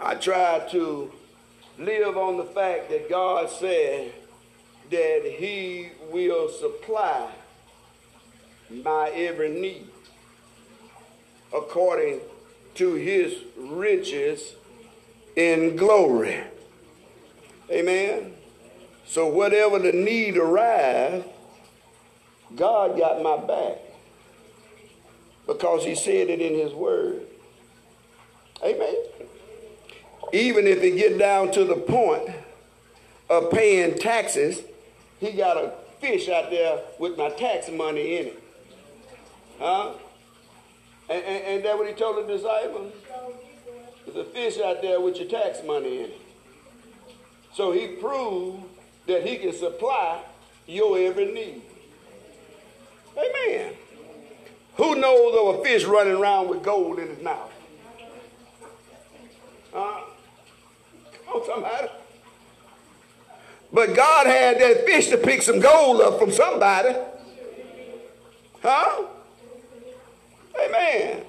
I 0.00 0.14
try 0.14 0.66
to 0.70 1.12
live 1.78 2.16
on 2.16 2.38
the 2.38 2.44
fact 2.44 2.88
that 2.88 3.10
God 3.10 3.50
said 3.50 4.12
that 4.90 5.34
He 5.38 5.90
will 6.10 6.48
supply 6.48 7.30
my 8.70 9.10
every 9.10 9.50
need 9.50 9.88
according 11.54 12.20
to 12.78 12.94
His 12.94 13.34
riches 13.56 14.54
in 15.36 15.76
glory. 15.76 16.40
Amen. 17.70 18.32
So 19.06 19.26
whatever 19.26 19.78
the 19.78 19.92
need 19.92 20.36
arrives, 20.36 21.24
God 22.56 22.98
got 22.98 23.22
my 23.22 23.36
back 23.36 23.78
because 25.46 25.84
He 25.84 25.94
said 25.94 26.28
it 26.28 26.40
in 26.40 26.54
His 26.54 26.72
Word. 26.72 27.26
Amen 28.64 28.94
even 30.32 30.66
if 30.66 30.82
it 30.82 30.96
get 30.96 31.18
down 31.18 31.50
to 31.52 31.64
the 31.64 31.76
point 31.76 32.30
of 33.30 33.50
paying 33.50 33.96
taxes, 33.98 34.62
he 35.20 35.32
got 35.32 35.56
a 35.56 35.72
fish 36.00 36.28
out 36.28 36.50
there 36.50 36.80
with 36.98 37.16
my 37.16 37.30
tax 37.30 37.70
money 37.70 38.18
in 38.18 38.26
it. 38.26 38.42
Huh? 39.58 39.94
And, 41.08 41.24
and 41.24 41.64
that 41.64 41.78
what 41.78 41.88
he 41.88 41.94
told 41.94 42.16
the 42.26 42.36
disciples? 42.36 42.92
There's 44.04 44.16
a 44.16 44.24
fish 44.24 44.58
out 44.60 44.82
there 44.82 45.00
with 45.00 45.16
your 45.16 45.28
tax 45.28 45.62
money 45.64 45.98
in 45.98 46.04
it. 46.06 46.20
So 47.54 47.72
he 47.72 47.88
proved 47.88 48.62
that 49.06 49.26
he 49.26 49.36
can 49.36 49.52
supply 49.52 50.22
your 50.66 50.98
every 50.98 51.32
need. 51.32 51.62
Amen. 53.16 53.74
Who 54.76 54.94
knows 54.94 55.34
of 55.34 55.60
a 55.60 55.64
fish 55.64 55.84
running 55.84 56.14
around 56.14 56.48
with 56.48 56.62
gold 56.62 56.98
in 56.98 57.08
his 57.08 57.22
mouth? 57.22 57.52
Huh? 59.72 60.04
Come 61.26 61.40
on, 61.40 61.46
somebody. 61.46 61.88
But 63.72 63.94
God 63.94 64.26
had 64.26 64.60
that 64.60 64.86
fish 64.86 65.08
to 65.08 65.18
pick 65.18 65.42
some 65.42 65.60
gold 65.60 66.00
up 66.00 66.18
from 66.18 66.30
somebody. 66.30 66.94
Huh? 68.62 69.04
Amen. 70.68 71.24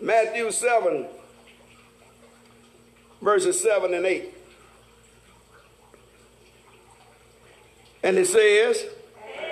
Matthew 0.00 0.50
7, 0.50 1.06
verses 3.20 3.60
7 3.60 3.94
and 3.94 4.04
8. 4.04 4.34
And 8.02 8.18
it 8.18 8.26
says, 8.26 8.84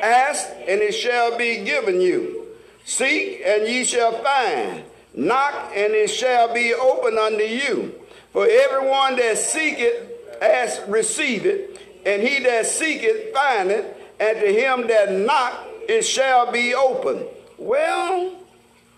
Ask, 0.02 0.48
and 0.66 0.80
it 0.80 0.92
shall 0.92 1.38
be 1.38 1.64
given 1.64 2.00
you. 2.00 2.48
Seek, 2.84 3.42
and 3.46 3.68
ye 3.68 3.84
shall 3.84 4.12
find. 4.22 4.82
Knock, 5.14 5.72
and 5.74 5.92
it 5.92 6.08
shall 6.08 6.52
be 6.52 6.74
open 6.74 7.16
unto 7.16 7.44
you. 7.44 7.94
For 8.32 8.46
everyone 8.48 9.16
that 9.16 9.38
seeketh, 9.38 10.40
ask, 10.42 10.82
receive 10.88 11.46
it, 11.46 11.80
and 12.04 12.22
he 12.22 12.40
that 12.40 12.66
seeketh, 12.66 13.32
find 13.32 13.70
it, 13.70 13.96
and 14.18 14.40
to 14.40 14.46
him 14.52 14.86
that 14.88 15.12
knock, 15.12 15.66
it 15.90 16.02
shall 16.02 16.52
be 16.52 16.72
open. 16.72 17.26
Well, 17.58 18.36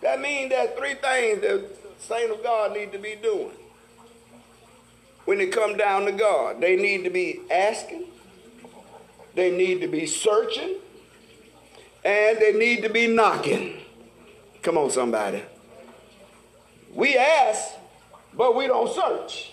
that 0.03 0.21
means 0.21 0.51
there's 0.51 0.77
three 0.77 0.93
things 0.93 1.41
that 1.41 1.41
the 1.41 1.71
saints 1.99 2.37
of 2.37 2.43
God 2.43 2.75
need 2.75 2.93
to 2.93 2.99
be 2.99 3.15
doing 3.15 3.57
when 5.25 5.39
they 5.39 5.47
come 5.47 5.79
down 5.79 6.05
to 6.05 6.13
God. 6.13 6.61
They 6.61 6.77
need 6.77 7.05
to 7.05 7.11
be 7.11 7.41
asking, 7.51 8.05
they 9.35 9.51
need 9.51 9.81
to 9.81 9.87
be 9.87 10.05
searching, 10.05 10.77
and 12.05 12.39
they 12.39 12.53
need 12.53 12.83
to 12.83 12.91
be 12.91 13.07
knocking. 13.07 13.81
Come 14.61 14.77
on, 14.77 14.91
somebody. 14.91 15.43
We 16.93 17.17
ask, 17.17 17.73
but 18.35 18.55
we 18.55 18.67
don't 18.67 18.95
search. 18.95 19.53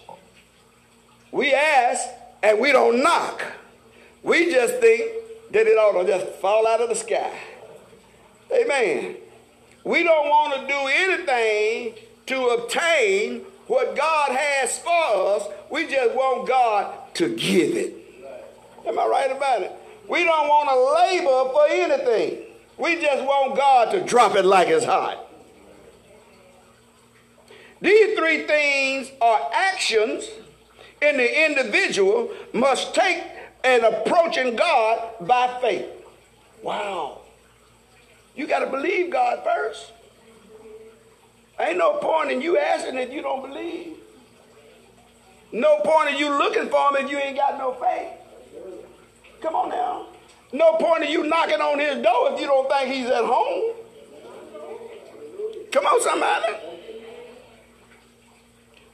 We 1.32 1.54
ask 1.54 2.06
and 2.44 2.60
we 2.60 2.74
don't 2.74 3.02
knock. 3.02 3.44
We 4.24 4.52
just 4.52 4.76
think 4.80 5.19
that 5.52 5.68
it 5.68 5.78
ought 5.78 6.02
to 6.02 6.08
just 6.08 6.28
fall 6.36 6.68
out 6.68 6.82
of 6.82 6.90
the 6.90 6.96
sky. 6.96 7.38
Amen. 8.52 9.16
We 9.84 10.04
don't 10.04 10.28
want 10.30 10.62
to 10.62 10.68
do 10.68 10.80
anything 10.88 11.94
to 12.28 12.48
obtain 12.48 13.42
what 13.68 13.96
God 13.96 14.32
has 14.32 14.78
for 14.80 15.36
us. 15.36 15.48
We 15.70 15.88
just 15.88 16.16
want 16.16 16.48
God 16.48 17.14
to 17.16 17.36
give 17.36 17.76
it. 17.76 17.94
Am 18.88 18.98
I 18.98 19.06
right 19.06 19.32
about 19.32 19.62
it? 19.62 19.72
We 20.08 20.24
don't 20.24 20.48
want 20.48 20.70
to 20.70 21.04
labor 21.04 21.52
for 21.54 21.68
anything. 21.70 22.46
We 22.78 23.02
just 23.02 23.24
want 23.24 23.56
God 23.56 23.92
to 23.92 24.02
drop 24.02 24.36
it 24.36 24.46
like 24.46 24.70
it's 24.70 24.86
hot. 24.86 25.26
These 27.82 28.18
three 28.18 28.46
things 28.46 29.12
are 29.22 29.50
actions 29.54 30.26
in 31.02 31.18
the 31.18 31.46
individual 31.46 32.32
must 32.54 32.94
take 32.94 33.24
an 33.64 33.84
approaching 33.84 34.56
God 34.56 35.14
by 35.22 35.60
faith. 35.62 35.88
Wow. 36.62 37.22
You 38.36 38.48
got 38.48 38.60
to 38.60 38.68
believe 38.68 39.12
God 39.12 39.44
first. 39.44 39.92
Ain't 41.60 41.78
no 41.78 41.98
point 41.98 42.32
in 42.32 42.42
you 42.42 42.58
asking 42.58 42.98
if 42.98 43.12
you 43.12 43.22
don't 43.22 43.48
believe. 43.48 43.98
No 45.52 45.80
point 45.80 46.12
in 46.12 46.18
you 46.18 46.30
looking 46.30 46.70
for 46.70 46.90
him 46.90 47.06
if 47.06 47.12
you 47.12 47.18
ain't 47.18 47.36
got 47.36 47.58
no 47.58 47.74
faith. 47.74 48.14
Come 49.42 49.56
on 49.56 49.70
now. 49.70 50.08
No 50.54 50.74
point 50.74 51.04
in 51.04 51.12
you 51.12 51.24
knocking 51.24 51.60
on 51.60 51.80
his 51.80 52.04
door 52.04 52.34
if 52.34 52.40
you 52.40 52.48
don't 52.48 52.70
think 52.70 52.94
he's 52.94 53.08
at 53.08 53.26
home. 53.26 53.76
Come 55.72 55.86
on, 55.86 56.02
somebody. 56.02 56.54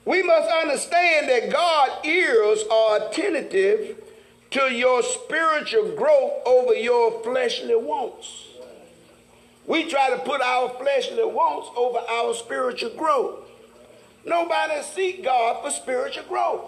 We 0.06 0.22
must 0.22 0.50
understand 0.50 1.30
that 1.30 1.52
God's 1.52 2.06
ears 2.06 2.64
are 2.72 3.08
attentive 3.08 3.98
to 4.56 4.74
your 4.74 5.04
spiritual 5.04 5.98
growth 5.98 6.32
over 6.46 6.74
your 6.74 7.22
fleshly 7.24 7.76
wants. 7.76 8.46
We 9.68 9.90
try 9.90 10.12
to 10.12 10.18
put 10.20 10.40
our 10.40 10.70
fleshly 10.70 11.26
wants 11.26 11.68
over 11.76 11.98
our 11.98 12.34
spiritual 12.34 12.92
growth. 12.92 13.40
Nobody 14.26 14.82
seek 14.82 15.26
God 15.26 15.62
for 15.62 15.72
spiritual 15.72 16.24
growth. 16.30 16.62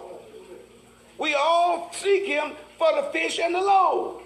We 1.16 1.32
all 1.32 1.90
seek 1.94 2.26
him 2.26 2.52
for 2.76 2.92
the 2.94 3.08
fish 3.10 3.38
and 3.38 3.54
the 3.54 3.60
loaves. 3.62 4.22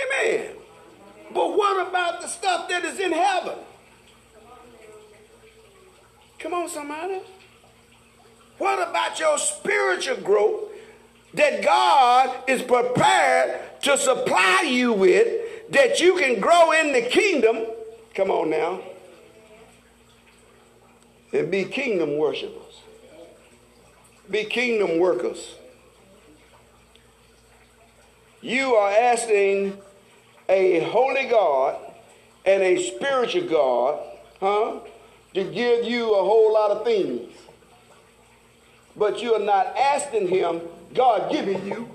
Amen. 0.00 0.54
But 1.34 1.56
what 1.56 1.88
about 1.88 2.20
the 2.20 2.28
stuff 2.28 2.68
that 2.68 2.84
is 2.84 3.00
in 3.00 3.10
heaven? 3.10 3.58
Come 6.38 6.54
on, 6.54 6.68
somebody. 6.68 7.20
What 8.62 8.88
about 8.88 9.18
your 9.18 9.38
spiritual 9.38 10.18
growth 10.18 10.70
that 11.34 11.64
God 11.64 12.48
is 12.48 12.62
prepared 12.62 13.60
to 13.82 13.98
supply 13.98 14.62
you 14.62 14.92
with 14.92 15.72
that 15.72 15.98
you 15.98 16.14
can 16.14 16.38
grow 16.38 16.70
in 16.70 16.92
the 16.92 17.02
kingdom? 17.02 17.66
Come 18.14 18.30
on 18.30 18.50
now. 18.50 18.80
And 21.32 21.50
be 21.50 21.64
kingdom 21.64 22.18
worshipers. 22.18 22.82
Be 24.30 24.44
kingdom 24.44 25.00
workers. 25.00 25.56
You 28.42 28.76
are 28.76 28.92
asking 28.92 29.76
a 30.48 30.88
holy 30.88 31.26
God 31.26 31.80
and 32.46 32.62
a 32.62 32.80
spiritual 32.80 33.48
God, 33.48 33.98
huh, 34.38 34.78
to 35.34 35.42
give 35.50 35.84
you 35.84 36.14
a 36.14 36.22
whole 36.22 36.52
lot 36.52 36.70
of 36.70 36.84
things. 36.84 37.28
But 38.96 39.22
you 39.22 39.34
are 39.34 39.44
not 39.44 39.76
asking 39.76 40.28
him, 40.28 40.60
God 40.94 41.30
giving 41.30 41.66
you. 41.66 41.88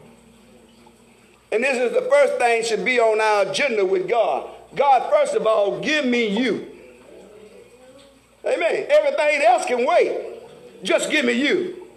And 1.51 1.63
this 1.63 1.77
is 1.77 1.93
the 1.93 2.09
first 2.09 2.37
thing 2.37 2.63
should 2.63 2.83
be 2.83 2.99
on 2.99 3.21
our 3.21 3.49
agenda 3.49 3.85
with 3.85 4.09
God. 4.09 4.49
God, 4.75 5.09
first 5.11 5.33
of 5.33 5.47
all, 5.47 5.79
give 5.79 6.05
me 6.05 6.27
you. 6.27 6.67
Amen. 8.45 8.87
Everything 8.89 9.41
else 9.41 9.65
can 9.65 9.85
wait. 9.85 10.21
Just 10.83 11.09
give 11.09 11.25
me 11.25 11.33
you. 11.33 11.87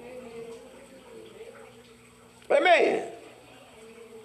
Amen. 2.50 3.08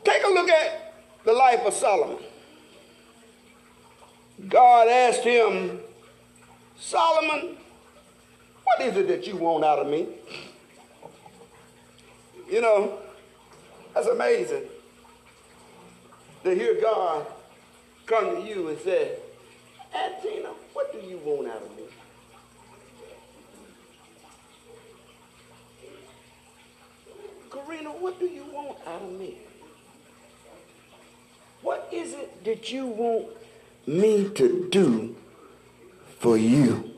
Take 0.04 0.24
a 0.24 0.28
look 0.28 0.50
at 0.50 0.94
the 1.24 1.34
life 1.34 1.62
of 1.66 1.74
Solomon. 1.74 2.18
God 4.48 4.88
asked 4.88 5.24
him, 5.24 5.80
Solomon, 6.78 7.58
what 8.64 8.82
is 8.82 8.98
it 8.98 9.08
that 9.08 9.26
you 9.26 9.38
want 9.38 9.64
out 9.64 9.80
of 9.80 9.88
me? 9.88 10.08
You 12.50 12.62
know, 12.62 13.00
that's 13.94 14.08
amazing 14.08 14.64
to 16.44 16.54
hear 16.54 16.80
God 16.80 17.26
come 18.06 18.36
to 18.36 18.42
you 18.42 18.70
and 18.70 18.80
say, 18.80 19.18
Tina, 20.22 20.50
what 20.74 20.92
do 20.92 21.00
you 21.08 21.18
want 21.18 21.48
out 21.48 21.62
of 21.62 21.76
me? 21.76 21.84
Karina, 27.50 27.90
what 27.90 28.20
do 28.20 28.26
you 28.26 28.44
want 28.52 28.78
out 28.86 29.02
of 29.02 29.12
me? 29.12 29.38
What 31.62 31.90
is 31.92 32.14
it 32.14 32.44
that 32.44 32.72
you 32.72 32.86
want 32.86 33.28
me 33.88 34.30
to 34.30 34.68
do 34.70 35.16
for 36.20 36.38
you? 36.38 36.92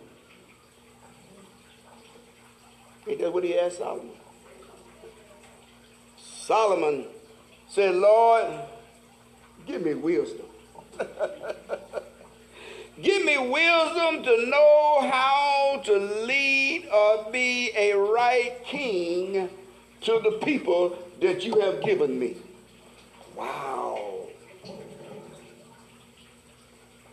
Ain't 3.07 3.19
that 3.19 3.31
what 3.31 3.45
he 3.45 3.57
asked 3.57 3.77
Solomon? 3.77 4.16
Solomon 6.47 7.05
said, 7.67 7.95
Lord, 7.95 8.45
give 9.65 9.83
me 9.83 9.95
wisdom. 9.95 10.45
give 13.01 13.25
me 13.25 13.37
wisdom 13.37 14.23
to 14.23 14.45
know 14.49 15.09
how 15.11 15.81
to 15.83 15.97
lead 16.25 16.87
or 16.87 17.29
be 17.33 17.73
a 17.75 17.95
right 17.95 18.63
king 18.63 19.49
to 19.99 20.21
the 20.23 20.39
people 20.41 20.97
that 21.19 21.43
you 21.43 21.59
have 21.59 21.83
given 21.83 22.17
me. 22.17 22.37
Wow. 23.35 24.27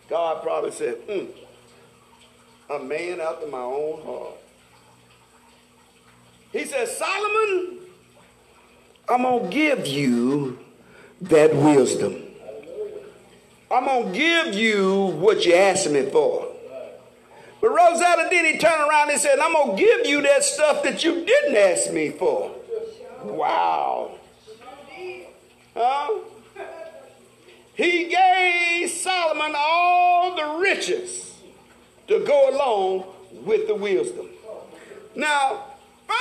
God 0.09 0.45
probably 0.45 0.71
said, 0.71 1.05
mm, 1.09 1.27
a 2.71 2.79
man 2.79 3.21
after 3.21 3.49
my 3.49 3.59
own 3.59 4.01
heart. 4.05 4.37
He 6.53 6.65
said, 6.67 6.87
Solomon, 6.87 7.84
I'm 9.09 9.23
going 9.23 9.45
to 9.45 9.51
give 9.51 9.87
you 9.87 10.59
that 11.23 11.55
wisdom. 11.55 12.23
I'm 13.71 13.85
going 13.85 14.13
to 14.13 14.19
give 14.19 14.55
you 14.55 15.07
what 15.19 15.45
you 15.45 15.55
asked 15.55 15.91
me 15.91 16.09
for. 16.11 16.49
But 17.61 17.71
Rosetta 17.71 18.29
did 18.31 18.45
he 18.55 18.59
turn 18.59 18.81
around 18.89 19.11
and 19.11 19.21
said, 19.21 19.39
I'm 19.39 19.53
going 19.53 19.77
to 19.77 19.83
give 19.83 20.07
you 20.07 20.23
that 20.23 20.45
stuff 20.45 20.83
that 20.83 21.03
you 21.03 21.25
didn't 21.25 21.57
ask 21.57 21.91
me 21.93 22.11
for. 22.11 22.55
Wow. 23.23 24.19
Huh? 25.75 26.21
He 27.75 28.05
gave 28.05 28.91
Solomon 28.91 29.55
all 29.57 30.37
the 30.37 30.61
riches 30.61 31.35
to 32.07 32.25
go 32.25 32.51
along 32.51 33.05
with 33.45 33.67
the 33.67 33.75
wisdom. 33.75 34.29
Now, 35.17 35.65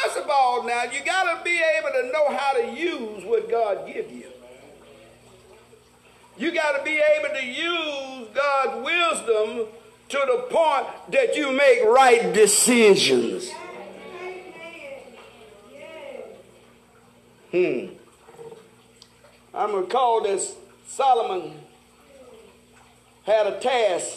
first 0.01 0.17
of 0.17 0.29
all, 0.29 0.63
now 0.63 0.83
you 0.83 1.03
got 1.05 1.37
to 1.37 1.43
be 1.43 1.61
able 1.77 1.89
to 1.89 2.11
know 2.11 2.35
how 2.35 2.53
to 2.53 2.79
use 2.79 3.23
what 3.25 3.49
God 3.49 3.87
gives 3.87 4.11
you. 4.11 4.25
You 6.37 6.53
got 6.53 6.77
to 6.77 6.83
be 6.83 6.99
able 6.99 7.35
to 7.35 7.45
use 7.45 8.27
God's 8.33 8.85
wisdom 8.85 9.67
to 10.09 10.17
the 10.27 10.47
point 10.49 10.87
that 11.11 11.35
you 11.35 11.51
make 11.51 11.83
right 11.83 12.33
decisions. 12.33 13.51
Hmm. 17.51 17.93
I'm 19.53 19.71
going 19.71 19.85
to 19.85 19.91
call 19.91 20.23
this 20.23 20.55
Solomon 20.87 21.53
had 23.25 23.47
a 23.47 23.59
task, 23.59 24.07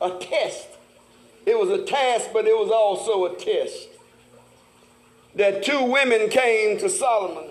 a 0.00 0.18
test. 0.18 0.68
It 1.46 1.58
was 1.58 1.70
a 1.70 1.84
task, 1.84 2.30
but 2.32 2.46
it 2.46 2.56
was 2.56 2.70
also 2.70 3.26
a 3.26 3.36
test. 3.36 3.88
That 5.34 5.62
two 5.62 5.84
women 5.84 6.28
came 6.28 6.78
to 6.78 6.88
Solomon. 6.88 7.50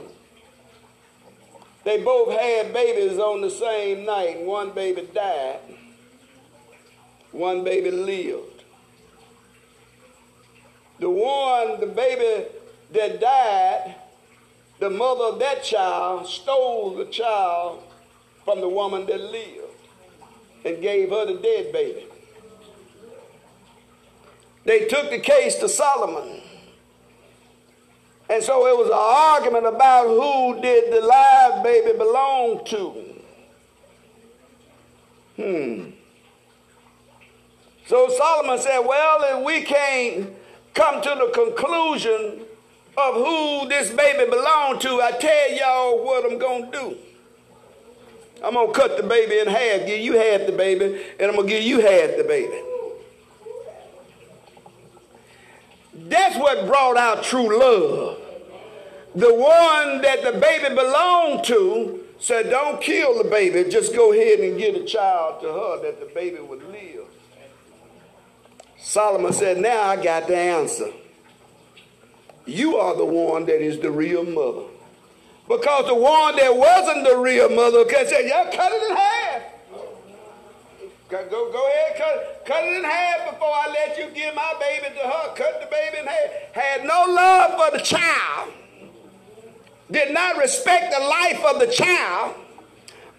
They 1.85 2.03
both 2.03 2.31
had 2.31 2.73
babies 2.73 3.17
on 3.17 3.41
the 3.41 3.49
same 3.49 4.05
night. 4.05 4.41
One 4.41 4.71
baby 4.71 5.07
died, 5.13 5.59
one 7.31 7.63
baby 7.63 7.89
lived. 7.89 8.63
The 10.99 11.09
one, 11.09 11.79
the 11.79 11.87
baby 11.87 12.49
that 12.91 13.21
died, 13.21 13.95
the 14.79 14.89
mother 14.89 15.25
of 15.25 15.39
that 15.39 15.63
child 15.63 16.27
stole 16.27 16.95
the 16.95 17.05
child 17.05 17.81
from 18.43 18.59
the 18.59 18.67
woman 18.67 19.05
that 19.05 19.21
lived 19.21 19.63
and 20.65 20.81
gave 20.81 21.09
her 21.09 21.25
the 21.25 21.35
dead 21.35 21.71
baby. 21.71 22.07
They 24.65 24.87
took 24.87 25.09
the 25.09 25.19
case 25.19 25.55
to 25.55 25.69
Solomon. 25.69 26.41
And 28.29 28.43
so 28.43 28.67
it 28.67 28.77
was 28.77 28.87
an 28.87 28.93
argument 28.93 29.65
about 29.65 30.07
who 30.07 30.61
did 30.61 30.93
the 30.93 31.01
live 31.01 31.63
baby 31.63 31.97
belong 31.97 32.63
to. 32.65 33.05
Hmm. 35.35 35.89
So 37.87 38.07
Solomon 38.09 38.59
said, 38.59 38.79
well, 38.81 39.39
if 39.39 39.45
we 39.45 39.63
can't 39.63 40.29
come 40.75 41.01
to 41.01 41.09
the 41.09 41.31
conclusion 41.33 42.41
of 42.95 43.15
who 43.15 43.67
this 43.67 43.89
baby 43.89 44.29
belonged 44.29 44.81
to, 44.81 45.01
I 45.01 45.11
tell 45.19 45.51
y'all 45.53 46.05
what 46.05 46.31
I'm 46.31 46.37
going 46.37 46.71
to 46.71 46.79
do. 46.79 46.97
I'm 48.43 48.53
going 48.53 48.67
to 48.67 48.73
cut 48.73 48.95
the 48.95 49.03
baby 49.03 49.39
in 49.39 49.47
half, 49.47 49.87
give 49.87 50.01
you 50.01 50.13
half 50.13 50.45
the 50.45 50.53
baby, 50.53 51.01
and 51.19 51.29
I'm 51.29 51.35
going 51.35 51.47
to 51.47 51.53
give 51.53 51.63
you 51.63 51.79
half 51.79 52.15
the 52.15 52.25
baby. 52.27 52.61
That's 56.09 56.35
what 56.37 56.65
brought 56.65 56.97
out 56.97 57.23
true 57.23 57.59
love. 57.59 58.17
The 59.15 59.33
one 59.33 60.01
that 60.01 60.23
the 60.23 60.39
baby 60.39 60.73
belonged 60.75 61.43
to 61.45 62.03
said, 62.19 62.49
Don't 62.49 62.81
kill 62.81 63.21
the 63.21 63.29
baby, 63.29 63.69
just 63.69 63.95
go 63.95 64.11
ahead 64.11 64.39
and 64.39 64.57
give 64.57 64.75
the 64.75 64.85
child 64.85 65.41
to 65.41 65.47
her 65.47 65.81
that 65.83 65.99
the 65.99 66.07
baby 66.07 66.39
would 66.39 66.63
live. 66.69 67.05
Solomon 68.77 69.33
said, 69.33 69.57
Now 69.57 69.83
I 69.83 70.01
got 70.01 70.27
the 70.27 70.35
answer. 70.35 70.91
You 72.45 72.77
are 72.77 72.95
the 72.95 73.05
one 73.05 73.45
that 73.45 73.61
is 73.61 73.79
the 73.79 73.91
real 73.91 74.23
mother. 74.23 74.67
Because 75.47 75.85
the 75.87 75.95
one 75.95 76.35
that 76.35 76.55
wasn't 76.55 77.07
the 77.07 77.17
real 77.17 77.49
mother 77.49 77.85
Yeah, 77.89 78.49
cut 78.51 78.71
it 78.71 78.91
in 78.91 78.97
half. 78.97 79.41
Go, 81.09 81.27
go 81.27 81.67
ahead, 81.67 81.97
cut, 81.97 82.45
cut 82.45 82.63
it 82.63 82.77
in 82.77 82.83
half 82.83 83.31
before 83.31 83.49
I 83.49 83.67
let 83.73 83.97
you 83.97 84.13
give 84.13 84.35
my 84.35 84.53
baby 84.59 84.93
to 84.95 85.01
her. 85.01 85.33
Cut 85.35 85.59
the 85.59 85.67
baby 85.71 85.97
in 85.97 86.05
half. 86.05 86.53
Had 86.53 86.83
no 86.83 87.05
love 87.07 87.59
for 87.59 87.75
the 87.75 87.83
child. 87.83 88.53
Did 89.89 90.13
not 90.13 90.37
respect 90.37 90.93
the 90.93 90.99
life 90.99 91.43
of 91.45 91.59
the 91.59 91.65
child. 91.65 92.35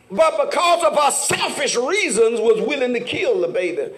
But 0.08 0.50
because 0.50 0.84
of 0.84 0.96
her 0.96 1.10
selfish 1.10 1.76
reasons 1.76 2.40
was 2.40 2.60
willing 2.60 2.94
to 2.94 3.00
kill 3.00 3.40
the 3.40 3.48
baby. 3.48 3.92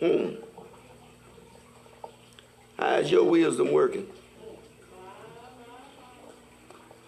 Hmm. 0.00 0.34
How's 2.78 3.10
your 3.10 3.24
wisdom 3.24 3.70
working? 3.72 4.08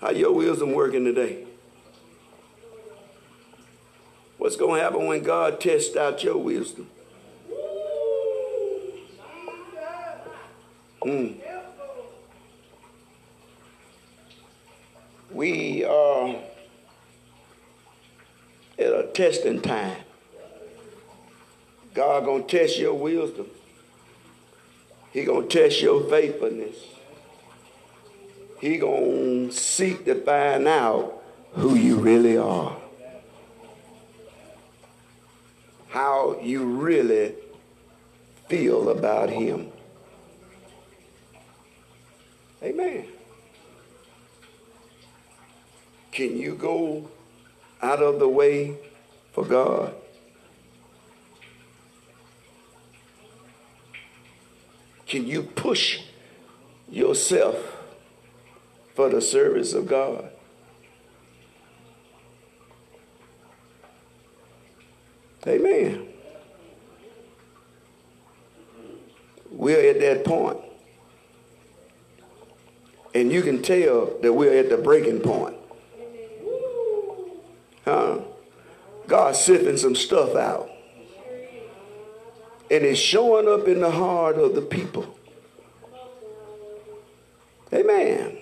How 0.00 0.10
your 0.10 0.32
wisdom 0.32 0.72
working 0.72 1.04
today? 1.04 1.47
What's 4.38 4.56
going 4.56 4.78
to 4.78 4.84
happen 4.84 5.06
when 5.06 5.22
God 5.22 5.60
tests 5.60 5.96
out 5.96 6.24
your 6.24 6.38
wisdom? 6.38 6.88
Mm. 11.02 11.36
We 15.30 15.84
are 15.84 16.36
at 18.78 18.92
a 18.92 19.10
testing 19.12 19.60
time. 19.60 19.96
God 21.94 22.24
gonna 22.24 22.44
test 22.44 22.78
your 22.78 22.94
wisdom. 22.94 23.46
He 25.12 25.24
gonna 25.24 25.46
test 25.46 25.80
your 25.82 26.08
faithfulness. 26.08 26.76
He 28.60 28.78
gonna 28.78 29.52
seek 29.52 30.04
to 30.04 30.14
find 30.22 30.68
out 30.68 31.22
who 31.52 31.74
you 31.74 31.96
really 31.96 32.36
are. 32.36 32.76
How 35.88 36.38
you 36.40 36.64
really 36.64 37.34
feel 38.48 38.90
about 38.90 39.30
him. 39.30 39.72
Amen. 42.62 43.06
Can 46.10 46.36
you 46.36 46.54
go 46.54 47.08
out 47.80 48.02
of 48.02 48.18
the 48.18 48.28
way 48.28 48.76
for 49.32 49.44
God? 49.44 49.94
Can 55.06 55.26
you 55.26 55.42
push 55.42 56.00
yourself 56.90 57.56
for 58.94 59.08
the 59.08 59.22
service 59.22 59.72
of 59.72 59.86
God? 59.86 60.30
Amen. 65.48 66.06
We're 69.50 69.90
at 69.90 70.00
that 70.00 70.24
point. 70.24 70.58
And 73.14 73.32
you 73.32 73.40
can 73.42 73.62
tell 73.62 74.18
that 74.20 74.32
we're 74.32 74.58
at 74.58 74.68
the 74.68 74.76
breaking 74.76 75.20
point. 75.20 75.56
Huh? 77.84 78.18
God's 79.06 79.40
sifting 79.40 79.78
some 79.78 79.94
stuff 79.94 80.36
out. 80.36 80.70
And 82.70 82.84
it's 82.84 83.00
showing 83.00 83.48
up 83.48 83.66
in 83.66 83.80
the 83.80 83.90
heart 83.90 84.36
of 84.36 84.54
the 84.54 84.60
people. 84.60 85.18
Amen. 87.72 88.36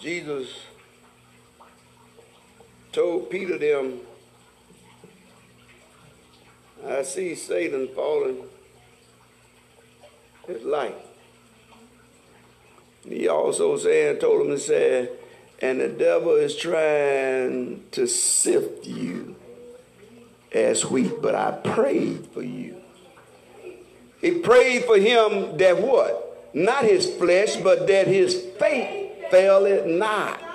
Jesus 0.00 0.48
told 2.96 3.28
Peter 3.28 3.58
them, 3.58 4.00
I 6.82 7.02
see 7.02 7.34
Satan 7.34 7.88
falling 7.88 8.42
as 10.48 10.62
light. 10.62 10.96
He 13.06 13.28
also 13.28 13.76
said, 13.76 14.18
told 14.18 14.46
him 14.46 14.52
and 14.52 14.60
said, 14.60 15.10
and 15.60 15.78
the 15.78 15.88
devil 15.88 16.36
is 16.36 16.56
trying 16.56 17.84
to 17.90 18.06
sift 18.06 18.86
you 18.86 19.36
as 20.50 20.86
wheat, 20.86 21.20
but 21.20 21.34
I 21.34 21.50
prayed 21.50 22.26
for 22.32 22.42
you. 22.42 22.80
He 24.22 24.38
prayed 24.38 24.84
for 24.84 24.96
him 24.96 25.58
that 25.58 25.82
what? 25.82 26.50
Not 26.54 26.84
his 26.84 27.14
flesh, 27.16 27.56
but 27.56 27.86
that 27.88 28.06
his 28.06 28.42
faith 28.58 29.30
fail 29.30 29.66
it 29.66 29.86
not. 29.86 30.45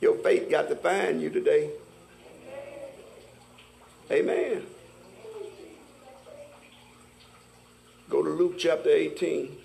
Your 0.00 0.16
faith 0.18 0.50
got 0.50 0.68
to 0.68 0.76
find 0.76 1.20
you 1.20 1.30
today. 1.30 1.70
Amen. 4.10 4.64
Go 8.08 8.22
to 8.22 8.30
Luke 8.30 8.54
chapter 8.58 8.88
18. 8.88 9.57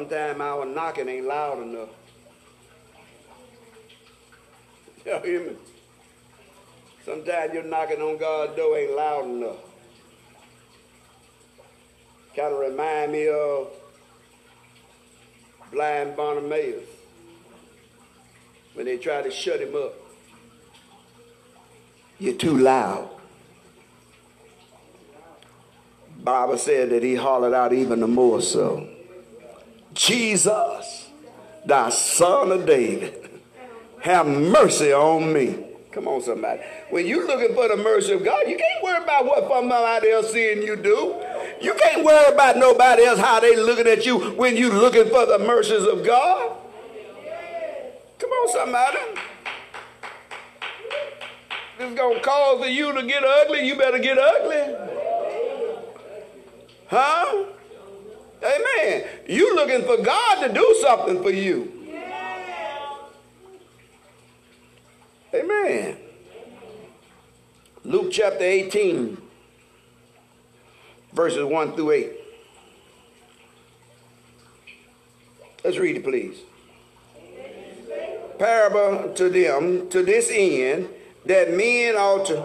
Sometimes 0.00 0.40
our 0.40 0.64
knocking 0.64 1.10
ain't 1.10 1.26
loud 1.26 1.62
enough. 1.62 1.90
Y'all 5.04 5.20
hear 5.20 5.50
me? 5.50 5.56
Sometimes 7.04 7.52
you're 7.52 7.64
knocking 7.64 8.00
on 8.00 8.16
God's 8.16 8.56
door 8.56 8.78
ain't 8.78 8.96
loud 8.96 9.26
enough. 9.26 9.58
Kind 12.34 12.54
of 12.54 12.60
remind 12.60 13.12
me 13.12 13.28
of 13.28 13.68
blind 15.70 16.16
Bartimaeus 16.16 16.88
when 18.72 18.86
they 18.86 18.96
tried 18.96 19.24
to 19.24 19.30
shut 19.30 19.60
him 19.60 19.76
up. 19.76 19.92
You're 22.18 22.36
too 22.36 22.56
loud. 22.56 23.10
Bible 26.24 26.56
said 26.56 26.88
that 26.88 27.02
he 27.02 27.16
hollered 27.16 27.52
out 27.52 27.74
even 27.74 28.00
the 28.00 28.08
more 28.08 28.40
so. 28.40 28.89
Jesus, 29.92 31.08
thy 31.64 31.90
son 31.90 32.52
of 32.52 32.66
David, 32.66 33.30
have 34.02 34.26
mercy 34.26 34.92
on 34.92 35.32
me. 35.32 35.66
Come 35.92 36.06
on, 36.06 36.22
somebody. 36.22 36.60
When 36.90 37.06
you're 37.06 37.26
looking 37.26 37.54
for 37.54 37.68
the 37.68 37.76
mercy 37.76 38.12
of 38.12 38.24
God, 38.24 38.46
you 38.46 38.56
can't 38.56 38.82
worry 38.82 39.02
about 39.02 39.26
what 39.26 39.48
somebody 39.48 40.10
else 40.10 40.32
seeing 40.32 40.62
you 40.62 40.76
do. 40.76 41.16
You 41.60 41.74
can't 41.74 42.04
worry 42.04 42.32
about 42.32 42.56
nobody 42.56 43.04
else 43.04 43.18
how 43.18 43.40
they 43.40 43.56
looking 43.56 43.88
at 43.88 44.06
you 44.06 44.18
when 44.36 44.56
you 44.56 44.70
looking 44.70 45.08
for 45.08 45.26
the 45.26 45.38
mercies 45.38 45.84
of 45.84 46.04
God. 46.04 46.56
Come 48.18 48.30
on, 48.30 48.52
somebody. 48.52 48.98
This 51.76 51.90
is 51.90 51.96
gonna 51.96 52.20
cause 52.20 52.68
you 52.68 52.92
to 52.92 53.02
get 53.02 53.24
ugly. 53.24 53.66
You 53.66 53.76
better 53.76 53.98
get 53.98 54.18
ugly. 54.18 54.76
Huh? 56.88 57.44
Amen. 58.42 59.04
You 59.28 59.54
looking 59.54 59.82
for 59.82 60.02
God 60.02 60.46
to 60.46 60.52
do 60.52 60.76
something 60.80 61.22
for 61.22 61.30
you. 61.30 61.80
Amen. 65.34 65.96
Luke 67.84 68.10
chapter 68.10 68.44
18, 68.44 69.16
verses 71.12 71.44
1 71.44 71.76
through 71.76 71.90
8. 71.92 72.12
Let's 75.64 75.76
read 75.76 75.96
it, 75.96 76.04
please. 76.04 76.38
parable 78.38 79.12
to 79.14 79.28
them 79.28 79.88
to 79.90 80.02
this 80.02 80.30
end 80.32 80.88
that 81.26 81.50
men 81.54 81.94
ought 81.94 82.26
to. 82.26 82.42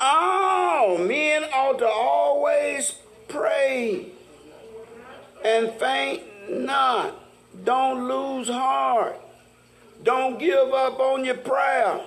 Oh, 0.00 1.04
men 1.06 1.44
ought 1.52 1.78
to 1.80 1.86
always 1.86 2.94
pray 3.28 4.11
and 5.44 5.72
faint 5.72 6.22
not. 6.50 7.14
Don't 7.64 8.08
lose 8.08 8.48
heart. 8.48 9.20
Don't 10.02 10.38
give 10.38 10.72
up 10.72 10.98
on 10.98 11.24
your 11.24 11.36
prayer. 11.36 12.00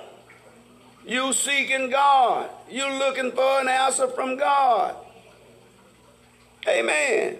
You 1.05 1.33
seeking 1.33 1.89
God. 1.89 2.49
You 2.69 2.87
looking 2.91 3.31
for 3.31 3.61
an 3.61 3.67
answer 3.67 4.07
from 4.07 4.37
God. 4.37 4.95
Amen. 6.67 7.37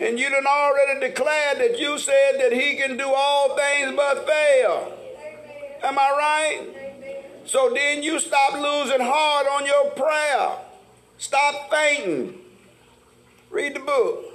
And 0.00 0.18
you 0.18 0.28
done 0.28 0.46
already 0.46 1.08
declared 1.08 1.58
that 1.58 1.78
you 1.78 1.96
said 1.98 2.40
that 2.40 2.52
he 2.52 2.74
can 2.76 2.96
do 2.96 3.06
all 3.06 3.56
things 3.56 3.92
but 3.94 4.26
fail. 4.26 4.92
Am 5.84 5.98
I 5.98 6.10
right? 6.10 6.84
So 7.46 7.72
then 7.72 8.02
you 8.02 8.18
stop 8.18 8.54
losing 8.54 9.00
heart 9.00 9.46
on 9.46 9.64
your 9.66 9.90
prayer. 9.90 10.56
Stop 11.18 11.70
fainting. 11.70 12.34
Read 13.50 13.76
the 13.76 13.80
book. 13.80 14.33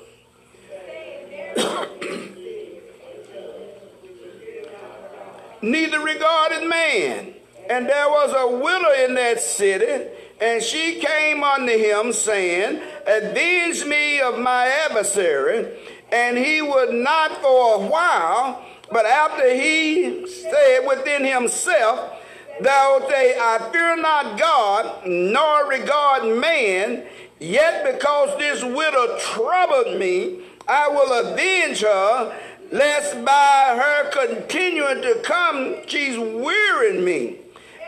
Neither 5.61 5.99
regarded 5.99 6.67
man. 6.67 7.35
And 7.69 7.87
there 7.87 8.09
was 8.09 8.33
a 8.35 8.57
widow 8.57 8.91
in 9.05 9.13
that 9.13 9.39
city, 9.39 10.09
and 10.41 10.63
she 10.63 10.99
came 10.99 11.43
unto 11.43 11.77
him, 11.77 12.11
saying, 12.11 12.81
Avenge 13.05 13.85
me 13.85 14.19
of 14.21 14.39
my 14.39 14.65
adversary. 14.65 15.77
And 16.11 16.35
he 16.35 16.63
would 16.63 16.95
not 16.95 17.39
for 17.41 17.75
a 17.75 17.87
while, 17.87 18.65
but 18.91 19.05
after 19.05 19.53
he 19.53 20.27
said 20.27 20.79
within 20.87 21.23
himself, 21.23 22.15
Thou 22.59 23.05
say, 23.07 23.37
I 23.39 23.69
fear 23.71 23.95
not 23.97 24.39
God, 24.39 25.05
nor 25.05 25.69
regard 25.69 26.23
man, 26.39 27.03
yet 27.39 27.93
because 27.93 28.35
this 28.39 28.63
widow 28.63 29.15
troubled 29.19 29.99
me, 29.99 30.39
I 30.69 30.87
will 30.87 31.11
avenge 31.31 31.81
her, 31.81 32.39
lest 32.71 33.25
by 33.25 33.75
her 33.81 34.11
continuing 34.11 35.01
to 35.01 35.19
come, 35.23 35.77
she's 35.87 36.15
wearying 36.15 37.03
me. 37.03 37.37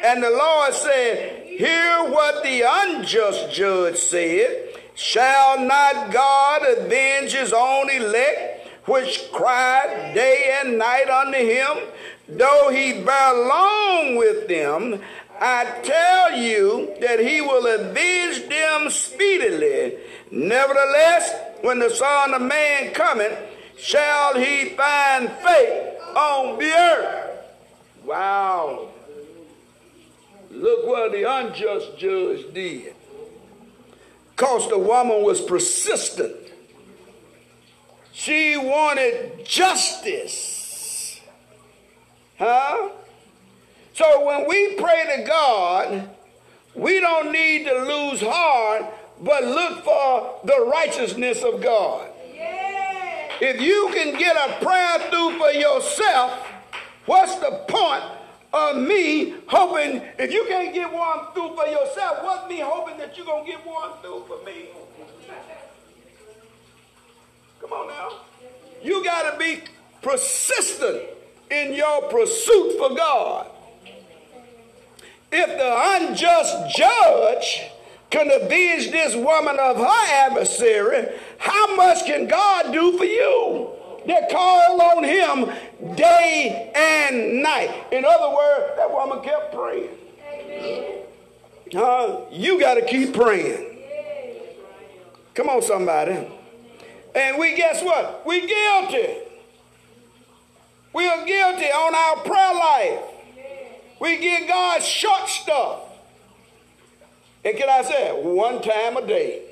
And 0.04 0.24
the 0.24 0.32
Lord 0.32 0.74
said, 0.74 1.46
Hear 1.46 2.06
what 2.10 2.42
the 2.42 2.64
unjust 2.66 3.52
judge 3.52 3.98
said. 3.98 4.70
Shall 4.96 5.60
not 5.60 6.12
God 6.12 6.64
avenge 6.78 7.34
his 7.34 7.54
own 7.54 7.92
elect, 7.92 8.68
which 8.88 9.32
cried 9.32 10.14
day 10.16 10.60
and 10.60 10.80
night 10.80 11.08
unto 11.08 11.38
him? 11.38 11.88
Though 12.28 12.70
he 12.72 13.04
bear 13.04 13.34
long 13.34 14.16
with 14.16 14.48
them, 14.48 15.02
I 15.44 15.66
tell 15.82 16.38
you 16.38 16.94
that 17.02 17.20
he 17.20 17.42
will 17.42 17.66
avenge 17.66 18.48
them 18.48 18.92
speedily. 18.92 19.98
Nevertheless, 20.30 21.34
when 21.62 21.80
the 21.80 21.90
Son 21.90 22.36
of 22.36 22.44
Man 22.44 22.94
cometh, 22.94 23.36
shall 23.76 24.36
he 24.36 24.70
find 24.70 25.32
faith 25.32 26.00
on 26.16 26.60
the 26.60 26.72
earth? 26.72 27.40
Wow. 28.06 28.90
Look 30.52 30.86
what 30.86 31.12
the 31.12 31.24
unjust 31.24 31.98
judge 31.98 32.54
did. 32.54 32.94
Because 34.30 34.70
the 34.70 34.78
woman 34.78 35.24
was 35.24 35.42
persistent. 35.42 36.36
She 38.12 38.58
wanted 38.58 39.44
justice. 39.44 41.20
Huh? 42.38 42.90
So 43.94 44.26
when 44.26 44.48
we 44.48 44.76
pray 44.76 45.18
to 45.18 45.24
God, 45.28 46.10
we 46.76 47.00
don't 47.00 47.32
need 47.32 47.66
to 47.66 47.74
lose 47.74 48.22
heart, 48.22 48.86
but 49.22 49.44
look 49.44 49.84
for 49.84 50.40
the 50.46 50.70
righteousness 50.72 51.44
of 51.44 51.62
God. 51.62 52.10
If 53.42 53.60
you 53.60 53.90
can 53.94 54.18
get 54.20 54.36
a 54.36 54.64
prayer 54.64 55.00
through 55.10 55.38
for 55.40 55.52
yourself, 55.52 56.48
what's 57.06 57.36
the 57.36 57.66
point 57.68 58.04
of 58.54 58.78
me 58.78 59.36
hoping, 59.48 60.02
if 60.20 60.32
you 60.32 60.46
can't 60.48 60.74
get 60.74 60.92
one 60.92 61.32
through 61.34 61.56
for 61.56 61.66
yourself, 61.66 62.24
what's 62.24 62.48
me 62.48 62.60
hoping 62.60 62.98
that 62.98 63.18
you're 63.18 63.26
going 63.26 63.46
to 63.46 63.52
get 63.52 63.66
one 63.66 63.92
through 64.02 64.26
for 64.28 64.44
me? 64.46 64.68
Come 67.60 67.74
on 67.74 67.88
now. 67.88 68.20
You 68.84 69.04
got 69.04 69.32
to 69.32 69.38
be 69.38 69.62
persistent 70.02 71.02
in 71.50 71.74
your 71.74 72.10
pursuit 72.10 72.78
for 72.78 72.96
God. 72.96 73.48
If 75.32 75.48
the 75.48 76.10
unjust 76.10 76.76
judge 76.76 77.62
can 78.10 78.30
avenge 78.30 78.92
this 78.92 79.16
woman 79.16 79.58
of 79.60 79.78
her 79.78 80.06
adversary, 80.14 81.08
how 81.38 81.76
much 81.76 82.06
can 82.06 82.28
God 82.28 82.74
do 82.74 82.98
for 82.98 83.06
you? 83.06 83.70
They 84.06 84.28
call 84.30 84.82
on 84.82 85.04
him 85.04 85.96
day 85.96 86.72
and 86.76 87.42
night. 87.42 87.72
In 87.92 88.04
other 88.04 88.36
words, 88.36 88.74
that 88.76 88.92
woman 88.92 89.22
kept 89.24 89.54
praying. 89.54 89.90
Uh, 91.76 92.22
you 92.32 92.60
got 92.60 92.74
to 92.74 92.86
keep 92.86 93.14
praying. 93.14 93.78
Come 95.34 95.48
on, 95.48 95.62
somebody. 95.62 96.28
And 97.16 97.38
we, 97.38 97.56
guess 97.56 97.82
what? 97.82 98.26
We 98.26 98.42
guilty. 98.42 99.18
We 100.94 101.08
are 101.08 101.26
guilty 101.26 101.66
on 101.66 101.96
our 101.96 102.24
prayer 102.26 102.54
life. 102.54 103.11
We 104.02 104.18
give 104.18 104.48
God 104.48 104.82
short 104.82 105.30
stuff. 105.30 105.82
And 107.46 107.56
can 107.56 107.70
I 107.70 107.84
say, 107.84 108.12
one 108.12 108.60
time 108.64 108.98
a 108.98 109.06
day. 109.06 109.44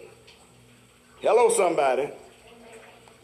Hello, 1.20 1.52
somebody. 1.52 2.10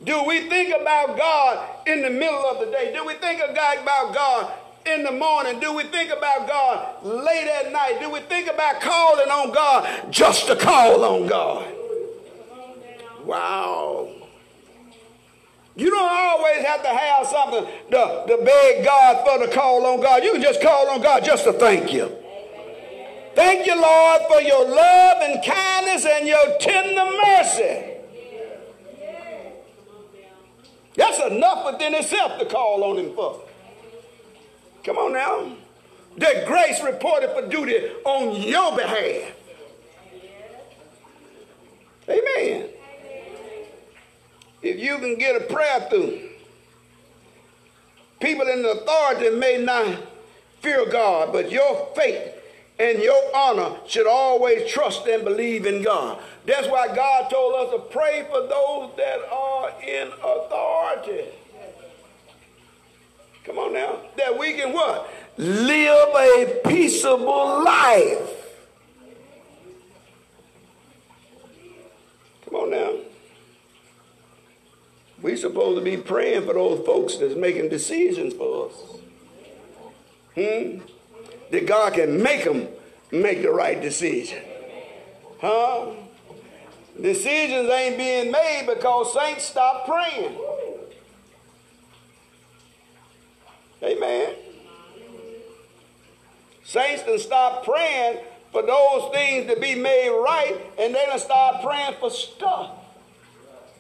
Do 0.04 0.24
we 0.26 0.48
think 0.48 0.76
about 0.80 1.18
God 1.18 1.88
in 1.88 2.04
the 2.04 2.12
middle 2.12 2.46
of 2.46 2.60
the 2.60 2.72
day? 2.72 2.94
Do 2.94 3.04
we 3.08 3.16
think 3.16 3.42
about 3.42 4.14
God 4.14 4.54
in 4.86 5.02
the 5.02 5.14
morning? 5.14 5.60
Do 5.60 5.74
we 5.74 5.86
think 5.86 6.12
about 6.12 6.48
God 6.48 7.04
late 7.04 7.48
at 7.48 7.72
night? 7.72 7.98
Do 8.00 8.12
we 8.12 8.20
think 8.20 8.48
about 8.48 8.80
calling 8.80 9.32
on 9.32 9.52
God 9.52 10.12
just 10.12 10.46
to 10.46 10.56
call 10.56 11.04
on 11.04 11.26
God? 11.26 11.66
Wow. 13.24 14.25
You 15.76 15.90
don't 15.90 16.10
always 16.12 16.66
have 16.66 16.82
to 16.84 16.90
have 16.90 17.28
something 17.28 17.66
to, 17.92 18.26
to 18.28 18.44
beg 18.46 18.86
God 18.86 19.26
for 19.26 19.46
to 19.46 19.52
call 19.54 19.86
on 19.86 20.02
God. 20.02 20.24
You 20.24 20.32
can 20.34 20.42
just 20.42 20.62
call 20.62 20.90
on 20.90 21.02
God 21.02 21.26
just 21.26 21.44
to 21.44 21.54
thank 21.54 21.92
you. 21.92 22.12
Thank 23.36 23.68
you, 23.68 23.80
Lord, 23.80 24.22
for 24.30 24.42
your 24.42 24.66
love 24.66 25.18
and 25.22 25.44
kindness 25.46 26.06
and 26.06 26.26
your 26.26 26.58
tender 26.60 27.06
mercy. 27.26 27.92
That's 30.96 31.20
enough 31.20 31.66
within 31.74 31.94
itself 31.94 32.40
to 32.40 32.46
call 32.46 32.84
on 32.86 32.98
him 32.98 33.14
for. 33.14 33.42
Come 34.86 34.98
on 34.98 35.12
now. 35.12 35.58
That 36.18 36.48
grace 36.48 36.82
reported 36.82 37.32
for 37.32 37.50
duty 37.50 37.92
on 38.06 38.42
your 38.42 38.78
behalf. 38.78 39.34
Amen. 42.08 42.70
If 44.66 44.80
you 44.80 44.98
can 44.98 45.16
get 45.20 45.40
a 45.40 45.42
prayer 45.42 45.80
through, 45.92 46.22
people 48.20 48.48
in 48.48 48.66
authority 48.66 49.30
may 49.30 49.64
not 49.64 50.00
fear 50.60 50.90
God, 50.90 51.32
but 51.32 51.52
your 51.52 51.88
faith 51.96 52.34
and 52.80 52.98
your 52.98 53.22
honor 53.36 53.78
should 53.86 54.08
always 54.08 54.68
trust 54.68 55.06
and 55.06 55.24
believe 55.24 55.68
in 55.68 55.84
God. 55.84 56.20
That's 56.48 56.68
why 56.68 56.88
God 56.96 57.30
told 57.30 57.54
us 57.54 57.74
to 57.74 57.80
pray 57.92 58.26
for 58.28 58.42
those 58.42 58.98
that 58.98 59.20
are 59.32 59.70
in 59.84 60.08
authority. 60.08 61.26
Come 63.44 63.60
on 63.60 63.72
now. 63.72 64.00
That 64.18 64.36
we 64.36 64.54
can 64.54 64.74
what? 64.74 65.08
Live 65.38 66.16
a 66.16 66.62
peaceable 66.66 67.64
life. 67.64 68.32
Come 72.46 72.56
on 72.56 72.72
now. 72.72 72.94
We 75.26 75.36
supposed 75.36 75.80
to 75.80 75.84
be 75.84 75.98
praying 75.98 76.46
for 76.46 76.54
those 76.54 76.86
folks 76.86 77.18
that's 77.18 77.34
making 77.34 77.70
decisions 77.70 78.36
for 78.36 78.68
us. 78.68 78.74
Hmm? 80.36 80.82
That 81.50 81.66
God 81.66 81.94
can 81.96 82.22
make 82.22 82.44
them 82.44 82.68
make 83.12 83.42
the 83.42 83.50
right 83.50 83.82
decision. 83.82 84.44
Huh? 85.42 85.94
Decisions 87.02 87.72
ain't 87.72 87.98
being 87.98 88.32
made 88.32 88.68
because 88.68 89.16
saints 89.16 89.46
stop 89.46 89.88
praying. 89.88 90.38
Amen. 93.82 94.36
Saints 96.64 97.02
then 97.02 97.18
stop 97.18 97.66
praying 97.66 98.20
for 98.52 98.62
those 98.62 99.12
things 99.12 99.52
to 99.52 99.60
be 99.60 99.74
made 99.74 100.10
right, 100.10 100.56
and 100.78 100.94
they 100.94 101.04
done 101.08 101.18
start 101.18 101.64
praying 101.64 101.96
for 102.00 102.12
stuff. 102.12 102.85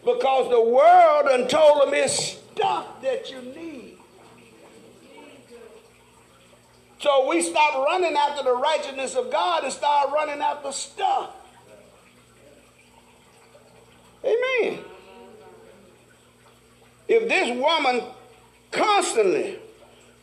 Because 0.05 0.51
the 0.51 0.61
world 0.61 1.25
done 1.25 1.47
told 1.47 1.81
them 1.81 1.93
it's 1.95 2.37
stuff 2.53 3.01
that 3.01 3.31
you 3.31 3.41
need. 3.41 3.97
So 6.99 7.27
we 7.27 7.41
stop 7.41 7.85
running 7.85 8.15
after 8.15 8.43
the 8.43 8.55
righteousness 8.55 9.15
of 9.15 9.31
God 9.31 9.63
and 9.63 9.73
start 9.73 10.11
running 10.13 10.41
after 10.41 10.71
stuff. 10.71 11.31
Amen. 14.23 14.79
If 17.07 17.27
this 17.27 17.57
woman 17.57 18.01
constantly 18.71 19.57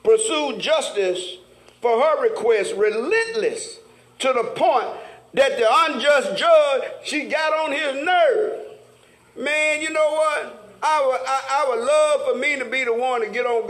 pursued 0.05 0.61
justice 0.61 1.39
for 1.80 2.01
her 2.01 2.22
request, 2.22 2.74
relentless 2.76 3.78
to 4.20 4.33
the 4.33 4.45
point 4.55 4.89
that 5.35 5.59
the 5.59 5.66
unjust 5.68 6.37
judge, 6.37 6.83
she 7.05 7.24
got 7.24 7.53
on 7.53 7.72
his 7.72 8.05
nerve. 8.05 8.62
Man, 9.37 9.80
you 9.80 9.91
know 9.91 10.11
what? 10.12 10.59
I 10.83 11.07
would, 11.07 11.20
I, 11.26 11.41
I 11.51 11.68
would 11.68 11.85
love 11.85 12.33
for 12.33 12.39
me 12.39 12.59
to 12.59 12.64
be 12.64 12.85
the 12.85 12.93
one 12.93 13.20
to 13.22 13.28
get 13.28 13.47
on 13.47 13.61